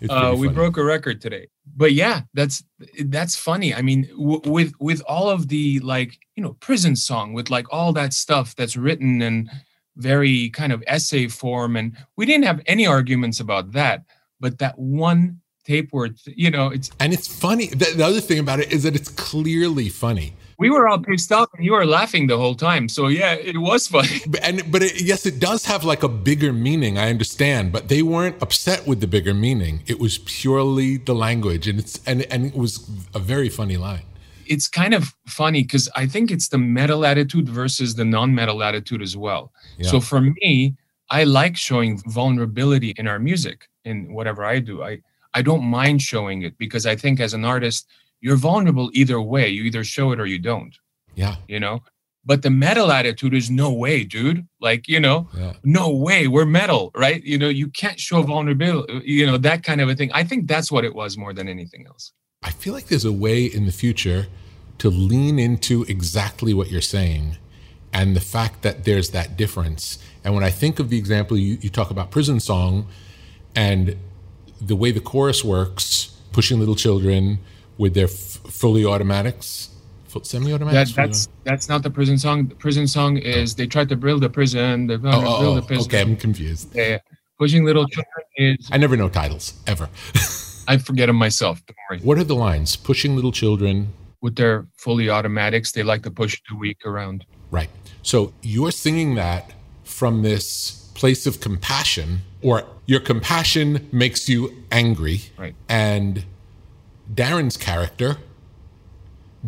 It's 0.00 0.12
uh, 0.12 0.36
we 0.38 0.46
broke 0.46 0.76
a 0.76 0.84
record 0.84 1.20
today. 1.20 1.48
But 1.76 1.94
yeah, 1.94 2.22
that's 2.34 2.62
that's 3.06 3.34
funny. 3.34 3.74
I 3.74 3.82
mean, 3.82 4.06
w- 4.10 4.40
with 4.44 4.72
with 4.78 5.02
all 5.08 5.30
of 5.30 5.48
the 5.48 5.80
like 5.80 6.16
you 6.36 6.44
know 6.44 6.52
prison 6.60 6.94
song 6.94 7.32
with 7.32 7.50
like 7.50 7.66
all 7.72 7.92
that 7.94 8.12
stuff 8.12 8.54
that's 8.54 8.76
written 8.76 9.20
and 9.20 9.50
very 9.96 10.50
kind 10.50 10.72
of 10.72 10.84
essay 10.86 11.26
form, 11.26 11.76
and 11.76 11.96
we 12.16 12.24
didn't 12.24 12.44
have 12.44 12.60
any 12.66 12.86
arguments 12.86 13.40
about 13.40 13.72
that. 13.72 14.04
But 14.38 14.58
that 14.58 14.78
one 14.78 15.40
tape 15.64 15.92
word, 15.92 16.18
you 16.26 16.50
know, 16.50 16.68
it's 16.68 16.90
And 17.00 17.12
it's 17.12 17.26
funny. 17.26 17.66
The, 17.66 17.94
the 17.96 18.04
other 18.04 18.20
thing 18.20 18.38
about 18.38 18.60
it 18.60 18.72
is 18.72 18.82
that 18.84 18.94
it's 18.94 19.08
clearly 19.08 19.88
funny. 19.88 20.34
We 20.64 20.68
were 20.74 20.84
all 20.88 21.00
pissed 21.08 21.30
off 21.38 21.48
and 21.56 21.62
you 21.66 21.72
were 21.78 21.86
laughing 21.98 22.24
the 22.32 22.38
whole 22.42 22.56
time. 22.68 22.84
So 22.96 23.02
yeah, 23.20 23.32
it 23.50 23.58
was 23.70 23.82
funny. 23.94 24.16
But- 24.32 24.42
And 24.48 24.56
but 24.72 24.80
it, 24.88 24.94
yes, 25.10 25.20
it 25.32 25.36
does 25.48 25.62
have 25.72 25.82
like 25.92 26.02
a 26.10 26.12
bigger 26.28 26.52
meaning. 26.68 26.94
I 27.04 27.06
understand, 27.14 27.64
but 27.76 27.82
they 27.92 28.02
weren't 28.14 28.36
upset 28.46 28.80
with 28.90 28.98
the 29.04 29.10
bigger 29.16 29.34
meaning. 29.46 29.74
It 29.92 29.98
was 30.04 30.14
purely 30.40 30.90
the 31.08 31.16
language, 31.26 31.64
and 31.70 31.76
it's 31.82 31.94
and 32.10 32.18
and 32.32 32.40
it 32.50 32.56
was 32.64 32.72
a 33.20 33.22
very 33.32 33.50
funny 33.60 33.78
line. 33.88 34.04
it's 34.54 34.68
kind 34.82 34.94
of 34.98 35.02
funny 35.40 35.62
because 35.66 35.86
I 36.02 36.04
think 36.12 36.24
it's 36.36 36.48
the 36.54 36.58
metal 36.80 37.00
attitude 37.12 37.48
versus 37.62 37.90
the 38.00 38.04
non-metal 38.16 38.58
attitude 38.68 39.02
as 39.08 39.14
well. 39.26 39.42
Yeah. 39.78 39.90
So 39.92 39.96
for 40.10 40.20
me, 40.38 40.52
I 41.18 41.20
like 41.40 41.54
showing 41.68 41.92
vulnerability 42.20 42.90
in 43.00 43.04
our 43.12 43.20
music 43.30 43.58
in 43.90 43.96
whatever 44.16 44.42
I 44.54 44.56
do. 44.70 44.74
I 44.90 44.92
I 45.38 45.40
don't 45.48 45.64
mind 45.80 45.98
showing 46.12 46.38
it 46.46 46.54
because 46.64 46.84
I 46.92 46.96
think 47.02 47.14
as 47.26 47.32
an 47.38 47.44
artist, 47.54 47.80
you're 48.22 48.36
vulnerable 48.36 48.90
either 48.94 49.20
way. 49.20 49.48
You 49.48 49.64
either 49.64 49.84
show 49.84 50.12
it 50.12 50.20
or 50.20 50.26
you 50.26 50.38
don't, 50.38 50.74
Yeah, 51.14 51.36
you 51.46 51.60
know? 51.60 51.82
But 52.24 52.42
the 52.42 52.50
metal 52.50 52.92
attitude 52.92 53.34
is 53.34 53.50
no 53.50 53.72
way, 53.72 54.04
dude. 54.04 54.46
Like, 54.60 54.86
you 54.86 55.00
know, 55.00 55.28
yeah. 55.36 55.54
no 55.64 55.90
way, 55.90 56.28
we're 56.28 56.46
metal, 56.46 56.92
right? 56.94 57.20
You 57.24 57.36
know, 57.36 57.48
you 57.48 57.68
can't 57.68 57.98
show 57.98 58.22
vulnerability, 58.22 59.02
you 59.04 59.26
know, 59.26 59.36
that 59.38 59.64
kind 59.64 59.80
of 59.80 59.88
a 59.88 59.96
thing. 59.96 60.12
I 60.14 60.22
think 60.22 60.46
that's 60.46 60.70
what 60.70 60.84
it 60.84 60.94
was 60.94 61.18
more 61.18 61.32
than 61.34 61.48
anything 61.48 61.84
else. 61.88 62.12
I 62.44 62.50
feel 62.50 62.74
like 62.74 62.86
there's 62.86 63.04
a 63.04 63.12
way 63.12 63.44
in 63.44 63.66
the 63.66 63.72
future 63.72 64.28
to 64.78 64.88
lean 64.88 65.40
into 65.40 65.82
exactly 65.88 66.54
what 66.54 66.70
you're 66.70 66.80
saying 66.80 67.38
and 67.92 68.14
the 68.14 68.20
fact 68.20 68.62
that 68.62 68.84
there's 68.84 69.10
that 69.10 69.36
difference. 69.36 69.98
And 70.24 70.32
when 70.32 70.44
I 70.44 70.50
think 70.50 70.78
of 70.78 70.90
the 70.90 70.98
example 70.98 71.36
you, 71.36 71.58
you 71.60 71.70
talk 71.70 71.90
about 71.90 72.12
prison 72.12 72.38
song 72.38 72.86
and 73.56 73.96
the 74.60 74.76
way 74.76 74.92
the 74.92 75.00
chorus 75.00 75.42
works, 75.44 76.16
pushing 76.32 76.60
little 76.60 76.76
children 76.76 77.40
with 77.78 77.94
their 77.94 78.06
f- 78.06 78.12
fully 78.12 78.84
automatics, 78.84 79.70
semi-automatics. 80.22 80.92
That, 80.92 81.06
that's 81.06 81.28
that's 81.44 81.68
not 81.68 81.82
the 81.82 81.90
prison 81.90 82.18
song. 82.18 82.48
The 82.48 82.54
prison 82.54 82.86
song 82.86 83.16
is 83.16 83.54
they 83.54 83.66
tried 83.66 83.88
to 83.88 83.96
build 83.96 84.22
a 84.24 84.28
prison. 84.28 84.86
They 84.86 84.98
tried 84.98 85.14
oh, 85.14 85.20
to 85.20 85.26
oh, 85.26 85.40
build 85.40 85.56
oh, 85.56 85.58
a 85.58 85.62
prison. 85.62 85.84
okay. 85.86 86.00
I'm 86.00 86.16
confused. 86.16 86.74
Yeah. 86.74 86.98
Pushing 87.38 87.64
little 87.64 87.86
children 87.88 88.24
is 88.36 88.68
I 88.70 88.78
never 88.78 88.96
know 88.96 89.08
titles 89.08 89.54
ever. 89.66 89.88
I 90.68 90.76
forget 90.76 91.08
them 91.08 91.16
myself. 91.16 91.60
Don't 91.66 91.76
worry. 91.90 92.00
what 92.00 92.18
are 92.18 92.24
the 92.24 92.36
lines? 92.36 92.76
Pushing 92.76 93.16
little 93.16 93.32
children. 93.32 93.92
With 94.20 94.36
their 94.36 94.68
fully 94.76 95.10
automatics, 95.10 95.72
they 95.72 95.82
like 95.82 96.04
to 96.04 96.10
push 96.10 96.40
the 96.48 96.56
weak 96.56 96.78
around. 96.86 97.26
Right. 97.50 97.70
So 98.02 98.32
you're 98.42 98.70
singing 98.70 99.16
that 99.16 99.52
from 99.82 100.22
this 100.22 100.90
place 100.94 101.26
of 101.26 101.40
compassion, 101.40 102.20
or 102.42 102.62
your 102.86 103.00
compassion 103.00 103.88
makes 103.90 104.28
you 104.28 104.62
angry. 104.70 105.22
Right. 105.36 105.56
And 105.68 106.24
Daron's 107.12 107.56
character 107.56 108.18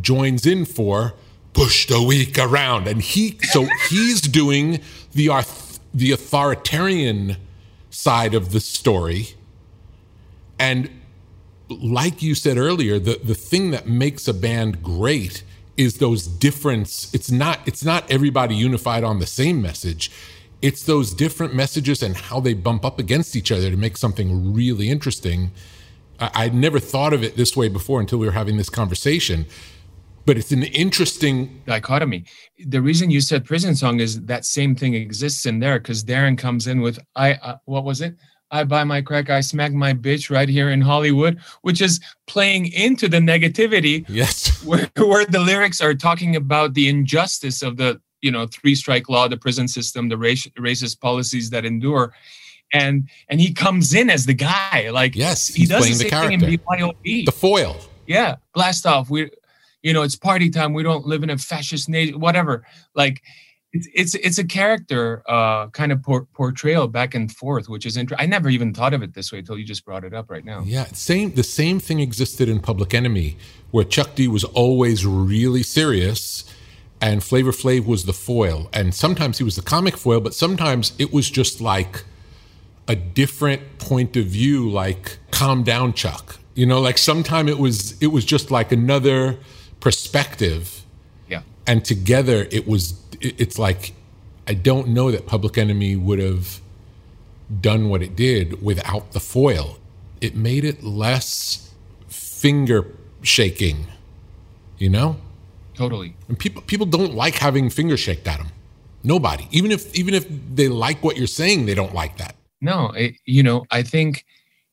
joins 0.01 0.47
in 0.47 0.65
for 0.65 1.15
push 1.53 1.87
the 1.87 2.03
weak 2.03 2.39
around. 2.39 2.87
And 2.87 3.01
he, 3.01 3.39
so 3.43 3.67
he's 3.89 4.21
doing 4.21 4.81
the, 5.13 5.31
the 5.95 6.13
authoritarian 6.13 7.37
side 7.91 8.35
of 8.35 8.53
the 8.53 8.61
story. 8.61 9.29
And 10.59 10.91
like 11.69 12.23
you 12.23 12.35
said 12.35 12.59
earlier, 12.59 12.99
the, 12.99 13.21
the 13.23 13.35
thing 13.35 13.71
that 13.71 13.87
makes 13.87 14.29
a 14.29 14.35
band 14.35 14.83
great 14.83 15.45
is 15.77 15.99
those 15.99 16.27
difference. 16.27 17.13
It's 17.15 17.31
not 17.31 17.61
it's 17.67 17.85
not 17.85 18.09
everybody 18.11 18.55
unified 18.55 19.03
on 19.03 19.19
the 19.19 19.27
same 19.27 19.61
message. 19.61 20.11
It's 20.63 20.83
those 20.83 21.13
different 21.13 21.55
messages 21.55 22.03
and 22.03 22.17
how 22.17 22.41
they 22.41 22.55
bump 22.55 22.85
up 22.85 22.99
against 22.99 23.37
each 23.37 23.51
other 23.51 23.71
to 23.71 23.77
make 23.77 23.97
something 23.97 24.55
really 24.55 24.89
interesting. 24.89 25.51
I, 26.21 26.31
I'd 26.35 26.55
never 26.55 26.79
thought 26.79 27.13
of 27.13 27.23
it 27.23 27.37
this 27.37 27.57
way 27.57 27.69
before 27.69 28.01
until 28.01 28.19
we 28.19 28.27
were 28.27 28.33
having 28.33 28.57
this 28.57 28.71
conversation. 28.71 29.47
But 30.27 30.39
it's 30.39 30.53
an 30.53 30.63
interesting 30.63 31.63
Dichotomy. 31.67 32.25
The 32.67 32.81
reason 32.81 33.11
you 33.11 33.21
said 33.21 33.45
prison 33.45 33.75
song 33.75 34.01
is 34.01 34.23
that 34.23 34.47
same 34.47 34.75
thing 34.75 34.95
exists 34.95 35.45
in 35.45 35.61
there 35.61 35.79
because 35.79 36.03
Daron 36.03 36.39
comes 36.39 36.67
in 36.67 36.81
with 36.81 36.99
I. 37.15 37.35
Uh, 37.35 37.57
what 37.67 37.85
was 37.85 38.01
it? 38.01 38.17
I 38.51 38.65
buy 38.65 38.85
my 38.85 39.03
crack. 39.03 39.31
I 39.31 39.41
smack 39.41 39.73
my 39.73 39.93
bitch 39.93 40.31
right 40.31 40.49
here 40.49 40.71
in 40.71 40.81
Hollywood, 40.81 41.41
which 41.63 41.83
is 41.83 42.01
playing 42.27 42.73
into 42.73 43.09
the 43.09 43.19
negativity 43.19 44.05
yes. 44.09 44.65
where, 44.65 44.89
where 44.97 45.27
the 45.27 45.41
lyrics 45.41 45.81
are 45.81 45.95
talking 45.95 46.37
about 46.37 46.75
the 46.75 46.89
injustice 46.89 47.63
of 47.63 47.77
the 47.77 48.01
you 48.23 48.31
know 48.31 48.47
three 48.47 48.75
strike 48.75 49.11
law 49.11 49.29
the 49.29 49.37
prison 49.37 49.69
system 49.69 50.09
the 50.09 50.17
racist 50.17 50.99
policies 51.01 51.51
that 51.51 51.67
endure 51.67 52.15
and 52.75 53.09
and 53.31 53.41
he 53.41 53.53
comes 53.55 53.95
in 53.95 54.11
as 54.11 54.27
the 54.27 54.35
guy 54.35 54.91
like 54.93 55.15
Yes, 55.17 55.49
he 55.49 55.65
does 55.65 55.81
playing 55.87 55.99
the 55.99 56.05
the 56.05 56.11
thing 56.11 56.53
in. 56.53 56.61
BYOB. 56.61 57.25
The 57.25 57.33
foil. 57.33 57.77
yeah 58.07 58.37
blast 58.53 58.85
off 58.87 59.09
we 59.09 59.31
you 59.83 59.93
know 59.95 60.03
it's 60.03 60.17
party 60.17 60.51
time 60.51 60.75
we 60.75 60.83
don't 60.83 61.07
live 61.07 61.23
in 61.23 61.31
a 61.31 61.39
fascist 61.39 61.89
nation 61.89 62.21
whatever 62.21 62.67
like 62.95 63.23
it's 63.73 63.89
it's 63.95 64.15
it's 64.27 64.39
a 64.39 64.45
character 64.45 65.23
uh 65.29 65.69
kind 65.71 65.91
of 65.93 66.03
por- 66.03 66.27
portrayal 66.35 66.87
back 66.89 67.15
and 67.15 67.33
forth 67.33 67.69
which 67.69 67.85
is 67.87 67.97
interesting 67.97 68.23
i 68.25 68.27
never 68.37 68.49
even 68.51 68.73
thought 68.75 68.95
of 68.95 69.03
it 69.03 69.13
this 69.15 69.33
way 69.33 69.39
until 69.41 69.57
you 69.59 69.65
just 69.65 69.85
brought 69.85 70.05
it 70.05 70.15
up 70.15 70.31
right 70.31 70.45
now 70.45 70.61
Yeah, 70.65 70.85
same. 70.93 71.33
The 71.35 71.43
same 71.61 71.79
thing 71.81 71.99
existed 72.01 72.49
in 72.49 72.61
Public 72.61 72.95
Enemy, 72.95 73.37
where 73.73 73.85
Chuck 73.85 74.15
D 74.15 74.29
was 74.29 74.45
always 74.45 75.05
really 75.07 75.63
serious, 75.65 76.45
and 77.01 77.23
Flavor 77.23 77.51
Flav 77.53 77.85
was 77.87 78.05
the 78.05 78.13
foil. 78.13 78.69
And 78.73 78.95
sometimes 78.95 79.39
he 79.39 79.45
was 79.45 79.57
the 79.57 79.63
comic 79.75 79.97
foil, 79.97 80.21
but 80.21 80.35
sometimes 80.35 80.93
it 80.99 81.13
was 81.13 81.29
just 81.41 81.61
like 81.61 82.05
a 82.89 82.95
different 82.95 83.79
point 83.79 84.17
of 84.17 84.27
view. 84.27 84.69
Like, 84.69 85.19
calm 85.31 85.63
down, 85.63 85.93
Chuck. 85.93 86.39
You 86.55 86.67
know, 86.67 86.81
like 86.81 86.99
sometime 86.99 87.49
it 87.49 87.59
was 87.59 88.01
it 88.01 88.09
was 88.09 88.25
just 88.25 88.51
like 88.51 88.71
another 88.71 89.39
perspective, 89.81 90.85
yeah 91.29 91.43
and 91.67 91.85
together 91.85 92.47
it 92.51 92.69
was. 92.69 92.95
It, 93.21 93.41
it's 93.41 93.59
like 93.59 93.93
I 94.47 94.55
don't 94.55 94.89
know 94.89 95.11
that 95.11 95.27
Public 95.27 95.57
Enemy 95.57 95.97
would 95.97 96.19
have 96.19 96.61
done 97.61 97.89
what 97.89 98.03
it 98.03 98.15
did 98.15 98.63
without 98.63 99.13
the 99.13 99.21
foil. 99.21 99.79
It 100.21 100.35
made 100.35 100.65
it 100.65 100.83
less 100.83 101.73
finger 102.09 102.87
shaking, 103.23 103.87
you 104.79 104.91
know? 104.91 105.17
totally 105.75 106.15
And 106.29 106.39
people 106.39 106.63
people 106.63 106.87
don't 106.87 107.15
like 107.15 107.35
having 107.35 107.69
finger 107.71 107.97
shaked 107.97 108.29
at 108.29 108.39
them. 108.39 108.49
Nobody. 109.03 109.49
Even 109.51 109.71
if 109.73 109.95
even 109.95 110.15
if 110.15 110.27
they 110.55 110.69
like 110.69 111.03
what 111.03 111.17
you're 111.17 111.27
saying, 111.27 111.67
they 111.67 111.75
don't 111.75 111.95
like 111.95 112.19
that. 112.19 112.37
No, 112.65 112.93
it, 112.93 113.17
you 113.27 113.43
know, 113.43 113.67
I 113.71 113.83
think 113.83 114.25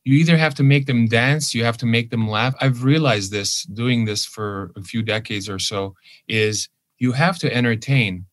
you 0.04 0.14
either 0.14 0.38
have 0.38 0.54
to 0.54 0.62
make 0.62 0.86
them 0.86 1.06
dance, 1.06 1.54
you 1.54 1.62
have 1.62 1.76
to 1.76 1.86
make 1.86 2.08
them 2.10 2.26
laugh. 2.26 2.54
I've 2.58 2.84
realized 2.84 3.30
this 3.30 3.64
doing 3.64 4.06
this 4.06 4.24
for 4.24 4.72
a 4.76 4.82
few 4.82 5.02
decades 5.02 5.46
or 5.46 5.58
so 5.58 5.94
is 6.26 6.70
you 6.98 7.12
have 7.12 7.38
to 7.40 7.54
entertain 7.54 8.24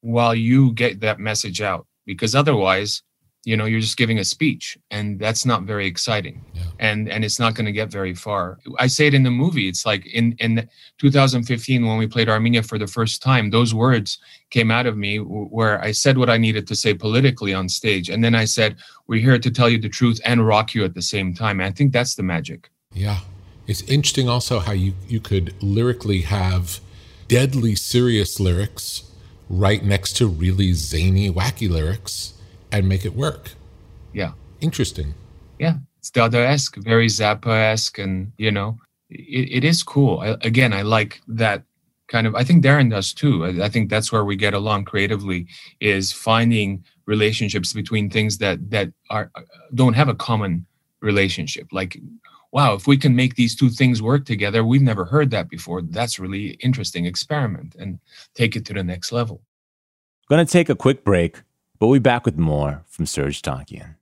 while 0.00 0.34
you 0.34 0.72
get 0.72 1.00
that 1.00 1.20
message 1.20 1.60
out 1.60 1.86
because 2.06 2.34
otherwise, 2.34 3.02
you 3.44 3.54
know, 3.54 3.66
you're 3.66 3.80
just 3.80 3.98
giving 3.98 4.18
a 4.18 4.24
speech 4.24 4.78
and 4.90 5.20
that's 5.20 5.44
not 5.44 5.64
very 5.64 5.86
exciting. 5.86 6.42
And 6.82 7.08
and 7.08 7.24
it's 7.24 7.38
not 7.38 7.54
going 7.54 7.66
to 7.66 7.72
get 7.72 7.92
very 7.92 8.12
far. 8.12 8.58
I 8.78 8.88
say 8.88 9.06
it 9.06 9.14
in 9.14 9.22
the 9.22 9.30
movie. 9.30 9.68
It's 9.68 9.86
like 9.86 10.04
in 10.06 10.32
in 10.40 10.68
2015 10.98 11.86
when 11.86 11.96
we 11.96 12.08
played 12.08 12.28
Armenia 12.28 12.62
for 12.64 12.76
the 12.76 12.88
first 12.88 13.22
time, 13.22 13.50
those 13.50 13.72
words 13.72 14.18
came 14.50 14.72
out 14.72 14.86
of 14.86 14.96
me 14.96 15.18
where 15.18 15.80
I 15.80 15.92
said 15.92 16.18
what 16.18 16.28
I 16.28 16.38
needed 16.38 16.66
to 16.66 16.74
say 16.74 16.92
politically 16.92 17.54
on 17.54 17.68
stage. 17.68 18.10
And 18.10 18.24
then 18.24 18.34
I 18.34 18.46
said, 18.46 18.76
We're 19.06 19.20
here 19.20 19.38
to 19.38 19.50
tell 19.50 19.70
you 19.70 19.78
the 19.78 19.88
truth 19.88 20.20
and 20.24 20.44
rock 20.44 20.74
you 20.74 20.84
at 20.84 20.94
the 20.94 21.02
same 21.02 21.34
time. 21.34 21.60
And 21.60 21.68
I 21.68 21.70
think 21.70 21.92
that's 21.92 22.16
the 22.16 22.24
magic. 22.24 22.68
Yeah. 22.92 23.20
It's 23.68 23.82
interesting 23.82 24.28
also 24.28 24.58
how 24.58 24.72
you, 24.72 24.94
you 25.06 25.20
could 25.20 25.54
lyrically 25.62 26.22
have 26.22 26.80
deadly 27.28 27.76
serious 27.76 28.40
lyrics 28.40 29.04
right 29.48 29.84
next 29.84 30.14
to 30.16 30.26
really 30.26 30.72
zany, 30.72 31.30
wacky 31.30 31.70
lyrics 31.70 32.34
and 32.72 32.88
make 32.88 33.04
it 33.04 33.14
work. 33.14 33.52
Yeah. 34.12 34.32
Interesting. 34.60 35.14
Yeah. 35.58 35.76
Dada-esque, 36.10 36.76
very 36.76 37.06
Zappa-esque, 37.06 37.98
and 37.98 38.32
you 38.38 38.50
know, 38.50 38.78
it, 39.10 39.48
it 39.58 39.64
is 39.64 39.82
cool. 39.82 40.20
I, 40.20 40.36
again, 40.42 40.72
I 40.72 40.82
like 40.82 41.20
that 41.28 41.64
kind 42.08 42.26
of. 42.26 42.34
I 42.34 42.44
think 42.44 42.64
Daron 42.64 42.90
does 42.90 43.12
too. 43.12 43.44
I, 43.44 43.66
I 43.66 43.68
think 43.68 43.90
that's 43.90 44.12
where 44.12 44.24
we 44.24 44.36
get 44.36 44.54
along 44.54 44.84
creatively 44.84 45.46
is 45.80 46.12
finding 46.12 46.84
relationships 47.06 47.72
between 47.72 48.10
things 48.10 48.38
that 48.38 48.70
that 48.70 48.92
are 49.10 49.30
uh, 49.34 49.42
don't 49.74 49.94
have 49.94 50.08
a 50.08 50.14
common 50.14 50.66
relationship. 51.00 51.68
Like, 51.72 51.98
wow, 52.52 52.74
if 52.74 52.86
we 52.86 52.96
can 52.96 53.16
make 53.16 53.34
these 53.34 53.56
two 53.56 53.70
things 53.70 54.02
work 54.02 54.24
together, 54.24 54.64
we've 54.64 54.82
never 54.82 55.04
heard 55.04 55.30
that 55.30 55.48
before. 55.48 55.82
That's 55.82 56.18
really 56.18 56.50
interesting. 56.60 57.06
Experiment 57.06 57.74
and 57.78 57.98
take 58.34 58.56
it 58.56 58.64
to 58.66 58.74
the 58.74 58.84
next 58.84 59.12
level. 59.12 59.40
Gonna 60.28 60.46
take 60.46 60.68
a 60.68 60.74
quick 60.74 61.04
break, 61.04 61.42
but 61.78 61.86
we'll 61.86 62.00
be 62.00 62.02
back 62.02 62.24
with 62.24 62.38
more 62.38 62.84
from 62.88 63.06
Serj 63.06 63.40
Tankian. 63.40 63.96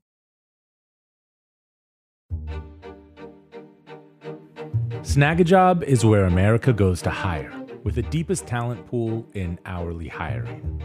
Snagajob 5.02 5.82
is 5.82 6.04
where 6.04 6.26
America 6.26 6.72
goes 6.72 7.02
to 7.02 7.10
hire, 7.10 7.52
with 7.82 7.94
the 7.94 8.02
deepest 8.02 8.46
talent 8.46 8.86
pool 8.86 9.26
in 9.32 9.58
hourly 9.64 10.08
hiring. 10.08 10.80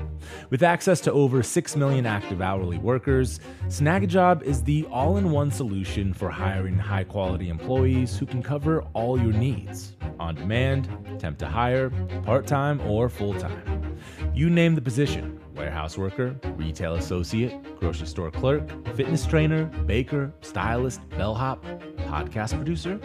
With 0.49 0.63
access 0.63 1.01
to 1.01 1.11
over 1.11 1.43
6 1.43 1.75
million 1.75 2.05
active 2.05 2.41
hourly 2.41 2.77
workers, 2.77 3.39
Snagajob 3.67 4.41
is 4.41 4.63
the 4.63 4.85
all 4.85 5.17
in 5.17 5.31
one 5.31 5.51
solution 5.51 6.13
for 6.13 6.29
hiring 6.29 6.79
high 6.79 7.03
quality 7.03 7.49
employees 7.49 8.17
who 8.17 8.25
can 8.25 8.41
cover 8.41 8.81
all 8.93 9.19
your 9.19 9.33
needs 9.33 9.95
on 10.19 10.35
demand, 10.35 10.89
temp 11.19 11.37
to 11.39 11.47
hire, 11.47 11.89
part 12.23 12.47
time, 12.47 12.81
or 12.81 13.09
full 13.09 13.33
time. 13.33 13.97
You 14.33 14.49
name 14.49 14.75
the 14.75 14.81
position 14.81 15.39
warehouse 15.55 15.97
worker, 15.97 16.35
retail 16.55 16.95
associate, 16.95 17.79
grocery 17.79 18.07
store 18.07 18.31
clerk, 18.31 18.69
fitness 18.95 19.25
trainer, 19.25 19.65
baker, 19.85 20.33
stylist, 20.41 21.07
bellhop, 21.09 21.63
podcast 21.97 22.55
producer. 22.55 22.99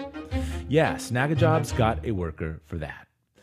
Yeah, 0.69 0.95
Snagajob's 0.95 1.73
got 1.73 2.05
a 2.05 2.13
worker 2.13 2.61
for 2.67 2.77
that. 2.79 3.10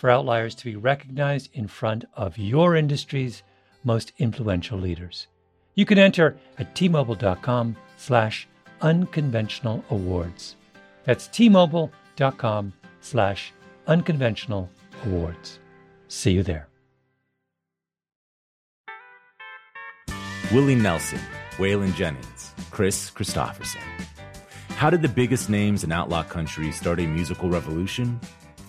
for 0.00 0.08
outliers 0.08 0.54
to 0.54 0.64
be 0.64 0.76
recognized 0.76 1.50
in 1.52 1.68
front 1.68 2.06
of 2.14 2.38
your 2.38 2.74
industry's 2.74 3.42
most 3.84 4.14
influential 4.16 4.78
leaders. 4.78 5.26
You 5.74 5.84
can 5.84 5.98
enter 5.98 6.38
at 6.58 6.74
tmobile.com 6.74 7.76
slash 7.98 8.48
unconventional 8.80 9.84
awards. 9.90 10.56
That's 11.04 11.28
tmobile.com 11.28 12.72
slash 13.02 13.52
unconventional 13.86 14.70
awards. 15.04 15.58
See 16.08 16.32
you 16.32 16.44
there. 16.44 16.66
Willie 20.50 20.76
Nelson, 20.76 21.20
Waylon 21.58 21.94
Jennings, 21.94 22.54
Kris 22.70 23.10
Kristofferson. 23.10 23.82
How 24.70 24.88
did 24.88 25.02
the 25.02 25.08
biggest 25.08 25.50
names 25.50 25.84
in 25.84 25.92
outlaw 25.92 26.22
country 26.22 26.72
start 26.72 27.00
a 27.00 27.06
musical 27.06 27.50
revolution? 27.50 28.18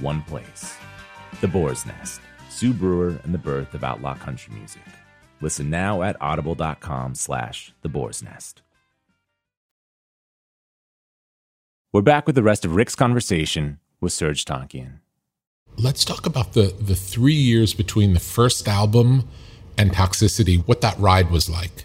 one 0.00 0.22
place. 0.22 0.74
The 1.40 1.48
Boar's 1.48 1.84
Nest, 1.86 2.20
Sue 2.48 2.72
Brewer 2.72 3.18
and 3.24 3.34
the 3.34 3.38
birth 3.38 3.74
of 3.74 3.84
outlaw 3.84 4.14
country 4.14 4.54
music. 4.54 4.82
Listen 5.40 5.68
now 5.68 6.02
at 6.02 6.16
audible.com 6.22 7.14
slash 7.14 7.74
the 7.82 7.88
boar's 7.88 8.22
nest. 8.22 8.62
We're 11.92 12.02
back 12.02 12.26
with 12.26 12.34
the 12.34 12.42
rest 12.42 12.64
of 12.64 12.74
Rick's 12.74 12.96
conversation 12.96 13.78
with 14.00 14.12
Serj 14.12 14.44
Tankian. 14.44 15.00
Let's 15.76 16.04
talk 16.04 16.24
about 16.24 16.54
the, 16.54 16.74
the 16.80 16.94
three 16.94 17.34
years 17.34 17.74
between 17.74 18.14
the 18.14 18.20
first 18.20 18.66
album 18.66 19.28
and 19.76 19.90
Toxicity, 19.90 20.66
what 20.66 20.80
that 20.80 20.98
ride 20.98 21.30
was 21.30 21.50
like. 21.50 21.84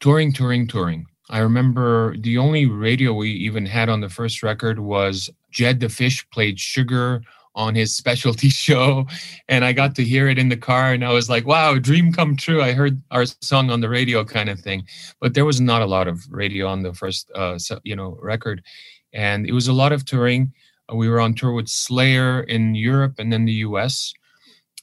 Touring, 0.00 0.32
touring, 0.32 0.66
touring. 0.66 1.06
I 1.30 1.38
remember 1.38 2.16
the 2.16 2.38
only 2.38 2.66
radio 2.66 3.12
we 3.12 3.30
even 3.30 3.66
had 3.66 3.88
on 3.88 4.00
the 4.00 4.08
first 4.08 4.42
record 4.42 4.80
was 4.80 5.30
Jed 5.50 5.80
the 5.80 5.88
Fish 5.88 6.28
played 6.30 6.58
Sugar 6.58 7.22
on 7.58 7.74
his 7.74 7.94
specialty 7.94 8.48
show 8.66 9.06
and 9.48 9.64
I 9.64 9.72
got 9.72 9.94
to 9.96 10.04
hear 10.04 10.28
it 10.28 10.38
in 10.38 10.48
the 10.48 10.56
car 10.56 10.92
and 10.92 11.04
I 11.04 11.12
was 11.12 11.28
like, 11.28 11.46
wow, 11.46 11.76
dream 11.78 12.12
come 12.12 12.36
true. 12.36 12.62
I 12.62 12.72
heard 12.72 13.02
our 13.10 13.26
song 13.42 13.70
on 13.70 13.80
the 13.80 13.88
radio 13.88 14.24
kind 14.24 14.48
of 14.48 14.60
thing. 14.60 14.86
But 15.20 15.34
there 15.34 15.44
was 15.44 15.60
not 15.60 15.82
a 15.82 15.86
lot 15.86 16.08
of 16.08 16.24
radio 16.30 16.66
on 16.68 16.82
the 16.82 16.94
first 16.94 17.30
uh 17.34 17.58
you 17.82 17.96
know 17.96 18.16
record 18.22 18.62
and 19.12 19.46
it 19.46 19.52
was 19.52 19.68
a 19.68 19.72
lot 19.72 19.92
of 19.92 20.04
touring. 20.04 20.52
We 20.92 21.08
were 21.08 21.20
on 21.20 21.34
tour 21.34 21.52
with 21.52 21.68
Slayer 21.68 22.42
in 22.44 22.74
Europe 22.74 23.16
and 23.18 23.32
then 23.32 23.44
the 23.44 23.60
US. 23.68 24.14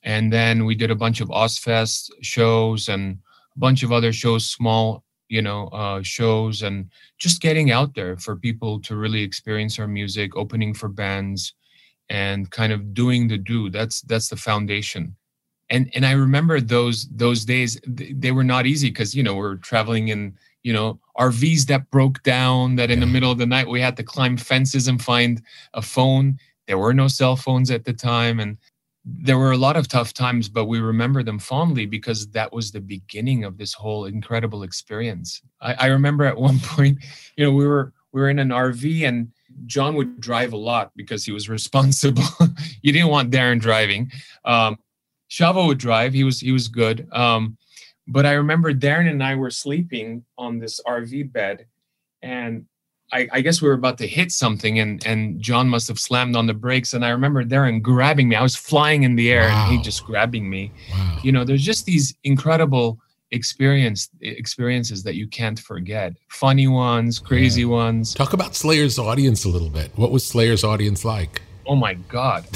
And 0.04 0.32
then 0.32 0.66
we 0.66 0.76
did 0.76 0.92
a 0.92 1.02
bunch 1.04 1.22
of 1.22 1.30
Ozzfest 1.30 2.12
shows 2.22 2.90
and 2.90 3.18
a 3.56 3.60
bunch 3.60 3.82
of 3.82 3.92
other 3.92 4.14
shows, 4.14 4.46
small, 4.46 5.04
you 5.30 5.42
know, 5.42 5.68
uh, 5.70 6.04
shows, 6.04 6.62
and 6.62 6.92
just 7.18 7.42
getting 7.42 7.72
out 7.72 7.96
there 7.96 8.16
for 8.18 8.36
people 8.36 8.80
to 8.82 8.96
really 8.96 9.24
experience 9.24 9.80
our 9.80 9.88
music, 9.88 10.36
opening 10.36 10.76
for 10.76 10.90
bands, 10.90 11.56
and 12.10 12.52
kind 12.52 12.72
of 12.72 12.94
doing 12.94 13.28
the 13.28 13.38
do. 13.38 13.70
That's 13.70 14.02
that's 14.02 14.30
the 14.30 14.36
foundation. 14.36 15.16
And 15.70 15.90
and 15.96 16.06
I 16.06 16.12
remember 16.12 16.62
those 16.62 17.08
those 17.10 17.46
days. 17.46 17.80
They 17.88 18.32
were 18.32 18.44
not 18.44 18.66
easy 18.66 18.90
because 18.90 19.16
you 19.16 19.24
know 19.24 19.36
we're 19.36 19.56
traveling 19.56 20.10
in 20.10 20.36
you 20.64 20.74
know 20.74 21.00
RVs 21.18 21.66
that 21.68 21.90
broke 21.90 22.22
down. 22.24 22.76
That 22.76 22.92
in 22.92 23.00
the 23.00 23.06
middle 23.06 23.32
of 23.32 23.38
the 23.38 23.46
night 23.46 23.68
we 23.68 23.82
had 23.82 23.98
to 23.98 24.04
climb 24.04 24.38
fences 24.38 24.88
and 24.88 25.02
find 25.02 25.42
a 25.74 25.82
phone. 25.82 26.38
There 26.68 26.78
were 26.78 26.94
no 26.94 27.08
cell 27.08 27.36
phones 27.36 27.72
at 27.72 27.86
the 27.86 27.94
time, 27.94 28.40
and 28.40 28.58
there 29.06 29.38
were 29.38 29.52
a 29.52 29.58
lot 29.58 29.78
of 29.78 29.88
tough 29.88 30.14
times, 30.14 30.50
but 30.50 30.66
we 30.66 30.80
remember 30.80 31.22
them 31.22 31.38
fondly 31.38 31.86
because 31.86 32.28
that 32.30 32.52
was 32.52 32.72
the 32.72 32.82
beginning 32.82 33.44
of 33.44 33.58
this 33.58 33.72
whole 33.72 34.06
incredible 34.06 34.64
experience. 34.64 35.42
I, 35.62 35.74
I, 35.76 35.86
remember 35.88 36.26
at 36.26 36.38
one 36.38 36.60
point, 36.64 37.04
you 37.38 37.46
know, 37.46 37.52
we 37.52 37.68
were 37.68 37.94
we 38.12 38.22
were 38.22 38.30
in 38.30 38.40
an 38.40 38.50
RV 38.50 39.08
and 39.08 39.32
John 39.66 39.96
would 39.96 40.20
drive 40.20 40.54
a 40.54 40.58
lot 40.58 40.92
because 40.96 41.26
he 41.26 41.32
was 41.32 41.50
responsible. 41.58 42.24
you 42.82 42.92
didn't 42.92 43.10
want 43.10 43.32
Daron 43.32 43.60
driving. 43.60 44.12
Um, 44.44 44.78
Shavo 45.30 45.68
would 45.68 45.80
drive. 45.80 46.14
He 46.14 46.24
was 46.24 46.40
he 46.40 46.52
was 46.52 46.68
good. 46.68 47.08
Um, 47.12 47.58
but 48.08 48.26
I 48.26 48.34
remember 48.34 48.74
Daron 48.74 49.10
and 49.10 49.24
I 49.24 49.36
were 49.36 49.50
sleeping 49.50 50.24
on 50.38 50.60
this 50.60 50.80
RV 50.86 51.34
bed, 51.34 51.66
and 52.22 52.66
I, 53.12 53.28
I, 53.32 53.42
guess 53.42 53.62
we 53.62 53.68
were 53.68 53.76
about 53.76 53.98
to 54.00 54.08
hit 54.08 54.32
something 54.32 54.80
and 54.80 55.06
and 55.06 55.40
John 55.40 55.70
must 55.70 55.88
have 55.88 56.00
slammed 56.00 56.36
on 56.36 56.48
the 56.48 56.54
brakes 56.54 56.94
and 56.94 57.06
I 57.06 57.10
remember 57.10 57.44
Daron 57.44 57.82
grabbing 57.82 58.28
me. 58.30 58.36
I 58.36 58.42
was 58.42 58.56
flying 58.56 59.04
in 59.04 59.16
the 59.16 59.32
air 59.32 59.48
wow. 59.48 59.68
and 59.68 59.78
he 59.78 59.84
just 59.84 60.04
grabbing 60.06 60.50
me. 60.50 60.72
Wow. 60.92 61.20
You 61.24 61.32
know, 61.32 61.44
there's 61.44 61.64
just 61.64 61.86
these 61.86 62.16
incredible 62.24 63.00
experience 63.36 64.10
experiences 64.22 65.04
that 65.04 65.16
you 65.16 65.28
can't 65.28 65.60
forget. 65.60 66.14
Funny 66.30 66.68
ones, 66.68 67.20
crazy 67.20 67.62
yeah. 67.62 67.68
ones. 67.68 68.14
Talk 68.14 68.34
about 68.34 68.56
Slayer's 68.56 68.98
audience 68.98 69.46
a 69.46 69.50
little 69.50 69.70
bit. 69.70 69.92
What 69.96 70.12
was 70.12 70.26
Slayer's 70.26 70.64
audience 70.64 71.06
like? 71.06 71.42
Oh 71.68 71.76
my 71.76 71.94
god. 71.96 72.46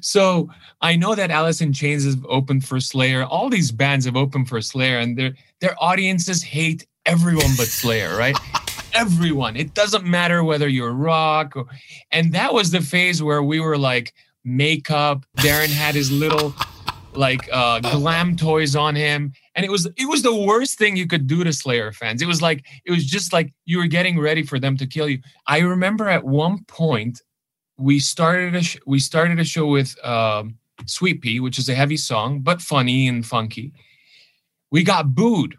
so 0.00 0.48
I 0.80 0.96
know 0.96 1.14
that 1.14 1.30
Alice 1.30 1.60
in 1.60 1.72
Chains 1.72 2.04
has 2.04 2.16
opened 2.28 2.64
for 2.64 2.80
Slayer. 2.80 3.24
All 3.24 3.48
these 3.48 3.70
bands 3.70 4.06
have 4.06 4.16
opened 4.16 4.48
for 4.48 4.60
Slayer, 4.60 4.98
and 4.98 5.16
their 5.16 5.34
their 5.60 5.76
audiences 5.78 6.42
hate 6.42 6.86
everyone 7.06 7.50
but 7.56 7.66
Slayer, 7.66 8.16
right? 8.16 8.36
everyone. 8.94 9.56
It 9.56 9.74
doesn't 9.74 10.04
matter 10.04 10.44
whether 10.44 10.68
you're 10.68 10.92
rock 10.92 11.56
or, 11.56 11.66
and 12.10 12.32
that 12.34 12.52
was 12.52 12.70
the 12.70 12.80
phase 12.80 13.22
where 13.22 13.42
we 13.42 13.60
were 13.60 13.78
like 13.78 14.12
makeup. 14.44 15.24
Daron 15.38 15.68
had 15.68 15.94
his 15.94 16.10
little 16.10 16.54
like 17.14 17.48
uh 17.52 17.78
glam 17.80 18.36
toys 18.36 18.74
on 18.74 18.94
him 18.94 19.32
and 19.54 19.64
it 19.64 19.70
was 19.70 19.86
it 19.96 20.08
was 20.08 20.22
the 20.22 20.34
worst 20.34 20.78
thing 20.78 20.96
you 20.96 21.06
could 21.06 21.26
do 21.26 21.44
to 21.44 21.52
slayer 21.52 21.92
fans 21.92 22.22
it 22.22 22.28
was 22.28 22.40
like 22.40 22.64
it 22.84 22.90
was 22.90 23.04
just 23.04 23.32
like 23.32 23.52
you 23.64 23.78
were 23.78 23.86
getting 23.86 24.18
ready 24.18 24.42
for 24.42 24.58
them 24.58 24.76
to 24.76 24.86
kill 24.86 25.08
you 25.08 25.18
i 25.46 25.58
remember 25.58 26.08
at 26.08 26.24
one 26.24 26.64
point 26.64 27.20
we 27.76 27.98
started 27.98 28.54
a 28.54 28.62
sh- 28.62 28.78
we 28.86 28.98
started 28.98 29.38
a 29.38 29.44
show 29.44 29.66
with 29.66 29.94
um 30.04 30.56
Suite-Pee 30.86 31.38
which 31.38 31.58
is 31.58 31.68
a 31.68 31.74
heavy 31.74 31.96
song 31.96 32.40
but 32.40 32.62
funny 32.62 33.06
and 33.06 33.26
funky 33.26 33.72
we 34.70 34.82
got 34.82 35.14
booed 35.14 35.56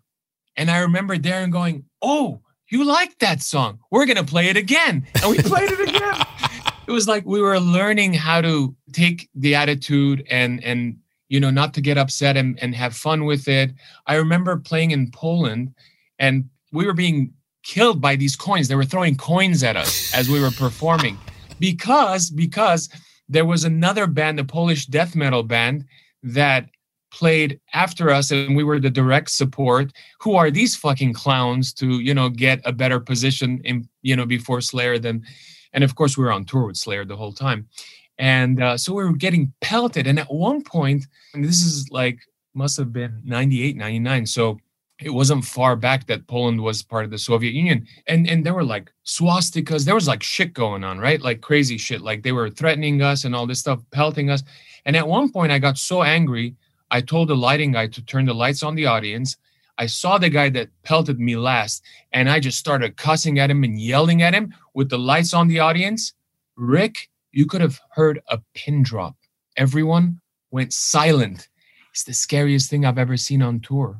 and 0.55 0.69
I 0.69 0.79
remember 0.79 1.17
Daron 1.17 1.51
going, 1.51 1.85
Oh, 2.01 2.41
you 2.69 2.83
like 2.83 3.17
that 3.19 3.41
song. 3.41 3.79
We're 3.91 4.05
going 4.05 4.17
to 4.17 4.23
play 4.23 4.49
it 4.49 4.57
again. 4.57 5.05
And 5.21 5.31
we 5.31 5.37
played 5.37 5.71
it 5.71 5.89
again. 5.89 6.25
it 6.87 6.91
was 6.91 7.07
like 7.07 7.25
we 7.25 7.41
were 7.41 7.59
learning 7.59 8.13
how 8.13 8.41
to 8.41 8.75
take 8.91 9.29
the 9.35 9.55
attitude 9.55 10.25
and, 10.29 10.63
and, 10.63 10.97
you 11.33 11.39
know, 11.39 11.49
not 11.49 11.73
to 11.73 11.81
get 11.81 11.97
upset 11.97 12.37
and, 12.37 12.59
and 12.61 12.75
have 12.75 12.95
fun 12.95 13.25
with 13.25 13.47
it. 13.47 13.71
I 14.05 14.17
remember 14.17 14.55
playing 14.55 14.91
in 14.91 15.09
Poland 15.09 15.73
and 16.19 16.47
we 16.71 16.85
were 16.85 16.93
being 16.93 17.33
killed 17.63 17.99
by 17.99 18.15
these 18.15 18.35
coins. 18.35 18.67
They 18.67 18.75
were 18.75 18.85
throwing 18.85 19.17
coins 19.17 19.63
at 19.63 19.75
us 19.75 20.13
as 20.13 20.29
we 20.29 20.39
were 20.39 20.51
performing 20.51 21.17
because, 21.59 22.29
because 22.29 22.87
there 23.27 23.45
was 23.45 23.63
another 23.63 24.05
band, 24.05 24.37
the 24.37 24.43
Polish 24.43 24.85
death 24.85 25.15
metal 25.15 25.41
band, 25.41 25.85
that 26.21 26.69
played 27.11 27.59
after 27.73 28.11
us 28.11 28.29
and 28.29 28.55
we 28.55 28.63
were 28.63 28.79
the 28.79 28.91
direct 28.91 29.31
support 29.31 29.91
who 30.19 30.35
are 30.35 30.51
these 30.51 30.75
fucking 30.75 31.13
clowns 31.13 31.73
to 31.73 31.99
you 31.99 32.13
know 32.13 32.27
get 32.27 32.59
a 32.65 32.71
better 32.71 32.99
position 32.99 33.61
in 33.65 33.87
you 34.01 34.15
know 34.15 34.25
before 34.25 34.61
slayer 34.61 34.97
than 34.97 35.23
and 35.73 35.83
of 35.83 35.95
course 35.95 36.17
we 36.17 36.23
were 36.23 36.31
on 36.31 36.45
tour 36.45 36.67
with 36.67 36.77
slayer 36.77 37.05
the 37.05 37.15
whole 37.15 37.33
time 37.33 37.67
and 38.17 38.61
uh, 38.61 38.77
so 38.77 38.93
we 38.93 39.03
were 39.03 39.13
getting 39.13 39.51
pelted 39.61 40.07
and 40.07 40.19
at 40.19 40.31
one 40.31 40.61
point 40.61 41.05
and 41.33 41.43
this 41.43 41.61
is 41.61 41.89
like 41.89 42.19
must 42.53 42.77
have 42.77 42.93
been 42.93 43.21
98 43.23 43.75
99 43.77 44.25
so 44.25 44.57
it 45.01 45.09
wasn't 45.09 45.43
far 45.43 45.75
back 45.75 46.05
that 46.07 46.27
Poland 46.27 46.61
was 46.61 46.83
part 46.83 47.03
of 47.03 47.11
the 47.11 47.17
Soviet 47.17 47.53
Union. 47.53 47.85
And 48.07 48.29
and 48.29 48.45
there 48.45 48.53
were 48.53 48.63
like 48.63 48.91
swastikas, 49.05 49.85
there 49.85 49.95
was 49.95 50.07
like 50.07 50.23
shit 50.23 50.53
going 50.53 50.83
on, 50.83 50.99
right? 50.99 51.21
Like 51.21 51.41
crazy 51.41 51.77
shit. 51.77 52.01
Like 52.01 52.23
they 52.23 52.31
were 52.31 52.49
threatening 52.49 53.01
us 53.01 53.25
and 53.25 53.35
all 53.35 53.47
this 53.47 53.59
stuff, 53.59 53.81
pelting 53.91 54.29
us. 54.29 54.43
And 54.85 54.95
at 54.95 55.07
one 55.07 55.31
point 55.31 55.51
I 55.51 55.59
got 55.59 55.77
so 55.77 56.03
angry 56.03 56.55
I 56.93 57.01
told 57.01 57.27
the 57.27 57.35
lighting 57.35 57.71
guy 57.71 57.87
to 57.87 58.05
turn 58.05 58.25
the 58.25 58.35
lights 58.35 58.61
on 58.61 58.75
the 58.75 58.85
audience. 58.85 59.35
I 59.83 59.87
saw 59.87 60.17
the 60.17 60.29
guy 60.29 60.47
that 60.51 60.69
pelted 60.83 61.19
me 61.19 61.35
last, 61.35 61.83
and 62.13 62.29
I 62.29 62.39
just 62.39 62.57
started 62.57 62.95
cussing 62.95 63.37
at 63.37 63.51
him 63.51 63.65
and 63.65 63.77
yelling 63.77 64.21
at 64.21 64.33
him 64.33 64.53
with 64.73 64.89
the 64.89 64.97
lights 64.97 65.33
on 65.33 65.49
the 65.49 65.59
audience. 65.59 66.13
Rick, 66.55 67.09
you 67.33 67.45
could 67.45 67.59
have 67.59 67.81
heard 67.91 68.21
a 68.29 68.39
pin 68.53 68.81
drop. 68.81 69.17
Everyone 69.57 70.21
went 70.51 70.71
silent. 70.71 71.49
It's 71.91 72.05
the 72.05 72.13
scariest 72.13 72.69
thing 72.69 72.85
I've 72.85 72.97
ever 72.97 73.17
seen 73.17 73.41
on 73.41 73.59
tour 73.59 73.99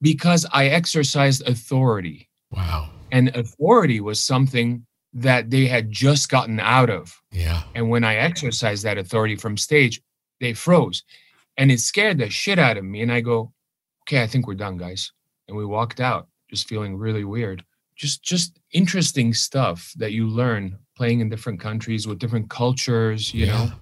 because 0.00 0.46
I 0.50 0.68
exercised 0.68 1.46
authority. 1.46 2.30
Wow. 2.50 2.88
And 3.12 3.36
authority 3.36 4.00
was 4.00 4.18
something 4.18 4.86
that 5.12 5.50
they 5.50 5.66
had 5.66 5.92
just 5.92 6.30
gotten 6.30 6.58
out 6.58 6.88
of. 6.88 7.20
Yeah. 7.32 7.64
And 7.74 7.90
when 7.90 8.02
I 8.02 8.14
exercised 8.14 8.84
that 8.84 8.96
authority 8.96 9.36
from 9.36 9.58
stage, 9.58 10.00
they 10.40 10.54
froze 10.54 11.02
and 11.58 11.70
it 11.70 11.80
scared 11.80 12.16
the 12.16 12.30
shit 12.30 12.58
out 12.58 12.78
of 12.78 12.84
me 12.84 13.02
and 13.02 13.12
i 13.12 13.20
go 13.20 13.52
okay 14.10 14.22
i 14.22 14.26
think 14.26 14.46
we're 14.46 14.54
done 14.54 14.76
guys. 14.76 15.12
And 15.48 15.56
we 15.56 15.64
walked 15.64 16.00
out 16.00 16.28
just 16.48 16.68
feeling 16.68 16.96
really 16.96 17.24
weird. 17.24 17.64
Just 17.96 18.22
just 18.22 18.58
interesting 18.72 19.34
stuff 19.34 19.92
that 19.96 20.12
you 20.12 20.26
learn 20.26 20.78
playing 20.96 21.20
in 21.20 21.28
different 21.28 21.60
countries 21.60 22.06
with 22.06 22.18
different 22.18 22.48
cultures 22.50 23.32
you 23.32 23.46
yeah. 23.46 23.52
know 23.52 23.72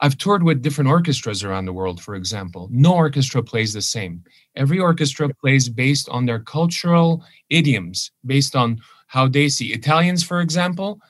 i've 0.00 0.18
toured 0.18 0.42
with 0.42 0.62
different 0.62 0.88
orchestras 0.88 1.42
around 1.42 1.66
the 1.66 1.72
world 1.72 2.00
for 2.00 2.14
example. 2.14 2.68
No 2.70 2.94
orchestra 2.94 3.42
plays 3.42 3.72
the 3.72 3.82
same. 3.82 4.24
Every 4.56 4.78
orchestra 4.78 5.28
plays 5.40 5.68
based 5.68 6.08
on 6.08 6.26
their 6.26 6.40
cultural 6.40 7.22
idioms 7.50 8.10
based 8.24 8.56
on 8.56 8.80
how 9.08 9.28
they 9.28 9.48
see. 9.48 9.72
Italians 9.72 10.22
for 10.24 10.40
example 10.40 11.00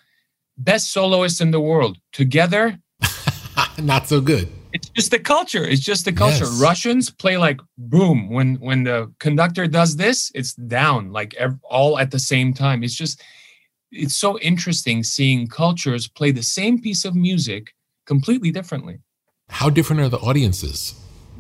best 0.59 0.93
soloists 0.93 1.41
in 1.41 1.51
the 1.51 1.61
world. 1.61 1.99
Together 2.13 2.79
not 3.79 4.07
so 4.07 4.21
good 4.21 4.49
it's 4.77 4.91
just 4.91 5.11
the 5.11 5.19
culture. 5.19 5.65
It's 5.65 5.81
just 5.81 6.05
the 6.05 6.13
culture. 6.13 6.45
Yes. 6.45 6.61
Russians 6.61 7.09
play 7.09 7.39
like 7.39 7.61
boom 7.79 8.29
when 8.29 8.57
when 8.57 8.85
the 8.85 9.11
conductor 9.19 9.67
does 9.67 9.97
this, 9.97 10.31
it's 10.35 10.53
down 10.53 11.13
like 11.13 11.33
ev- 11.35 11.59
all 11.63 11.99
at 11.99 12.11
the 12.11 12.19
same 12.19 12.53
time. 12.53 12.85
It's 12.85 12.95
just 12.95 13.23
it's 13.91 14.15
so 14.15 14.39
interesting 14.41 15.03
seeing 15.03 15.47
cultures 15.47 16.09
play 16.09 16.31
the 16.31 16.43
same 16.43 16.79
piece 16.79 17.07
of 17.07 17.15
music 17.15 17.73
completely 18.05 18.51
differently. 18.51 18.99
How 19.49 19.71
different 19.71 20.03
are 20.03 20.11
the 20.11 20.19
audiences? 20.19 20.95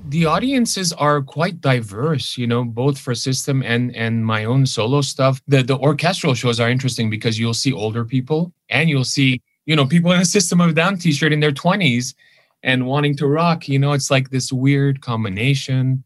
The 0.08 0.24
audiences 0.24 0.94
are 0.94 1.20
quite 1.20 1.60
diverse, 1.60 2.38
you 2.38 2.46
know, 2.46 2.64
both 2.64 2.96
for 2.98 3.14
system 3.14 3.62
and 3.62 3.94
and 3.94 4.24
my 4.24 4.44
own 4.44 4.64
solo 4.64 5.02
stuff. 5.02 5.42
The 5.46 5.62
the 5.62 5.76
orchestral 5.76 6.34
shows 6.34 6.58
are 6.58 6.70
interesting 6.70 7.10
because 7.10 7.38
you'll 7.38 7.60
see 7.64 7.72
older 7.72 8.04
people 8.04 8.54
and 8.70 8.88
you'll 8.88 9.12
see, 9.18 9.42
you 9.66 9.76
know, 9.76 9.84
people 9.84 10.12
in 10.12 10.20
a 10.20 10.24
System 10.24 10.60
of 10.60 10.74
Down 10.74 10.96
t-shirt 10.96 11.32
in 11.32 11.40
their 11.40 11.52
20s 11.52 12.14
and 12.62 12.86
wanting 12.86 13.16
to 13.16 13.26
rock 13.26 13.68
you 13.68 13.78
know 13.78 13.92
it's 13.92 14.10
like 14.10 14.30
this 14.30 14.52
weird 14.52 15.00
combination. 15.00 16.04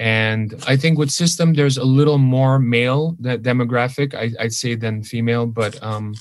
And 0.00 0.54
i 0.66 0.76
think 0.76 0.98
with 0.98 1.10
system 1.10 1.54
there's 1.54 1.78
a 1.78 1.84
little 1.84 2.18
more 2.18 2.58
male 2.58 3.16
that 3.20 3.42
demographic 3.42 4.12
I, 4.12 4.32
would 4.42 4.52
say 4.52 4.74
than 4.74 5.04
female 5.04 5.46
but 5.46 5.80
um 5.84 6.14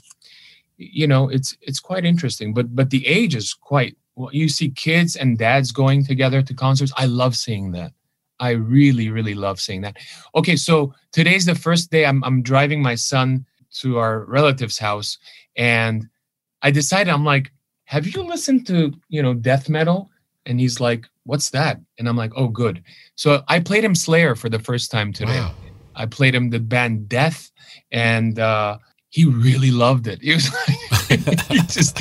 you 0.77 1.07
know 1.07 1.27
it's 1.29 1.57
it's 1.61 1.79
quite 1.79 2.05
interesting. 2.05 2.53
But 2.53 2.75
but 2.75 2.89
the 2.91 3.05
age 3.05 3.35
is 3.35 3.53
quite 3.53 3.97
well, 4.15 4.29
you 4.31 4.47
see 4.47 4.69
kids 4.69 5.15
and 5.15 5.39
dads 5.39 5.71
going 5.71 6.05
together 6.05 6.43
to 6.43 6.53
concerts. 6.53 6.93
I 6.95 7.07
love 7.07 7.35
seeing 7.35 7.71
that. 7.71 7.93
I 8.39 8.51
really 8.51 9.09
really 9.09 9.33
love 9.33 9.59
seeing 9.59 9.81
that. 9.81 9.97
Okay 10.35 10.55
so 10.55 10.93
today's 11.11 11.45
the 11.45 11.55
first 11.55 11.91
day 11.91 12.05
i'm, 12.05 12.23
I'm 12.23 12.41
driving 12.41 12.81
my 12.81 12.95
son 12.95 13.45
to 13.81 13.97
our 13.97 14.25
relative's 14.25 14.77
house 14.77 15.17
and 15.55 16.07
I 16.63 16.71
decided 16.71 17.11
I'm 17.11 17.25
like, 17.25 17.51
have 17.85 18.07
you 18.07 18.23
listened 18.23 18.65
to 18.67 18.93
you 19.09 19.21
know 19.21 19.33
death 19.33 19.69
metal? 19.69 20.09
And 20.45 20.59
he's 20.59 20.79
like, 20.79 21.07
what's 21.25 21.51
that? 21.51 21.79
And 21.97 22.09
I'm 22.09 22.17
like, 22.17 22.33
oh, 22.35 22.47
good. 22.47 22.83
So 23.15 23.43
I 23.47 23.59
played 23.59 23.83
him 23.83 23.95
Slayer 23.95 24.35
for 24.35 24.49
the 24.49 24.59
first 24.59 24.91
time 24.91 25.13
today. 25.13 25.39
Wow. 25.39 25.53
I 25.95 26.05
played 26.05 26.35
him 26.35 26.49
the 26.49 26.59
band 26.59 27.07
Death, 27.07 27.49
and 27.91 28.39
uh, 28.39 28.77
he 29.09 29.25
really 29.25 29.71
loved 29.71 30.07
it. 30.07 30.19
He 30.23 30.33
was 30.33 30.51
like, 30.51 31.19
he 31.49 31.59
just, 31.67 31.99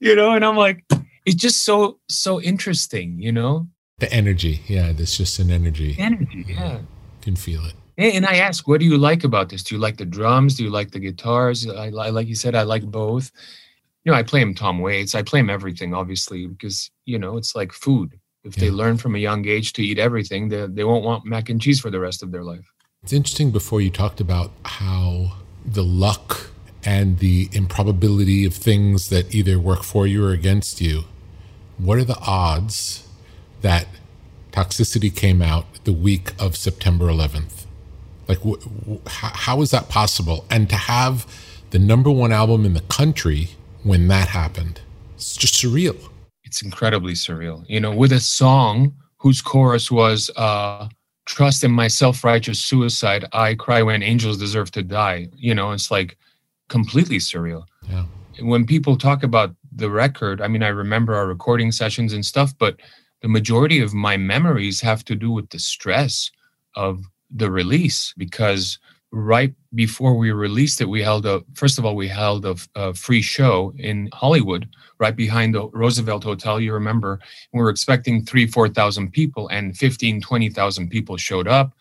you 0.00 0.16
know, 0.16 0.32
and 0.32 0.44
I'm 0.44 0.56
like, 0.56 0.84
it's 1.24 1.36
just 1.36 1.64
so 1.64 1.98
so 2.08 2.40
interesting, 2.40 3.20
you 3.20 3.32
know, 3.32 3.68
The 3.98 4.12
energy. 4.12 4.62
Yeah, 4.66 4.92
there's 4.92 5.16
just 5.16 5.38
an 5.38 5.50
energy. 5.50 5.96
energy. 5.98 6.44
Yeah. 6.48 6.80
can 7.22 7.36
feel 7.36 7.64
it. 7.64 7.74
And 7.96 8.12
and 8.16 8.26
I 8.26 8.36
asked, 8.36 8.66
what 8.66 8.80
do 8.80 8.86
you 8.86 8.98
like 8.98 9.24
about 9.24 9.48
this? 9.48 9.62
Do 9.62 9.74
you 9.76 9.80
like 9.80 9.96
the 9.96 10.04
drums? 10.04 10.56
Do 10.56 10.64
you 10.64 10.70
like 10.70 10.90
the 10.90 11.00
guitars? 11.00 11.66
I, 11.68 11.86
I 11.86 12.10
like 12.10 12.26
you 12.26 12.34
said, 12.34 12.54
I 12.54 12.62
like 12.62 12.84
both. 12.84 13.30
You 14.04 14.12
know, 14.12 14.18
I 14.18 14.22
play 14.22 14.40
him 14.40 14.54
Tom 14.54 14.80
Waits. 14.80 15.14
I 15.14 15.22
play 15.22 15.40
him 15.40 15.50
everything, 15.50 15.94
obviously, 15.94 16.46
because 16.46 16.90
you 17.06 17.18
know 17.18 17.36
it's 17.36 17.54
like 17.54 17.72
food. 17.72 18.18
If 18.44 18.56
they 18.56 18.70
learn 18.70 18.98
from 18.98 19.14
a 19.14 19.18
young 19.18 19.48
age 19.48 19.72
to 19.74 19.82
eat 19.82 19.98
everything, 19.98 20.50
they, 20.50 20.66
they 20.66 20.84
won't 20.84 21.02
want 21.02 21.24
mac 21.24 21.48
and 21.48 21.60
cheese 21.60 21.80
for 21.80 21.90
the 21.90 21.98
rest 21.98 22.22
of 22.22 22.30
their 22.30 22.44
life. 22.44 22.70
It's 23.02 23.12
interesting 23.12 23.50
before 23.50 23.80
you 23.80 23.90
talked 23.90 24.20
about 24.20 24.52
how 24.66 25.38
the 25.64 25.82
luck 25.82 26.50
and 26.84 27.18
the 27.20 27.48
improbability 27.52 28.44
of 28.44 28.54
things 28.54 29.08
that 29.08 29.34
either 29.34 29.58
work 29.58 29.82
for 29.82 30.06
you 30.06 30.26
or 30.26 30.32
against 30.32 30.82
you. 30.82 31.04
What 31.78 31.96
are 31.96 32.04
the 32.04 32.18
odds 32.20 33.08
that 33.62 33.88
Toxicity 34.52 35.14
came 35.14 35.40
out 35.40 35.64
the 35.84 35.92
week 35.92 36.32
of 36.38 36.56
September 36.56 37.06
11th? 37.06 37.64
Like, 38.28 38.38
wh- 38.40 38.62
wh- 38.62 39.08
how, 39.08 39.28
how 39.34 39.62
is 39.62 39.70
that 39.70 39.88
possible? 39.88 40.44
And 40.50 40.68
to 40.68 40.76
have 40.76 41.26
the 41.70 41.78
number 41.78 42.10
one 42.10 42.32
album 42.32 42.66
in 42.66 42.74
the 42.74 42.82
country 42.82 43.50
when 43.84 44.08
that 44.08 44.28
happened, 44.28 44.80
it's 45.14 45.36
just 45.36 45.54
surreal. 45.54 45.96
It's 46.42 46.62
incredibly 46.62 47.12
surreal. 47.12 47.64
You 47.68 47.80
know, 47.80 47.94
with 47.94 48.12
a 48.12 48.20
song 48.20 48.94
whose 49.18 49.40
chorus 49.40 49.90
was 49.90 50.30
uh, 50.36 50.88
"Trust 51.26 51.62
in 51.62 51.70
my 51.70 51.88
self-righteous 51.88 52.58
suicide, 52.58 53.26
I 53.32 53.54
cry 53.54 53.82
when 53.82 54.02
angels 54.02 54.38
deserve 54.38 54.70
to 54.72 54.82
die." 54.82 55.28
You 55.36 55.54
know, 55.54 55.70
it's 55.70 55.90
like 55.90 56.18
completely 56.68 57.18
surreal. 57.18 57.64
Yeah. 57.88 58.06
when 58.40 58.66
people 58.66 58.96
talk 58.96 59.22
about 59.22 59.54
the 59.70 59.90
record, 59.90 60.40
I 60.40 60.48
mean, 60.48 60.62
I 60.62 60.68
remember 60.68 61.14
our 61.14 61.26
recording 61.26 61.70
sessions 61.70 62.12
and 62.12 62.24
stuff, 62.24 62.52
but 62.58 62.80
the 63.22 63.28
majority 63.28 63.80
of 63.80 63.94
my 63.94 64.16
memories 64.16 64.80
have 64.80 65.04
to 65.04 65.14
do 65.14 65.30
with 65.30 65.50
the 65.50 65.58
stress 65.58 66.30
of 66.74 67.04
the 67.30 67.50
release 67.50 68.14
because 68.16 68.78
right 69.14 69.54
before 69.74 70.14
we 70.14 70.32
released 70.32 70.80
it, 70.80 70.88
we 70.88 71.00
held 71.00 71.24
a, 71.24 71.42
first 71.54 71.78
of 71.78 71.84
all, 71.84 71.94
we 71.94 72.08
held 72.08 72.44
a, 72.44 72.56
a 72.74 72.92
free 72.92 73.22
show 73.22 73.72
in 73.78 74.08
Hollywood 74.12 74.68
right 74.98 75.14
behind 75.14 75.54
the 75.54 75.68
Roosevelt 75.68 76.24
Hotel. 76.24 76.60
You 76.60 76.72
remember, 76.72 77.20
we 77.52 77.60
were 77.60 77.70
expecting 77.70 78.24
three, 78.24 78.46
4,000 78.46 79.12
people 79.12 79.48
and 79.48 79.76
15, 79.76 80.20
20,000 80.20 80.88
people 80.88 81.16
showed 81.16 81.46
up 81.46 81.74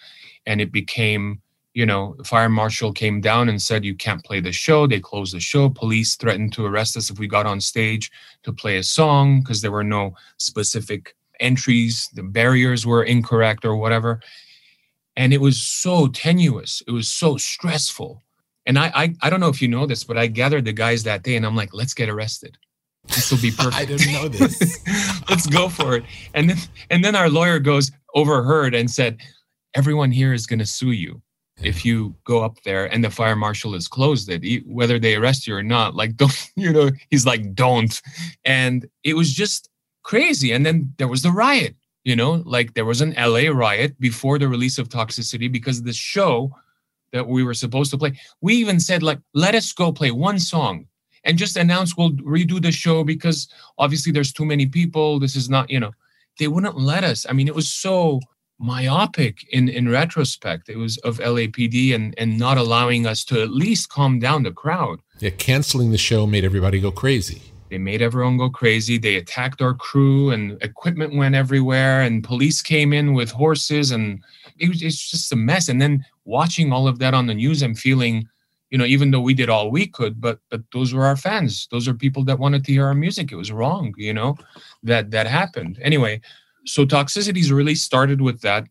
and 0.45 0.61
it 0.61 0.71
became 0.71 1.41
you 1.73 1.87
know, 1.87 2.15
fire 2.23 2.49
marshal 2.49 2.93
came 2.93 3.19
down 3.19 3.49
and 3.49 3.59
said, 3.59 3.83
You 3.83 3.95
can't 3.95 4.23
play 4.23 4.39
the 4.39 4.51
show. 4.51 4.85
They 4.85 4.99
closed 4.99 5.33
the 5.33 5.39
show. 5.39 5.69
Police 5.69 6.15
threatened 6.15 6.53
to 6.53 6.67
arrest 6.67 6.95
us 6.95 7.09
if 7.09 7.17
we 7.17 7.27
got 7.27 7.47
on 7.47 7.59
stage 7.59 8.11
to 8.43 8.53
play 8.53 8.77
a 8.77 8.83
song 8.83 9.39
because 9.39 9.61
there 9.61 9.71
were 9.71 9.83
no 9.83 10.13
specific 10.37 11.15
entries. 11.39 12.09
The 12.13 12.21
barriers 12.21 12.85
were 12.85 13.03
incorrect 13.03 13.65
or 13.65 13.75
whatever. 13.75 14.19
And 15.15 15.33
it 15.33 15.41
was 15.41 15.61
so 15.61 16.07
tenuous. 16.07 16.81
It 16.87 16.91
was 16.91 17.07
so 17.07 17.37
stressful. 17.37 18.21
And 18.65 18.79
I, 18.79 18.91
I, 18.95 19.15
I 19.21 19.29
don't 19.29 19.39
know 19.39 19.49
if 19.49 19.61
you 19.61 19.67
know 19.67 19.85
this, 19.85 20.03
but 20.03 20.17
I 20.17 20.27
gathered 20.27 20.65
the 20.65 20.73
guys 20.73 21.03
that 21.03 21.23
day 21.23 21.35
and 21.35 21.45
I'm 21.45 21.55
like, 21.55 21.73
let's 21.73 21.93
get 21.93 22.09
arrested. 22.09 22.57
This 23.07 23.31
will 23.31 23.41
be 23.41 23.51
perfect. 23.57 23.75
I 23.75 23.85
didn't 23.85 24.13
know 24.13 24.27
this. 24.27 24.79
let's 25.29 25.47
go 25.47 25.69
for 25.69 25.97
it. 25.97 26.03
And 26.33 26.49
then 26.49 26.57
and 26.89 27.03
then 27.03 27.15
our 27.15 27.29
lawyer 27.29 27.59
goes 27.59 27.91
overheard 28.15 28.73
and 28.73 28.89
said, 28.89 29.19
everyone 29.75 30.11
here 30.11 30.33
is 30.33 30.45
going 30.45 30.59
to 30.59 30.65
sue 30.65 30.91
you 30.91 31.21
if 31.61 31.85
you 31.85 32.15
go 32.25 32.43
up 32.43 32.61
there 32.63 32.91
and 32.91 33.03
the 33.03 33.09
fire 33.09 33.35
marshal 33.35 33.73
has 33.73 33.87
closed 33.87 34.29
it, 34.29 34.63
whether 34.67 34.99
they 34.99 35.15
arrest 35.15 35.47
you 35.47 35.55
or 35.55 35.63
not. 35.63 35.95
Like, 35.95 36.15
don't, 36.17 36.51
you 36.55 36.71
know, 36.71 36.91
he's 37.09 37.25
like, 37.25 37.53
don't. 37.53 38.01
And 38.45 38.87
it 39.03 39.15
was 39.15 39.33
just 39.33 39.69
crazy. 40.03 40.51
And 40.51 40.65
then 40.65 40.93
there 40.97 41.07
was 41.07 41.21
the 41.21 41.31
riot, 41.31 41.75
you 42.03 42.15
know, 42.15 42.43
like 42.45 42.73
there 42.73 42.85
was 42.85 43.01
an 43.01 43.13
LA 43.17 43.49
riot 43.49 43.99
before 43.99 44.37
the 44.37 44.47
release 44.47 44.77
of 44.77 44.89
Toxicity 44.89 45.51
because 45.51 45.81
the 45.81 45.93
show 45.93 46.53
that 47.11 47.27
we 47.27 47.43
were 47.43 47.53
supposed 47.53 47.91
to 47.91 47.97
play, 47.97 48.19
we 48.41 48.55
even 48.55 48.79
said, 48.79 49.03
like, 49.03 49.19
let 49.33 49.55
us 49.55 49.71
go 49.71 49.91
play 49.91 50.11
one 50.11 50.39
song 50.39 50.87
and 51.23 51.37
just 51.37 51.55
announce 51.55 51.95
we'll 51.95 52.11
redo 52.11 52.61
the 52.61 52.71
show 52.71 53.03
because 53.03 53.47
obviously 53.77 54.11
there's 54.11 54.33
too 54.33 54.45
many 54.45 54.65
people. 54.65 55.19
This 55.19 55.35
is 55.35 55.49
not, 55.49 55.69
you 55.69 55.79
know, 55.79 55.91
they 56.39 56.47
wouldn't 56.47 56.77
let 56.77 57.03
us. 57.03 57.25
I 57.29 57.33
mean, 57.33 57.47
it 57.47 57.55
was 57.55 57.71
so 57.71 58.19
myopic 58.59 59.45
in 59.51 59.67
in 59.67 59.89
retrospect 59.89 60.69
it 60.69 60.77
was 60.77 60.97
of 60.99 61.17
lapd 61.17 61.93
and 61.93 62.13
and 62.17 62.37
not 62.37 62.57
allowing 62.57 63.05
us 63.05 63.25
to 63.25 63.41
at 63.41 63.49
least 63.49 63.89
calm 63.89 64.19
down 64.19 64.43
the 64.43 64.51
crowd 64.51 64.99
Yeah, 65.19 65.31
canceling 65.31 65.91
the 65.91 65.97
show 65.97 66.27
made 66.27 66.45
everybody 66.45 66.79
go 66.79 66.91
crazy. 66.91 67.41
They 67.73 67.79
made 67.79 68.03
everyone 68.03 68.37
go 68.37 68.51
crazy. 68.51 68.99
They 68.99 69.15
attacked 69.15 69.59
our 69.59 69.73
crew 69.73 70.29
and 70.29 70.61
equipment 70.61 71.15
went 71.15 71.33
everywhere 71.33 72.01
and 72.03 72.23
police 72.23 72.61
came 72.61 72.93
in 72.93 73.15
with 73.15 73.31
horses 73.31 73.89
and 73.89 74.23
it 74.59 74.69
was 74.69 74.83
it's 74.83 75.09
just 75.09 75.33
a 75.33 75.35
mess. 75.35 75.69
And 75.69 75.81
then 75.81 76.05
watching 76.23 76.71
all 76.71 76.87
of 76.87 76.99
that 76.99 77.15
on 77.15 77.25
the 77.25 77.33
news 77.33 77.63
and 77.63 77.75
feeling 77.75 78.29
you 78.69 78.77
know 78.77 78.85
even 78.85 79.09
though 79.09 79.21
we 79.21 79.33
did 79.33 79.49
all 79.49 79.71
we 79.71 79.87
could 79.87 80.21
but 80.21 80.37
but 80.51 80.61
those 80.71 80.93
were 80.93 81.03
our 81.03 81.15
fans. 81.17 81.67
Those 81.71 81.87
are 81.87 81.95
people 81.95 82.23
that 82.25 82.37
wanted 82.37 82.63
to 82.65 82.71
hear 82.71 82.85
our 82.85 82.93
music. 82.93 83.31
It 83.31 83.37
was 83.37 83.51
wrong 83.51 83.95
you 83.97 84.13
know 84.13 84.37
that 84.83 85.09
that 85.09 85.25
happened. 85.25 85.79
Anyway 85.81 86.21
so 86.65 86.85
toxicity's 86.85 87.51
really 87.51 87.73
started 87.73 88.21
with 88.21 88.41
that. 88.41 88.67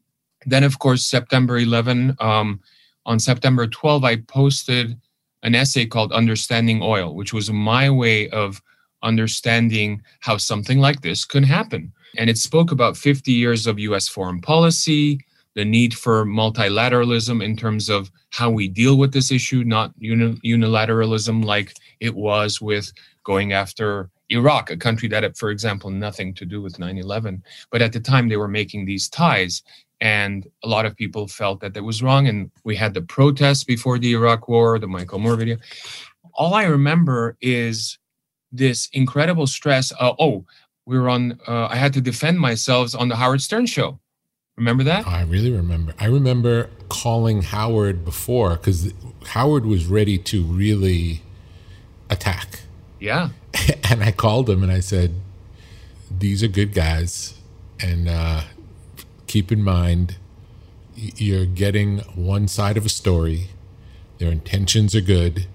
Then 0.47 0.63
of 0.63 0.79
course 0.79 1.05
september 1.05 1.59
11 1.59 2.15
um, 2.21 2.61
on 3.05 3.19
september 3.19 3.67
12 3.67 4.05
i 4.05 4.17
posted 4.17 4.97
an 5.43 5.57
essay 5.57 5.87
called 5.87 6.13
understanding 6.13 6.81
oil 6.85 7.17
which 7.17 7.33
was 7.33 7.51
my 7.51 7.91
way 7.91 8.31
of 8.31 8.63
understanding 9.03 10.03
how 10.21 10.37
something 10.37 10.79
like 10.79 11.01
this 11.03 11.25
could 11.25 11.45
happen 11.45 11.93
and 12.19 12.29
it 12.29 12.39
spoke 12.39 12.71
about 12.71 12.97
50 12.97 13.33
years 13.33 13.67
of 13.67 13.79
us 13.79 14.09
foreign 14.09 14.41
policy 14.41 15.21
the 15.55 15.65
need 15.65 15.95
for 15.95 16.25
multilateralism 16.25 17.45
in 17.45 17.57
terms 17.57 17.91
of 17.91 18.11
how 18.31 18.51
we 18.51 18.69
deal 18.69 18.97
with 18.97 19.13
this 19.13 19.31
issue 19.31 19.65
not 19.65 19.93
uni- 19.99 20.41
unilateralism 20.45 21.45
like 21.45 21.75
it 22.01 22.15
was 22.15 22.61
with 22.61 22.93
going 23.25 23.53
after 23.53 24.11
Iraq, 24.33 24.71
a 24.71 24.77
country 24.77 25.09
that 25.09 25.23
had, 25.23 25.37
for 25.37 25.51
example, 25.51 25.91
nothing 25.91 26.35
to 26.35 26.45
do 26.45 26.61
with 26.63 26.79
9 26.79 26.99
11. 26.99 27.43
But 27.71 27.83
at 27.83 27.93
the 27.93 28.01
time, 28.01 28.29
they 28.29 28.37
were 28.37 28.49
making 28.49 28.85
these 28.85 29.09
ties. 29.09 29.63
And 30.01 30.47
a 30.65 30.69
lot 30.69 30.87
of 30.87 30.97
people 30.97 31.29
felt 31.29 31.61
that 31.61 31.75
that 31.75 31.85
was 31.85 32.03
wrong. 32.03 32.27
And 32.27 32.51
we 32.65 32.75
had 32.75 32.95
the 32.95 33.03
protests 33.03 33.63
before 33.63 33.99
the 33.99 34.13
Iraq 34.15 34.49
war, 34.49 34.79
the 34.79 34.89
Michael 34.89 35.21
Moore 35.21 35.37
video. 35.37 35.59
All 36.35 36.55
I 36.55 36.65
remember 36.65 37.37
is 37.41 37.99
this 38.53 38.89
incredible 38.93 39.47
stress. 39.47 39.93
Uh, 39.99 40.15
oh, 40.19 40.45
we 40.87 40.99
were 40.99 41.09
on, 41.09 41.41
uh, 41.47 41.67
I 41.67 41.77
had 41.77 41.93
to 41.95 42.01
defend 42.01 42.39
myself 42.39 42.95
on 42.95 43.09
the 43.09 43.17
Howard 43.17 43.41
Stern 43.41 43.67
show. 43.67 43.99
Remember 44.57 44.85
that? 44.85 45.07
I 45.07 45.23
really 45.23 45.51
remember. 45.51 45.95
I 45.99 46.07
remember 46.07 46.69
calling 46.89 47.43
Howard 47.43 48.05
before 48.05 48.51
because 48.51 48.93
Howard 49.29 49.65
was 49.65 49.87
ready 49.87 50.19
to 50.19 50.45
really 50.45 51.23
attack. 52.11 52.61
Yeah. 53.01 53.31
and 53.91 54.03
I 54.03 54.13
called 54.13 54.51
him 54.51 54.63
and 54.63 54.71
I 54.71 54.81
said, 54.81 55.15
"These 56.11 56.43
are 56.43 56.49
good 56.49 56.75
guys, 56.75 57.35
and 57.81 58.09
uh, 58.09 58.43
keep 59.27 59.51
in 59.51 59.63
mind, 59.63 60.17
you're 60.95 61.47
getting 61.47 62.01
one 62.15 62.47
side 62.47 62.77
of 62.77 62.85
a 62.85 62.91
story. 62.91 63.49
Their 64.19 64.31
intentions 64.31 64.95
are 64.95 65.01
good. 65.01 65.47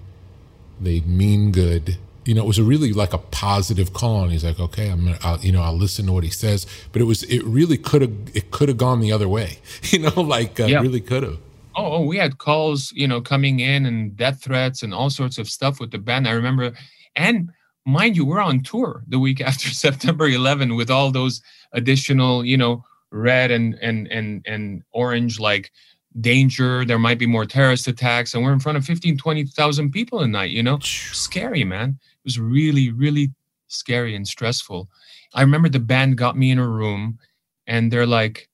They 0.80 1.00
mean 1.00 1.52
good. 1.52 1.96
You 2.28 2.34
know, 2.34 2.44
it 2.44 2.46
was 2.46 2.58
a 2.58 2.62
really 2.62 2.92
like 2.92 3.14
a 3.14 3.18
positive 3.18 3.94
call, 3.94 4.22
and 4.22 4.30
he's 4.32 4.44
like, 4.44 4.60
"Okay, 4.60 4.90
I'm 4.90 5.06
gonna, 5.06 5.18
I'll, 5.22 5.38
you 5.38 5.50
know, 5.50 5.62
I'll 5.62 5.76
listen 5.76 6.04
to 6.06 6.12
what 6.12 6.24
he 6.24 6.30
says." 6.30 6.66
But 6.92 7.00
it 7.00 7.06
was, 7.06 7.22
it 7.22 7.42
really 7.44 7.78
could 7.78 8.02
have, 8.02 8.12
it 8.34 8.50
could 8.50 8.68
have 8.68 8.76
gone 8.76 9.00
the 9.00 9.12
other 9.12 9.28
way. 9.28 9.58
You 9.92 10.00
know, 10.00 10.20
like 10.20 10.60
uh, 10.60 10.66
Yeah. 10.66 10.80
really 10.80 11.00
could 11.00 11.22
have. 11.22 11.38
Oh, 11.74 11.92
oh, 11.94 12.04
we 12.04 12.18
had 12.18 12.36
calls, 12.36 12.92
you 12.92 13.08
know, 13.08 13.20
coming 13.22 13.60
in 13.60 13.86
and 13.86 14.14
death 14.14 14.42
threats 14.42 14.82
and 14.82 14.92
all 14.92 15.08
sorts 15.10 15.38
of 15.38 15.48
stuff 15.48 15.80
with 15.80 15.90
the 15.90 15.98
band. 15.98 16.28
I 16.28 16.32
remember, 16.32 16.72
and 17.16 17.50
mind 17.86 18.16
you, 18.16 18.26
we're 18.26 18.40
on 18.42 18.62
tour 18.62 19.04
the 19.08 19.18
week 19.18 19.40
after 19.50 19.70
September 19.70 20.28
11 20.28 20.74
with 20.76 20.90
all 20.90 21.10
those 21.10 21.40
additional, 21.72 22.44
you 22.44 22.58
know, 22.58 22.84
red 23.10 23.50
and 23.50 23.74
and 23.80 24.06
and 24.08 24.44
and 24.46 24.82
orange 24.92 25.40
like 25.40 25.72
danger. 26.20 26.84
There 26.84 26.98
might 26.98 27.18
be 27.18 27.26
more 27.26 27.44
terrorist 27.44 27.88
attacks, 27.88 28.34
and 28.34 28.42
we're 28.42 28.52
in 28.52 28.60
front 28.60 28.78
of 28.78 28.84
15, 28.84 29.18
20,000 29.18 29.90
people 29.90 30.20
a 30.20 30.28
night. 30.28 30.50
You 30.50 30.62
know, 30.62 30.78
scary, 30.80 31.64
man. 31.64 31.98
It 32.00 32.24
was 32.24 32.38
really, 32.38 32.90
really 32.90 33.30
scary 33.68 34.14
and 34.14 34.26
stressful. 34.26 34.88
I 35.34 35.42
remember 35.42 35.68
the 35.68 35.80
band 35.80 36.16
got 36.16 36.36
me 36.36 36.50
in 36.50 36.58
a 36.58 36.68
room, 36.68 37.18
and 37.66 37.92
they're 37.92 38.06
like, 38.06 38.48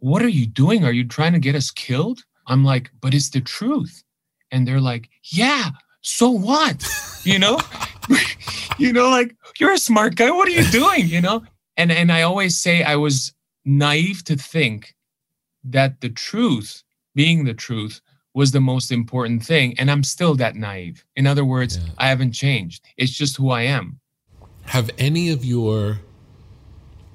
"What 0.00 0.22
are 0.22 0.28
you 0.28 0.46
doing? 0.46 0.84
Are 0.84 0.92
you 0.92 1.06
trying 1.06 1.32
to 1.32 1.38
get 1.38 1.54
us 1.54 1.70
killed?" 1.70 2.24
I'm 2.46 2.64
like, 2.64 2.90
"But 3.00 3.14
it's 3.14 3.30
the 3.30 3.40
truth." 3.40 4.02
And 4.50 4.66
they're 4.66 4.80
like, 4.80 5.08
"Yeah, 5.24 5.70
so 6.00 6.30
what?" 6.30 6.86
You 7.24 7.38
know? 7.38 7.60
you 8.78 8.92
know, 8.92 9.08
like 9.08 9.36
you're 9.60 9.72
a 9.72 9.78
smart 9.78 10.16
guy. 10.16 10.32
What 10.32 10.48
are 10.48 10.50
you 10.50 10.64
doing? 10.72 11.06
You 11.06 11.20
know, 11.20 11.44
and 11.76 11.92
and 11.92 12.10
I 12.10 12.22
always 12.22 12.58
say 12.58 12.82
I 12.82 12.96
was 12.96 13.32
naive 13.64 14.24
to 14.24 14.36
think 14.36 14.94
that 15.64 16.00
the 16.00 16.10
truth, 16.10 16.82
being 17.14 17.44
the 17.44 17.54
truth, 17.54 18.00
was 18.34 18.50
the 18.50 18.60
most 18.60 18.90
important 18.90 19.44
thing, 19.44 19.78
and 19.78 19.90
I'm 19.90 20.02
still 20.02 20.34
that 20.36 20.56
naive. 20.56 21.04
In 21.16 21.26
other 21.26 21.44
words, 21.44 21.76
Yeah. 21.76 21.90
I 21.98 22.08
haven't 22.08 22.32
changed. 22.32 22.84
It's 22.96 23.12
just 23.12 23.36
who 23.36 23.50
I 23.50 23.62
am. 23.62 24.00
Have 24.66 24.90
any 24.98 25.28
of 25.28 25.44
your 25.44 26.00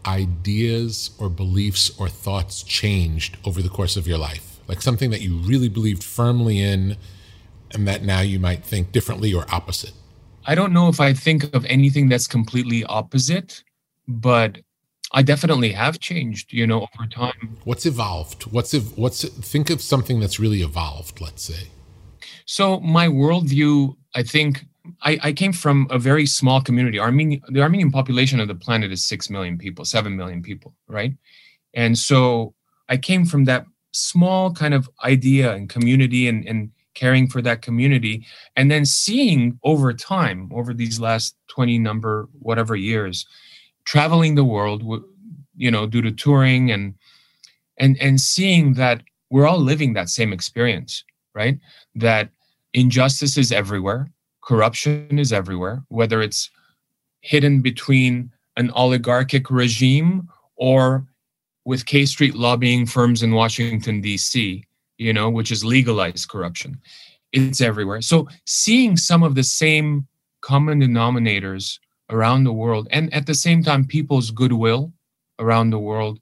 ideas 0.05 1.11
or 1.17 1.29
beliefs 1.29 1.91
or 1.99 2.07
thoughts 2.07 2.63
changed 2.63 3.37
over 3.43 3.61
the 3.61 3.69
course 3.69 3.97
of 3.97 4.07
your 4.07 4.17
life? 4.17 4.59
Like 4.67 4.81
something 4.81 5.09
that 5.11 5.21
you 5.21 5.37
really 5.37 5.69
believed 5.69 6.03
firmly 6.03 6.59
in 6.61 6.97
and 7.71 7.87
that 7.87 8.03
now 8.03 8.21
you 8.21 8.39
might 8.39 8.63
think 8.63 8.91
differently 8.91 9.33
or 9.33 9.45
opposite? 9.51 9.93
I 10.45 10.55
don't 10.55 10.71
know 10.71 10.87
if 10.87 10.99
I 10.99 11.13
think 11.13 11.53
of 11.55 11.65
anything 11.65 12.07
that's 12.07 12.27
completely 12.27 12.83
opposite, 12.85 13.63
but 14.07 14.59
I 15.11 15.21
definitely 15.21 15.71
have 15.71 15.99
changed, 15.99 16.51
you 16.51 16.67
know, 16.67 16.81
over 16.81 17.07
time. 17.09 17.57
What's 17.63 17.85
evolved? 17.85 18.43
What's 18.51 18.73
ev- 18.73 18.97
what's 18.97 19.23
think 19.23 19.69
of 19.69 19.81
something 19.81 20.19
that's 20.19 20.39
really 20.39 20.61
evolved, 20.61 21.21
let's 21.21 21.43
say. 21.43 21.67
So 22.45 22.79
my 22.81 23.07
worldview, 23.07 23.95
I 24.15 24.23
think 24.23 24.65
I, 25.01 25.19
I 25.23 25.33
came 25.33 25.53
from 25.53 25.87
a 25.89 25.99
very 25.99 26.25
small 26.25 26.61
community. 26.61 26.99
Armenian, 26.99 27.41
the 27.49 27.61
Armenian 27.61 27.91
population 27.91 28.39
of 28.39 28.47
the 28.47 28.55
planet 28.55 28.91
is 28.91 29.03
six 29.03 29.29
million 29.29 29.57
people, 29.57 29.85
seven 29.85 30.15
million 30.15 30.41
people, 30.41 30.73
right? 30.87 31.13
And 31.73 31.97
so 31.97 32.53
I 32.89 32.97
came 32.97 33.25
from 33.25 33.45
that 33.45 33.65
small 33.91 34.53
kind 34.53 34.73
of 34.73 34.89
idea 35.03 35.53
and 35.53 35.69
community 35.69 36.27
and, 36.27 36.45
and 36.47 36.71
caring 36.93 37.27
for 37.27 37.41
that 37.41 37.61
community. 37.61 38.25
And 38.55 38.71
then 38.71 38.85
seeing 38.85 39.59
over 39.63 39.93
time, 39.93 40.49
over 40.53 40.73
these 40.73 40.99
last 40.99 41.35
20 41.49 41.77
number, 41.79 42.27
whatever 42.39 42.75
years, 42.75 43.25
traveling 43.87 44.35
the 44.35 44.43
world, 44.43 44.83
you 45.55 45.71
know, 45.71 45.87
due 45.87 46.01
to 46.01 46.11
touring 46.11 46.69
and 46.71 46.93
and 47.77 47.97
and 48.01 48.19
seeing 48.19 48.73
that 48.73 49.01
we're 49.29 49.47
all 49.47 49.59
living 49.59 49.93
that 49.93 50.09
same 50.09 50.33
experience, 50.33 51.03
right? 51.33 51.57
That 51.95 52.29
injustice 52.73 53.37
is 53.37 53.51
everywhere, 53.51 54.11
corruption 54.43 55.17
is 55.17 55.31
everywhere, 55.31 55.83
whether 55.87 56.21
it's 56.21 56.49
hidden 57.21 57.61
between 57.61 58.29
an 58.57 58.71
oligarchic 58.71 59.49
regime 59.49 60.27
or 60.57 61.05
with 61.63 61.85
K 61.85 62.05
Street 62.05 62.35
lobbying 62.35 62.85
firms 62.85 63.23
in 63.23 63.31
Washington, 63.31 64.01
D.C., 64.01 64.63
you 64.97 65.13
know, 65.13 65.29
which 65.29 65.51
is 65.51 65.63
legalized 65.63 66.27
corruption. 66.29 66.79
It's 67.31 67.61
everywhere. 67.61 68.01
So 68.01 68.27
seeing 68.45 68.97
some 68.97 69.23
of 69.23 69.35
the 69.35 69.43
same 69.43 70.07
common 70.41 70.81
denominators 70.81 71.79
around 72.09 72.43
the 72.43 72.53
world 72.53 72.87
and 72.91 73.13
at 73.13 73.25
the 73.25 73.35
same 73.35 73.63
time 73.63 73.85
people's 73.85 74.31
goodwill 74.31 74.93
around 75.39 75.69
the 75.69 75.79
world 75.79 76.19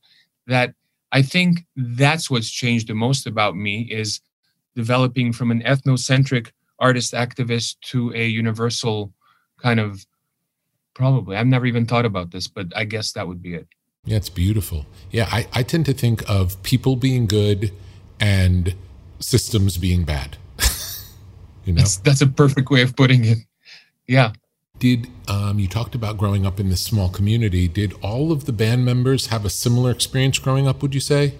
that 0.48 0.74
I 1.12 1.22
think 1.22 1.66
that's 1.76 2.30
what's 2.30 2.50
changed 2.50 2.88
the 2.88 2.94
most 2.94 3.28
about 3.28 3.56
me 3.56 3.82
is 3.92 4.20
developing 4.76 5.32
from 5.32 5.52
an 5.52 5.62
ethnocentric 5.62 6.52
artist 6.80 7.14
activist 7.14 7.78
to 7.82 8.12
a 8.14 8.26
universal 8.26 9.14
kind 9.58 9.80
of 9.80 10.06
probably 10.94 11.38
i've 11.38 11.48
never 11.48 11.66
even 11.66 11.86
thought 11.86 12.06
about 12.06 12.32
this 12.32 12.48
but 12.48 12.68
i 12.76 12.84
guess 12.84 13.14
that 13.14 13.28
would 13.28 13.42
be 13.42 13.54
it 13.54 13.68
Yeah, 14.06 14.18
it's 14.18 14.30
beautiful. 14.30 14.86
Yeah, 15.10 15.28
I, 15.32 15.48
I 15.52 15.64
tend 15.64 15.86
to 15.88 15.94
think 15.94 16.30
of 16.30 16.62
people 16.62 16.96
being 16.96 17.26
good 17.26 17.72
and 18.20 18.76
systems 19.20 19.78
being 19.78 20.04
bad. 20.04 20.38
you 21.66 21.74
know? 21.74 21.80
that's 21.80 21.98
that's 21.98 22.22
a 22.22 22.28
perfect 22.28 22.70
way 22.70 22.82
of 22.84 22.96
putting 22.96 23.26
it 23.26 23.38
yeah 24.08 24.34
Did 24.80 25.08
um, 25.28 25.58
you 25.58 25.68
talked 25.68 25.96
about 25.96 26.18
growing 26.18 26.46
up 26.46 26.60
in 26.60 26.70
this 26.70 26.82
small 26.82 27.10
community? 27.10 27.68
Did 27.68 27.94
all 28.02 28.32
of 28.32 28.46
the 28.46 28.52
band 28.52 28.86
members 28.86 29.28
have 29.28 29.46
a 29.46 29.50
similar 29.50 29.92
experience 29.92 30.38
growing 30.38 30.68
up? 30.68 30.82
Would 30.82 30.94
you 30.94 31.00
say? 31.00 31.36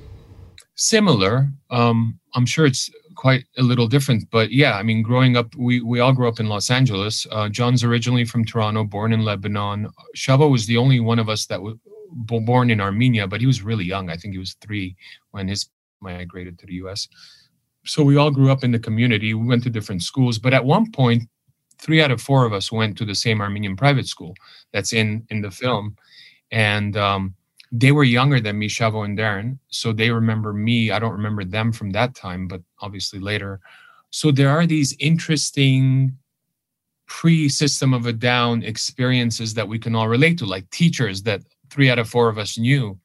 similar 0.76 1.50
um 1.70 2.20
i'm 2.36 2.46
sure 2.46 2.66
it's 2.66 2.90
quite 3.16 3.46
a 3.58 3.64
little 3.64 3.88
different 3.88 4.30
but 4.30 4.52
yeah 4.52 4.74
i 4.74 4.84
mean 4.84 5.02
growing 5.02 5.38
up 5.38 5.48
we 5.56 5.80
we 5.82 6.02
all 6.02 6.12
grew 6.12 6.28
up 6.28 6.40
in 6.40 6.48
los 6.48 6.70
angeles 6.70 7.26
uh, 7.32 7.48
john's 7.48 7.84
originally 7.84 8.26
from 8.26 8.44
toronto 8.44 8.84
born 8.84 9.14
in 9.14 9.24
lebanon 9.24 9.88
shavo 10.18 10.52
was 10.52 10.66
the 10.68 10.76
only 10.76 11.00
one 11.00 11.18
of 11.18 11.30
us 11.30 11.46
that 11.46 11.62
was 11.62 11.76
born 12.12 12.70
in 12.70 12.82
armenia 12.82 13.26
but 13.26 13.40
he 13.40 13.48
was 13.48 13.62
really 13.62 13.86
young 13.86 14.10
i 14.10 14.18
think 14.18 14.34
he 14.34 14.38
was 14.38 14.56
three 14.60 14.96
when 15.32 15.48
his 15.48 15.70
migrated 16.02 16.60
to 16.60 16.66
the 16.66 16.74
us 16.74 17.08
so 17.86 18.04
we 18.04 18.18
all 18.18 18.32
grew 18.32 18.52
up 18.52 18.64
in 18.64 18.72
the 18.72 18.80
community 18.80 19.34
we 19.34 19.48
went 19.48 19.64
to 19.64 19.70
different 19.70 20.04
schools 20.04 20.38
but 20.38 20.54
at 20.54 20.64
one 20.64 20.92
point 20.92 21.24
three 21.80 22.02
out 22.02 22.12
of 22.12 22.22
four 22.22 22.46
of 22.46 22.54
us 22.54 22.72
went 22.72 22.98
to 22.98 23.06
the 23.06 23.16
same 23.16 23.42
armenian 23.42 23.76
private 23.76 24.08
school 24.08 24.36
that's 24.72 24.94
in 24.94 25.26
in 25.30 25.42
the 25.42 25.52
film 25.52 25.96
and 26.52 26.98
um 26.98 27.36
they 27.72 27.92
were 27.92 28.04
younger 28.04 28.40
than 28.40 28.58
me, 28.58 28.68
Shavo 28.68 29.04
and 29.04 29.18
Daron. 29.18 29.58
So 29.70 29.92
they 29.92 30.12
remember 30.12 30.54
me. 30.54 30.92
I 30.92 31.00
don't 31.00 31.12
remember 31.12 31.44
them 31.44 31.72
from 31.72 31.92
that 31.92 32.16
time, 32.16 32.48
but 32.48 32.62
obviously 32.80 33.20
later. 33.20 33.60
So 34.12 34.32
there 34.32 34.50
are 34.50 34.66
these 34.66 34.96
interesting 35.00 36.18
pre 37.08 37.50
system 37.50 37.94
of 37.94 38.06
a 38.06 38.14
down 38.14 38.64
experiences 38.64 39.54
that 39.56 39.68
we 39.68 39.80
can 39.80 39.96
all 39.96 40.08
relate 40.08 40.38
to, 40.40 40.46
like 40.46 40.70
teachers 40.70 41.24
that 41.24 41.42
three 41.70 41.90
out 41.90 42.00
of 42.00 42.10
four 42.10 42.30
of 42.30 42.38
us 42.38 42.58
knew 42.58 42.98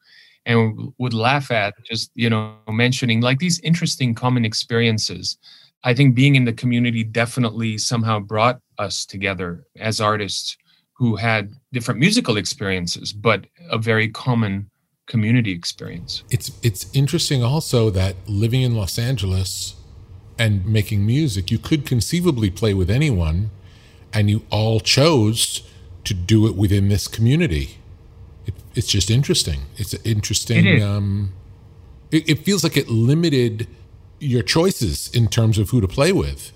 and 0.46 0.92
would 0.98 1.14
laugh 1.14 1.50
at 1.50 1.74
just, 1.84 2.10
you 2.14 2.30
know, 2.30 2.54
mentioning 2.68 3.20
like 3.20 3.38
these 3.38 3.60
interesting 3.60 4.14
common 4.14 4.44
experiences. 4.44 5.36
I 5.82 5.94
think 5.94 6.14
being 6.14 6.34
in 6.34 6.44
the 6.44 6.52
community 6.52 7.04
definitely 7.04 7.78
somehow 7.78 8.20
brought 8.20 8.60
us 8.78 9.06
together 9.06 9.64
as 9.78 10.00
artists 10.00 10.56
who 10.94 11.16
had 11.16 11.54
different 11.72 11.98
musical 11.98 12.36
experiences, 12.36 13.12
but 13.12 13.46
a 13.70 13.78
very 13.78 14.08
common 14.08 14.70
community 15.06 15.50
experience. 15.50 16.22
It's 16.30 16.52
it's 16.62 16.86
interesting 16.94 17.42
also 17.42 17.90
that 17.90 18.16
living 18.26 18.62
in 18.62 18.74
Los 18.74 18.98
Angeles 18.98 19.74
and 20.38 20.64
making 20.66 21.04
music, 21.04 21.50
you 21.50 21.58
could 21.58 21.84
conceivably 21.86 22.50
play 22.50 22.74
with 22.74 22.90
anyone, 22.90 23.50
and 24.12 24.30
you 24.30 24.42
all 24.50 24.80
chose 24.80 25.62
to 26.04 26.14
do 26.14 26.46
it 26.46 26.54
within 26.56 26.88
this 26.88 27.08
community. 27.08 27.78
It, 28.46 28.54
it's 28.74 28.86
just 28.86 29.10
interesting. 29.10 29.60
It's 29.76 29.94
interesting. 30.04 30.66
It. 30.66 30.82
Um, 30.82 31.32
it, 32.10 32.28
it 32.28 32.38
feels 32.38 32.64
like 32.64 32.76
it 32.76 32.88
limited 32.88 33.66
your 34.20 34.42
choices 34.42 35.10
in 35.14 35.28
terms 35.28 35.58
of 35.58 35.70
who 35.70 35.80
to 35.80 35.88
play 35.88 36.12
with. 36.12 36.52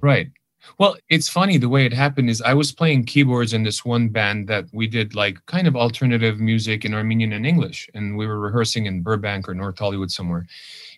Right. 0.00 0.30
Well, 0.78 0.96
it's 1.08 1.28
funny 1.28 1.58
the 1.58 1.68
way 1.68 1.84
it 1.84 1.92
happened 1.92 2.30
is 2.30 2.40
I 2.40 2.54
was 2.54 2.72
playing 2.72 3.04
keyboards 3.04 3.52
in 3.52 3.64
this 3.64 3.84
one 3.84 4.08
band 4.08 4.48
that 4.48 4.66
we 4.72 4.86
did 4.86 5.14
like 5.14 5.44
kind 5.46 5.66
of 5.66 5.76
alternative 5.76 6.40
music 6.40 6.84
in 6.84 6.94
Armenian 6.94 7.32
and 7.32 7.46
English. 7.46 7.88
And 7.94 8.16
we 8.16 8.26
were 8.26 8.38
rehearsing 8.38 8.86
in 8.86 9.02
Burbank 9.02 9.48
or 9.48 9.54
North 9.54 9.78
Hollywood 9.78 10.10
somewhere. 10.10 10.46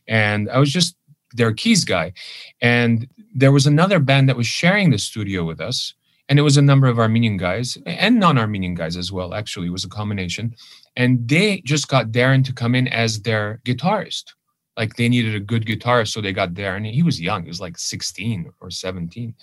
And 0.07 0.49
I 0.51 0.59
was 0.59 0.73
just 0.73 0.97
their 1.33 1.53
keys 1.53 1.85
guy. 1.85 2.13
And 2.61 3.09
there 3.35 3.53
was 3.53 3.67
another 3.67 3.99
band 3.99 4.29
that 4.29 4.37
was 4.37 4.47
sharing 4.47 4.91
the 4.91 4.99
studio 4.99 5.45
with 5.45 5.61
us. 5.61 5.95
And 6.29 6.39
it 6.39 6.43
was 6.43 6.57
a 6.57 6.63
number 6.63 6.87
of 6.87 6.99
Armenian 6.99 7.37
guys 7.37 7.77
and 7.85 8.21
non 8.21 8.39
Armenian 8.39 8.75
guys 8.75 8.97
as 8.97 9.11
well. 9.11 9.35
Actually, 9.35 9.67
it 9.67 9.71
was 9.73 9.85
a 9.85 9.89
combination. 9.89 10.55
And 10.97 11.27
they 11.29 11.61
just 11.65 11.89
got 11.89 12.13
Daron 12.13 12.45
to 12.45 12.53
come 12.53 12.75
in 12.75 12.87
as 12.89 13.23
their 13.23 13.61
guitarist 13.65 14.33
like 14.77 14.97
they 14.97 15.09
needed 15.09 15.35
a 15.35 15.41
good 15.41 15.67
guitarist, 15.67 16.09
so 16.09 16.21
they 16.21 16.33
got 16.33 16.55
there. 16.55 16.77
And 16.77 16.87
he 16.87 17.03
was 17.03 17.21
young; 17.21 17.43
he 17.43 17.49
was 17.49 17.61
like 17.61 17.79
16 17.79 18.53
or 18.61 18.71
17. 18.71 19.35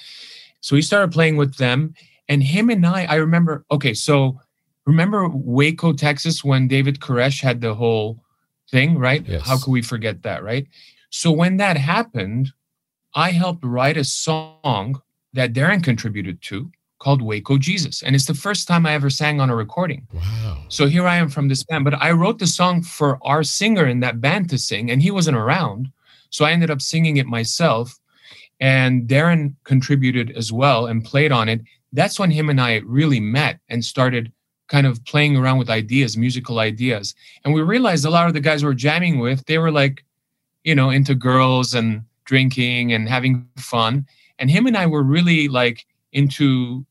So 0.62 0.76
he 0.76 0.82
started 0.82 1.12
playing 1.12 1.38
with 1.38 1.56
them, 1.56 1.94
and 2.28 2.44
him 2.44 2.70
and 2.70 2.86
I, 2.86 3.06
I 3.06 3.16
remember. 3.16 3.66
Okay, 3.72 3.94
so 3.94 4.40
remember 4.86 5.30
Waco, 5.30 5.94
Texas, 5.94 6.44
when 6.44 6.68
David 6.68 7.00
Koresh 7.00 7.42
had 7.42 7.62
the 7.62 7.76
whole 7.76 8.24
thing, 8.72 8.98
right? 8.98 9.26
Yes. 9.28 9.46
How 9.46 9.58
could 9.58 9.72
we 9.72 9.82
forget 9.82 10.24
that, 10.24 10.44
right? 10.44 10.68
So 11.10 11.32
when 11.32 11.58
that 11.58 11.78
happened, 11.78 12.52
I 13.16 13.32
helped 13.32 13.64
write 13.66 13.98
a 13.98 14.04
song 14.04 15.02
that 15.34 15.54
Daron 15.54 15.84
contributed 15.84 16.42
to 16.44 16.72
called 17.00 17.22
Waco 17.22 17.58
Jesus, 17.58 18.04
and 18.04 18.16
it's 18.16 18.26
the 18.26 18.34
first 18.34 18.68
time 18.68 18.86
I 18.86 18.94
ever 18.94 19.10
sang 19.10 19.40
on 19.40 19.50
a 19.50 19.56
recording. 19.56 20.08
Wow. 20.14 20.64
So 20.68 20.88
here 20.88 21.08
I 21.08 21.16
am 21.16 21.30
from 21.30 21.48
this 21.48 21.64
band, 21.64 21.86
but 21.86 21.96
I 22.02 22.12
wrote 22.12 22.40
the 22.40 22.48
song 22.48 22.84
for 22.84 23.18
our 23.24 23.44
singer 23.44 23.86
in 23.86 24.02
that 24.02 24.22
band 24.22 24.50
to 24.50 24.58
sing, 24.58 24.92
and 24.92 25.02
he 25.02 25.12
wasn't 25.12 25.38
around. 25.38 25.92
So 26.30 26.46
I 26.46 26.52
ended 26.52 26.70
up 26.70 26.82
singing 26.82 27.18
it 27.18 27.26
myself. 27.26 27.98
And 28.60 29.08
Daron 29.08 29.56
contributed 29.64 30.32
as 30.32 30.52
well 30.52 30.86
and 30.86 31.04
played 31.04 31.32
on 31.32 31.48
it. 31.48 31.62
That's 31.94 32.20
when 32.20 32.30
him 32.30 32.50
and 32.50 32.60
I 32.60 32.82
really 32.86 33.22
met 33.22 33.60
and 33.70 33.84
started 33.86 34.32
kind 34.68 34.86
of 34.86 35.04
playing 35.06 35.38
around 35.38 35.58
with 35.58 35.70
ideas, 35.70 36.18
musical 36.18 36.60
ideas. 36.60 37.16
And 37.44 37.54
we 37.54 37.62
realized 37.62 38.06
a 38.06 38.10
lot 38.10 38.28
of 38.28 38.34
the 38.34 38.42
guys 38.42 38.64
we 38.64 38.68
were 38.68 38.74
jamming 38.74 39.20
with, 39.20 39.46
they 39.46 39.58
were 39.58 39.72
like, 39.72 40.04
you 40.64 40.76
know, 40.76 40.90
into 40.90 41.16
girls 41.16 41.74
and 41.74 42.04
drinking 42.26 42.94
and 42.94 43.10
having 43.10 43.48
fun. 43.58 44.06
And 44.38 44.52
him 44.52 44.68
and 44.68 44.78
I 44.78 44.86
were 44.86 45.04
really 45.04 45.48
like 45.48 45.86
into 46.12 46.86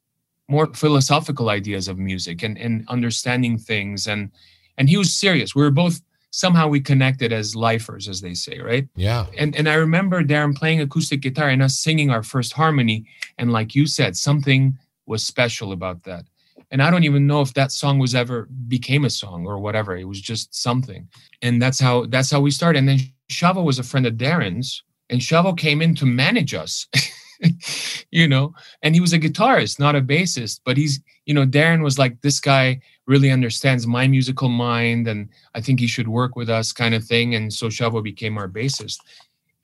more 0.49 0.67
philosophical 0.75 1.51
ideas 1.51 1.89
of 1.89 1.99
music 1.99 2.43
and, 2.43 2.57
and 2.59 2.85
understanding 2.89 3.59
things 3.59 4.07
and 4.07 4.31
and 4.77 4.89
he 4.89 4.97
was 4.97 5.13
serious 5.13 5.55
we 5.55 5.63
were 5.63 5.71
both 5.71 6.01
somehow 6.31 6.69
we 6.69 6.81
connected 6.81 7.33
as 7.33 7.55
lifers 7.57 8.09
as 8.09 8.21
they 8.21 8.35
say 8.35 8.59
right 8.61 8.89
Yeah. 8.97 9.27
and 9.37 9.55
and 9.57 9.69
i 9.69 9.75
remember 9.75 10.23
daron 10.23 10.55
playing 10.55 10.81
acoustic 10.81 11.21
guitar 11.21 11.49
and 11.49 11.63
us 11.63 11.79
singing 11.79 12.11
our 12.11 12.23
first 12.23 12.53
harmony 12.53 13.07
and 13.39 13.53
like 13.53 13.75
you 13.75 13.87
said 13.87 14.17
something 14.17 14.79
was 15.07 15.25
special 15.25 15.73
about 15.73 16.03
that. 16.05 16.25
And 16.71 16.83
I 16.83 16.91
don't 16.91 17.05
even 17.05 17.27
know 17.27 17.41
if 17.41 17.55
that 17.55 17.73
song 17.73 17.99
was 17.99 18.15
ever 18.15 18.47
became 18.69 19.07
a 19.07 19.11
song 19.11 19.47
or 19.47 19.59
whatever. 19.59 19.97
It 19.97 20.05
was 20.05 20.21
just 20.21 20.55
something. 20.55 21.09
And 21.41 21.63
that's 21.63 21.81
how 21.81 22.05
that's 22.07 22.31
how 22.31 22.41
we 22.43 22.51
started. 22.51 22.81
And 22.81 22.89
then 22.91 22.99
Shavo 23.33 23.65
was 23.65 23.79
a 23.79 23.83
friend 23.83 24.05
of 24.07 24.15
Daron's, 24.19 24.83
and 25.09 25.19
Shavo 25.19 25.57
came 25.57 25.81
in 25.81 25.95
to 25.95 26.05
manage 26.05 26.53
us. 26.53 26.87
you 28.11 28.27
know, 28.27 28.55
and 28.83 28.95
he 28.95 29.01
was 29.01 29.13
a 29.13 29.19
guitarist, 29.19 29.79
not 29.79 29.97
a 29.97 30.01
bassist, 30.01 30.61
but 30.65 30.77
he's, 30.77 31.01
you 31.27 31.35
know, 31.35 31.47
Daron 31.47 31.83
was 31.83 31.99
like, 31.99 32.21
this 32.21 32.41
guy 32.41 32.81
really 33.07 33.31
understands 33.31 33.87
my 33.87 34.07
musical 34.09 34.49
mind 34.49 35.09
and 35.09 35.29
I 35.55 35.61
think 35.61 35.81
he 35.81 35.87
should 35.87 36.09
work 36.09 36.37
with 36.37 36.51
us 36.51 36.73
kind 36.73 36.95
of 36.95 37.05
thing. 37.05 37.35
And 37.35 37.53
so 37.53 37.69
Shavo 37.69 38.03
became 38.03 38.39
our 38.39 38.49
bassist. 38.49 38.99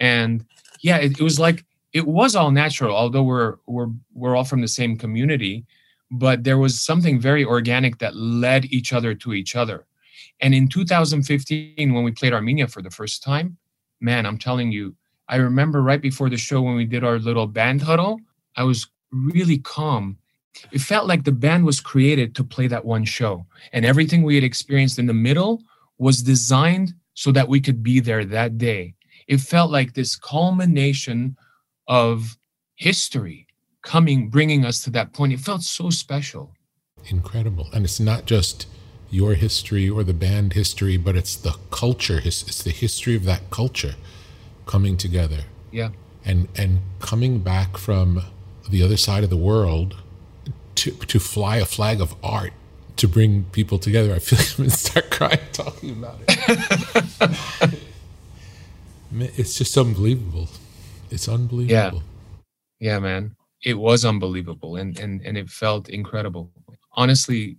And 0.01 0.45
yeah, 0.81 0.99
it, 0.99 1.19
it 1.19 1.23
was 1.23 1.41
like 1.41 1.65
it 1.93 2.07
was 2.07 2.37
all 2.37 2.51
natural, 2.51 2.97
although 2.97 3.23
we're 3.23 3.57
we're 3.67 3.89
we're 4.13 4.37
all 4.37 4.45
from 4.45 4.61
the 4.61 4.69
same 4.69 4.99
community, 4.99 5.65
but 6.11 6.45
there 6.45 6.59
was 6.59 6.81
something 6.81 7.21
very 7.21 7.45
organic 7.45 7.99
that 7.99 8.17
led 8.17 8.67
each 8.67 8.93
other 8.93 9.15
to 9.15 9.33
each 9.33 9.57
other. 9.57 9.87
And 10.41 10.55
in 10.55 10.69
2015, 10.69 11.95
when 11.95 12.05
we 12.05 12.11
played 12.11 12.33
Armenia 12.33 12.67
for 12.67 12.83
the 12.83 12.91
first 12.91 13.23
time, 13.23 13.57
man, 14.01 14.27
I'm 14.27 14.39
telling 14.39 14.73
you, 14.73 14.95
I 15.29 15.37
remember 15.37 15.83
right 15.83 16.01
before 16.01 16.29
the 16.29 16.37
show 16.37 16.61
when 16.63 16.77
we 16.77 16.85
did 16.85 17.05
our 17.05 17.19
little 17.19 17.47
band 17.47 17.83
huddle, 17.83 18.21
I 18.57 18.65
was 18.65 18.87
really 19.11 19.59
calm. 19.59 20.19
It 20.71 20.81
felt 20.81 21.07
like 21.07 21.25
the 21.25 21.33
band 21.33 21.65
was 21.65 21.81
created 21.81 22.35
to 22.37 22.45
play 22.45 22.67
that 22.69 22.85
one 22.85 23.05
show, 23.05 23.47
and 23.73 23.85
everything 23.85 24.23
we 24.23 24.35
had 24.35 24.45
experienced 24.45 24.99
in 24.99 25.07
the 25.07 25.15
middle 25.15 25.63
was 25.99 26.23
designed 26.23 26.95
so 27.15 27.33
that 27.33 27.49
we 27.49 27.61
could 27.61 27.83
be 27.83 28.01
there 28.01 28.25
that 28.25 28.59
day. 28.59 28.95
It 29.27 29.41
felt 29.41 29.71
like 29.71 29.95
this 29.95 30.17
culmination 30.17 31.37
of 31.89 32.37
history 32.77 33.47
coming, 33.83 34.29
bringing 34.29 34.65
us 34.65 34.83
to 34.85 34.91
that 34.91 35.13
point. 35.13 35.33
It 35.33 35.41
felt 35.41 35.63
so 35.63 35.91
special. 35.91 36.55
Incredible. 37.11 37.69
And 37.73 37.85
it's 37.85 38.01
not 38.01 38.27
just 38.27 38.67
your 39.11 39.35
history 39.35 39.89
or 39.89 40.03
the 40.03 40.15
band 40.15 40.55
history, 40.55 40.97
but 40.97 41.17
it's 41.17 41.37
the 41.37 41.57
culture. 41.71 42.21
It's 42.25 42.63
the 42.63 42.71
history 42.71 43.15
of 43.15 43.25
that 43.25 43.51
culture 43.51 43.95
coming 44.67 44.97
together. 44.97 45.45
Yeah. 45.71 45.91
And 46.25 46.49
and 46.57 46.81
coming 47.01 47.41
back 47.41 47.77
from 47.77 48.23
the 48.69 48.83
other 48.83 48.97
side 48.97 49.25
of 49.25 49.31
the 49.31 49.37
world 49.37 49.97
to 50.77 50.91
to 50.91 51.19
fly 51.19 51.57
a 51.59 51.65
flag 51.65 52.01
of 52.01 52.15
art 52.23 52.53
to 52.97 53.09
bring 53.09 53.45
people 53.53 53.79
together. 53.79 54.15
I 54.15 54.19
feel 54.19 54.39
like 54.39 54.51
I'm 54.53 54.65
gonna 54.65 54.71
start 54.71 55.11
crying 55.11 55.39
talking 55.53 55.91
about 55.91 56.19
it. 56.29 57.81
it's 59.39 59.59
just 59.59 59.77
unbelievable. 59.77 60.49
It's 61.11 61.29
unbelievable. 61.29 62.03
Yeah. 62.81 62.93
Yeah, 62.93 62.99
man. 62.99 63.37
It 63.65 63.75
was 63.75 64.05
unbelievable 64.05 64.77
and 64.77 64.99
and 64.99 65.23
and 65.23 65.37
it 65.37 65.49
felt 65.51 65.89
incredible. 65.89 66.51
Honestly, 66.93 67.59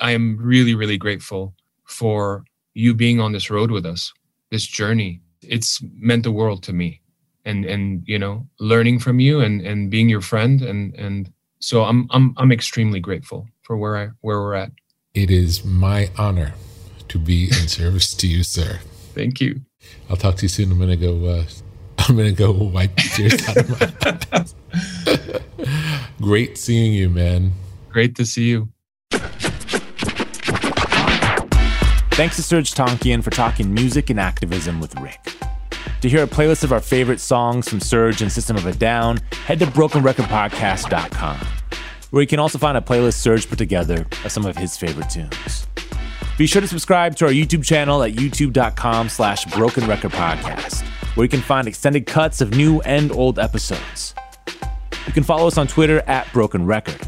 I 0.00 0.12
am 0.12 0.36
really 0.38 0.74
really 0.74 0.98
grateful 0.98 1.54
for 1.86 2.44
you 2.74 2.94
being 2.94 3.20
on 3.20 3.32
this 3.32 3.50
road 3.50 3.70
with 3.70 3.86
us, 3.86 4.12
this 4.50 4.66
journey. 4.66 5.20
It's 5.48 5.82
meant 5.96 6.24
the 6.24 6.32
world 6.32 6.62
to 6.64 6.72
me. 6.72 7.00
And 7.44 7.64
and 7.64 8.02
you 8.06 8.18
know, 8.18 8.46
learning 8.58 8.98
from 8.98 9.20
you 9.20 9.40
and 9.40 9.60
and 9.60 9.90
being 9.90 10.08
your 10.08 10.20
friend 10.20 10.62
and 10.62 10.94
and 10.94 11.32
so 11.60 11.84
I'm 11.84 12.06
I'm 12.10 12.34
I'm 12.36 12.52
extremely 12.52 13.00
grateful 13.00 13.48
for 13.62 13.76
where 13.76 13.96
I 13.96 14.08
where 14.20 14.40
we're 14.40 14.54
at. 14.54 14.72
It 15.14 15.30
is 15.30 15.64
my 15.64 16.10
honor 16.18 16.52
to 17.08 17.18
be 17.18 17.44
in 17.46 17.68
service 17.68 18.14
to 18.14 18.26
you, 18.26 18.42
sir. 18.42 18.80
Thank 19.14 19.40
you. 19.40 19.60
I'll 20.10 20.16
talk 20.16 20.36
to 20.36 20.42
you 20.42 20.48
soon. 20.48 20.72
I'm 20.72 20.78
gonna 20.78 20.96
go. 20.96 21.24
Uh, 21.24 21.44
I'm 21.98 22.16
gonna 22.16 22.32
go 22.32 22.52
wipe 22.52 22.96
tears 22.96 23.48
out 23.48 23.56
of 23.56 23.80
my 23.80 24.18
eyes. 24.32 24.54
Great 26.20 26.58
seeing 26.58 26.92
you, 26.92 27.08
man. 27.08 27.52
Great 27.88 28.14
to 28.16 28.26
see 28.26 28.48
you. 28.48 28.68
Thanks 32.12 32.36
to 32.36 32.42
Serj 32.42 32.74
Tankian 32.74 33.22
for 33.22 33.30
talking 33.30 33.74
music 33.74 34.08
and 34.08 34.18
activism 34.18 34.80
with 34.80 34.98
Rick. 35.00 35.35
To 36.06 36.10
hear 36.10 36.22
a 36.22 36.28
playlist 36.28 36.62
of 36.62 36.72
our 36.72 36.78
favorite 36.78 37.18
songs 37.18 37.68
from 37.68 37.80
Serj 37.80 38.22
and 38.22 38.30
System 38.30 38.56
of 38.56 38.64
a 38.64 38.72
Down, 38.72 39.18
head 39.44 39.58
to 39.58 39.66
brokenrecordpodcast.com, 39.66 41.38
where 42.10 42.22
you 42.22 42.28
can 42.28 42.38
also 42.38 42.58
find 42.58 42.78
a 42.78 42.80
playlist 42.80 43.26
Serj 43.26 43.48
put 43.48 43.58
together 43.58 44.06
of 44.24 44.30
some 44.30 44.46
of 44.46 44.56
his 44.56 44.76
favorite 44.76 45.10
tunes. 45.10 45.66
Be 46.38 46.46
sure 46.46 46.62
to 46.62 46.68
subscribe 46.68 47.16
to 47.16 47.24
our 47.24 47.32
YouTube 47.32 47.64
channel 47.64 48.04
at 48.04 48.12
youtube.com 48.12 49.08
slash 49.08 49.46
broken 49.46 49.84
record 49.88 50.12
podcast, 50.12 50.84
where 51.16 51.24
you 51.24 51.28
can 51.28 51.40
find 51.40 51.66
extended 51.66 52.06
cuts 52.06 52.40
of 52.40 52.52
new 52.52 52.80
and 52.82 53.10
old 53.10 53.40
episodes. 53.40 54.14
You 55.08 55.12
can 55.12 55.24
follow 55.24 55.48
us 55.48 55.58
on 55.58 55.66
Twitter 55.66 56.04
at 56.06 56.32
Broken 56.32 56.66
Record. 56.66 57.00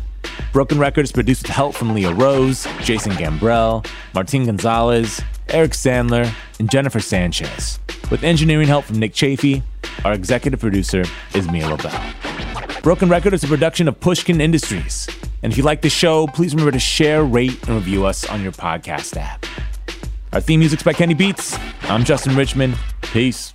Broken 0.52 0.76
Record 0.76 1.04
is 1.04 1.12
produced 1.12 1.44
with 1.44 1.52
help 1.52 1.76
from 1.76 1.94
Leah 1.94 2.14
Rose, 2.14 2.66
Jason 2.82 3.12
Gambrell, 3.12 3.86
Martin 4.12 4.46
Gonzalez, 4.46 5.20
Eric 5.50 5.72
Sandler, 5.72 6.32
and 6.58 6.70
Jennifer 6.70 7.00
Sanchez, 7.00 7.78
with 8.10 8.24
engineering 8.24 8.68
help 8.68 8.84
from 8.84 8.98
Nick 8.98 9.12
Chafee. 9.12 9.62
Our 10.04 10.12
executive 10.12 10.60
producer 10.60 11.04
is 11.34 11.50
Mia 11.50 11.68
Lobel. 11.68 12.82
Broken 12.82 13.08
Record 13.08 13.34
is 13.34 13.42
a 13.44 13.48
production 13.48 13.88
of 13.88 13.98
Pushkin 14.00 14.40
Industries. 14.40 15.08
And 15.42 15.52
if 15.52 15.58
you 15.58 15.64
like 15.64 15.82
the 15.82 15.90
show, 15.90 16.26
please 16.26 16.54
remember 16.54 16.72
to 16.72 16.78
share, 16.78 17.24
rate, 17.24 17.62
and 17.66 17.76
review 17.76 18.06
us 18.06 18.28
on 18.28 18.42
your 18.42 18.52
podcast 18.52 19.16
app. 19.16 19.46
Our 20.32 20.40
theme 20.40 20.60
music's 20.60 20.82
by 20.82 20.92
Kenny 20.92 21.14
Beats. 21.14 21.58
I'm 21.82 22.04
Justin 22.04 22.36
Richmond. 22.36 22.76
Peace. 23.02 23.54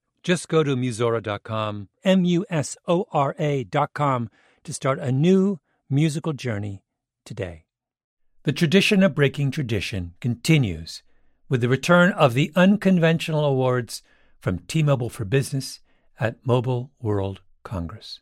Just 0.23 0.49
go 0.49 0.63
to 0.63 0.75
Musora.com, 0.75 1.89
M 2.03 2.25
U 2.25 2.45
S 2.49 2.77
O 2.87 3.05
R 3.11 3.35
A.com, 3.39 4.29
to 4.63 4.73
start 4.73 4.99
a 4.99 5.11
new 5.11 5.59
musical 5.89 6.33
journey 6.33 6.83
today. 7.25 7.65
The 8.43 8.51
tradition 8.51 9.01
of 9.01 9.15
breaking 9.15 9.49
tradition 9.49 10.13
continues 10.19 11.01
with 11.49 11.61
the 11.61 11.69
return 11.69 12.11
of 12.11 12.35
the 12.35 12.51
unconventional 12.55 13.43
awards 13.43 14.03
from 14.39 14.59
T 14.59 14.83
Mobile 14.83 15.09
for 15.09 15.25
Business 15.25 15.79
at 16.19 16.45
Mobile 16.45 16.91
World 17.01 17.41
Congress. 17.63 18.19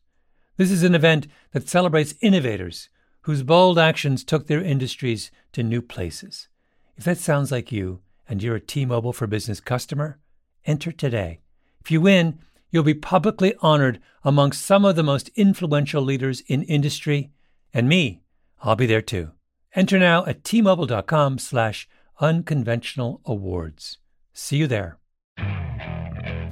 This 0.55 0.71
is 0.71 0.83
an 0.83 0.95
event 0.95 1.27
that 1.51 1.67
celebrates 1.67 2.15
innovators 2.21 2.89
whose 3.23 3.43
bold 3.43 3.77
actions 3.77 4.23
took 4.23 4.47
their 4.47 4.63
industries 4.63 5.31
to 5.51 5.63
new 5.63 5.81
places. 5.81 6.47
If 6.95 7.03
that 7.03 7.17
sounds 7.17 7.51
like 7.51 7.73
you 7.73 7.99
and 8.27 8.41
you're 8.41 8.55
a 8.55 8.61
T 8.61 8.85
Mobile 8.85 9.13
for 9.13 9.27
Business 9.27 9.59
customer, 9.59 10.17
enter 10.65 10.93
today. 10.93 11.41
If 11.81 11.91
you 11.91 12.01
win, 12.01 12.39
you'll 12.71 12.83
be 12.83 12.93
publicly 12.93 13.55
honored 13.61 13.99
among 14.23 14.51
some 14.51 14.85
of 14.85 14.95
the 14.95 15.03
most 15.03 15.29
influential 15.35 16.01
leaders 16.01 16.41
in 16.41 16.63
industry, 16.63 17.31
and 17.73 17.87
me, 17.87 18.21
I'll 18.61 18.75
be 18.75 18.85
there 18.85 19.01
too. 19.01 19.31
Enter 19.75 19.99
now 19.99 20.25
at 20.25 20.43
tmobile.com 20.43 21.37
slash 21.37 21.87
unconventional 22.19 23.21
awards. 23.25 23.97
See 24.33 24.57
you 24.57 24.67
there. 24.67 24.97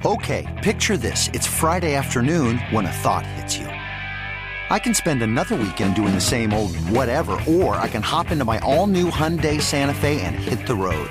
Okay, 0.04 0.46
picture 0.62 0.96
this. 0.96 1.28
It's 1.32 1.46
Friday 1.46 1.94
afternoon 1.94 2.58
when 2.70 2.86
a 2.86 2.92
thought 2.92 3.26
hits 3.26 3.58
you. 3.58 3.66
I 3.66 4.78
can 4.78 4.94
spend 4.94 5.22
another 5.22 5.56
weekend 5.56 5.96
doing 5.96 6.14
the 6.14 6.20
same 6.20 6.52
old 6.52 6.76
whatever, 6.76 7.32
or 7.48 7.74
I 7.76 7.88
can 7.88 8.02
hop 8.02 8.30
into 8.30 8.44
my 8.44 8.58
all-new 8.58 9.10
Hyundai 9.10 9.60
Santa 9.60 9.94
Fe 9.94 10.20
and 10.20 10.36
hit 10.36 10.66
the 10.66 10.74
road. 10.74 11.10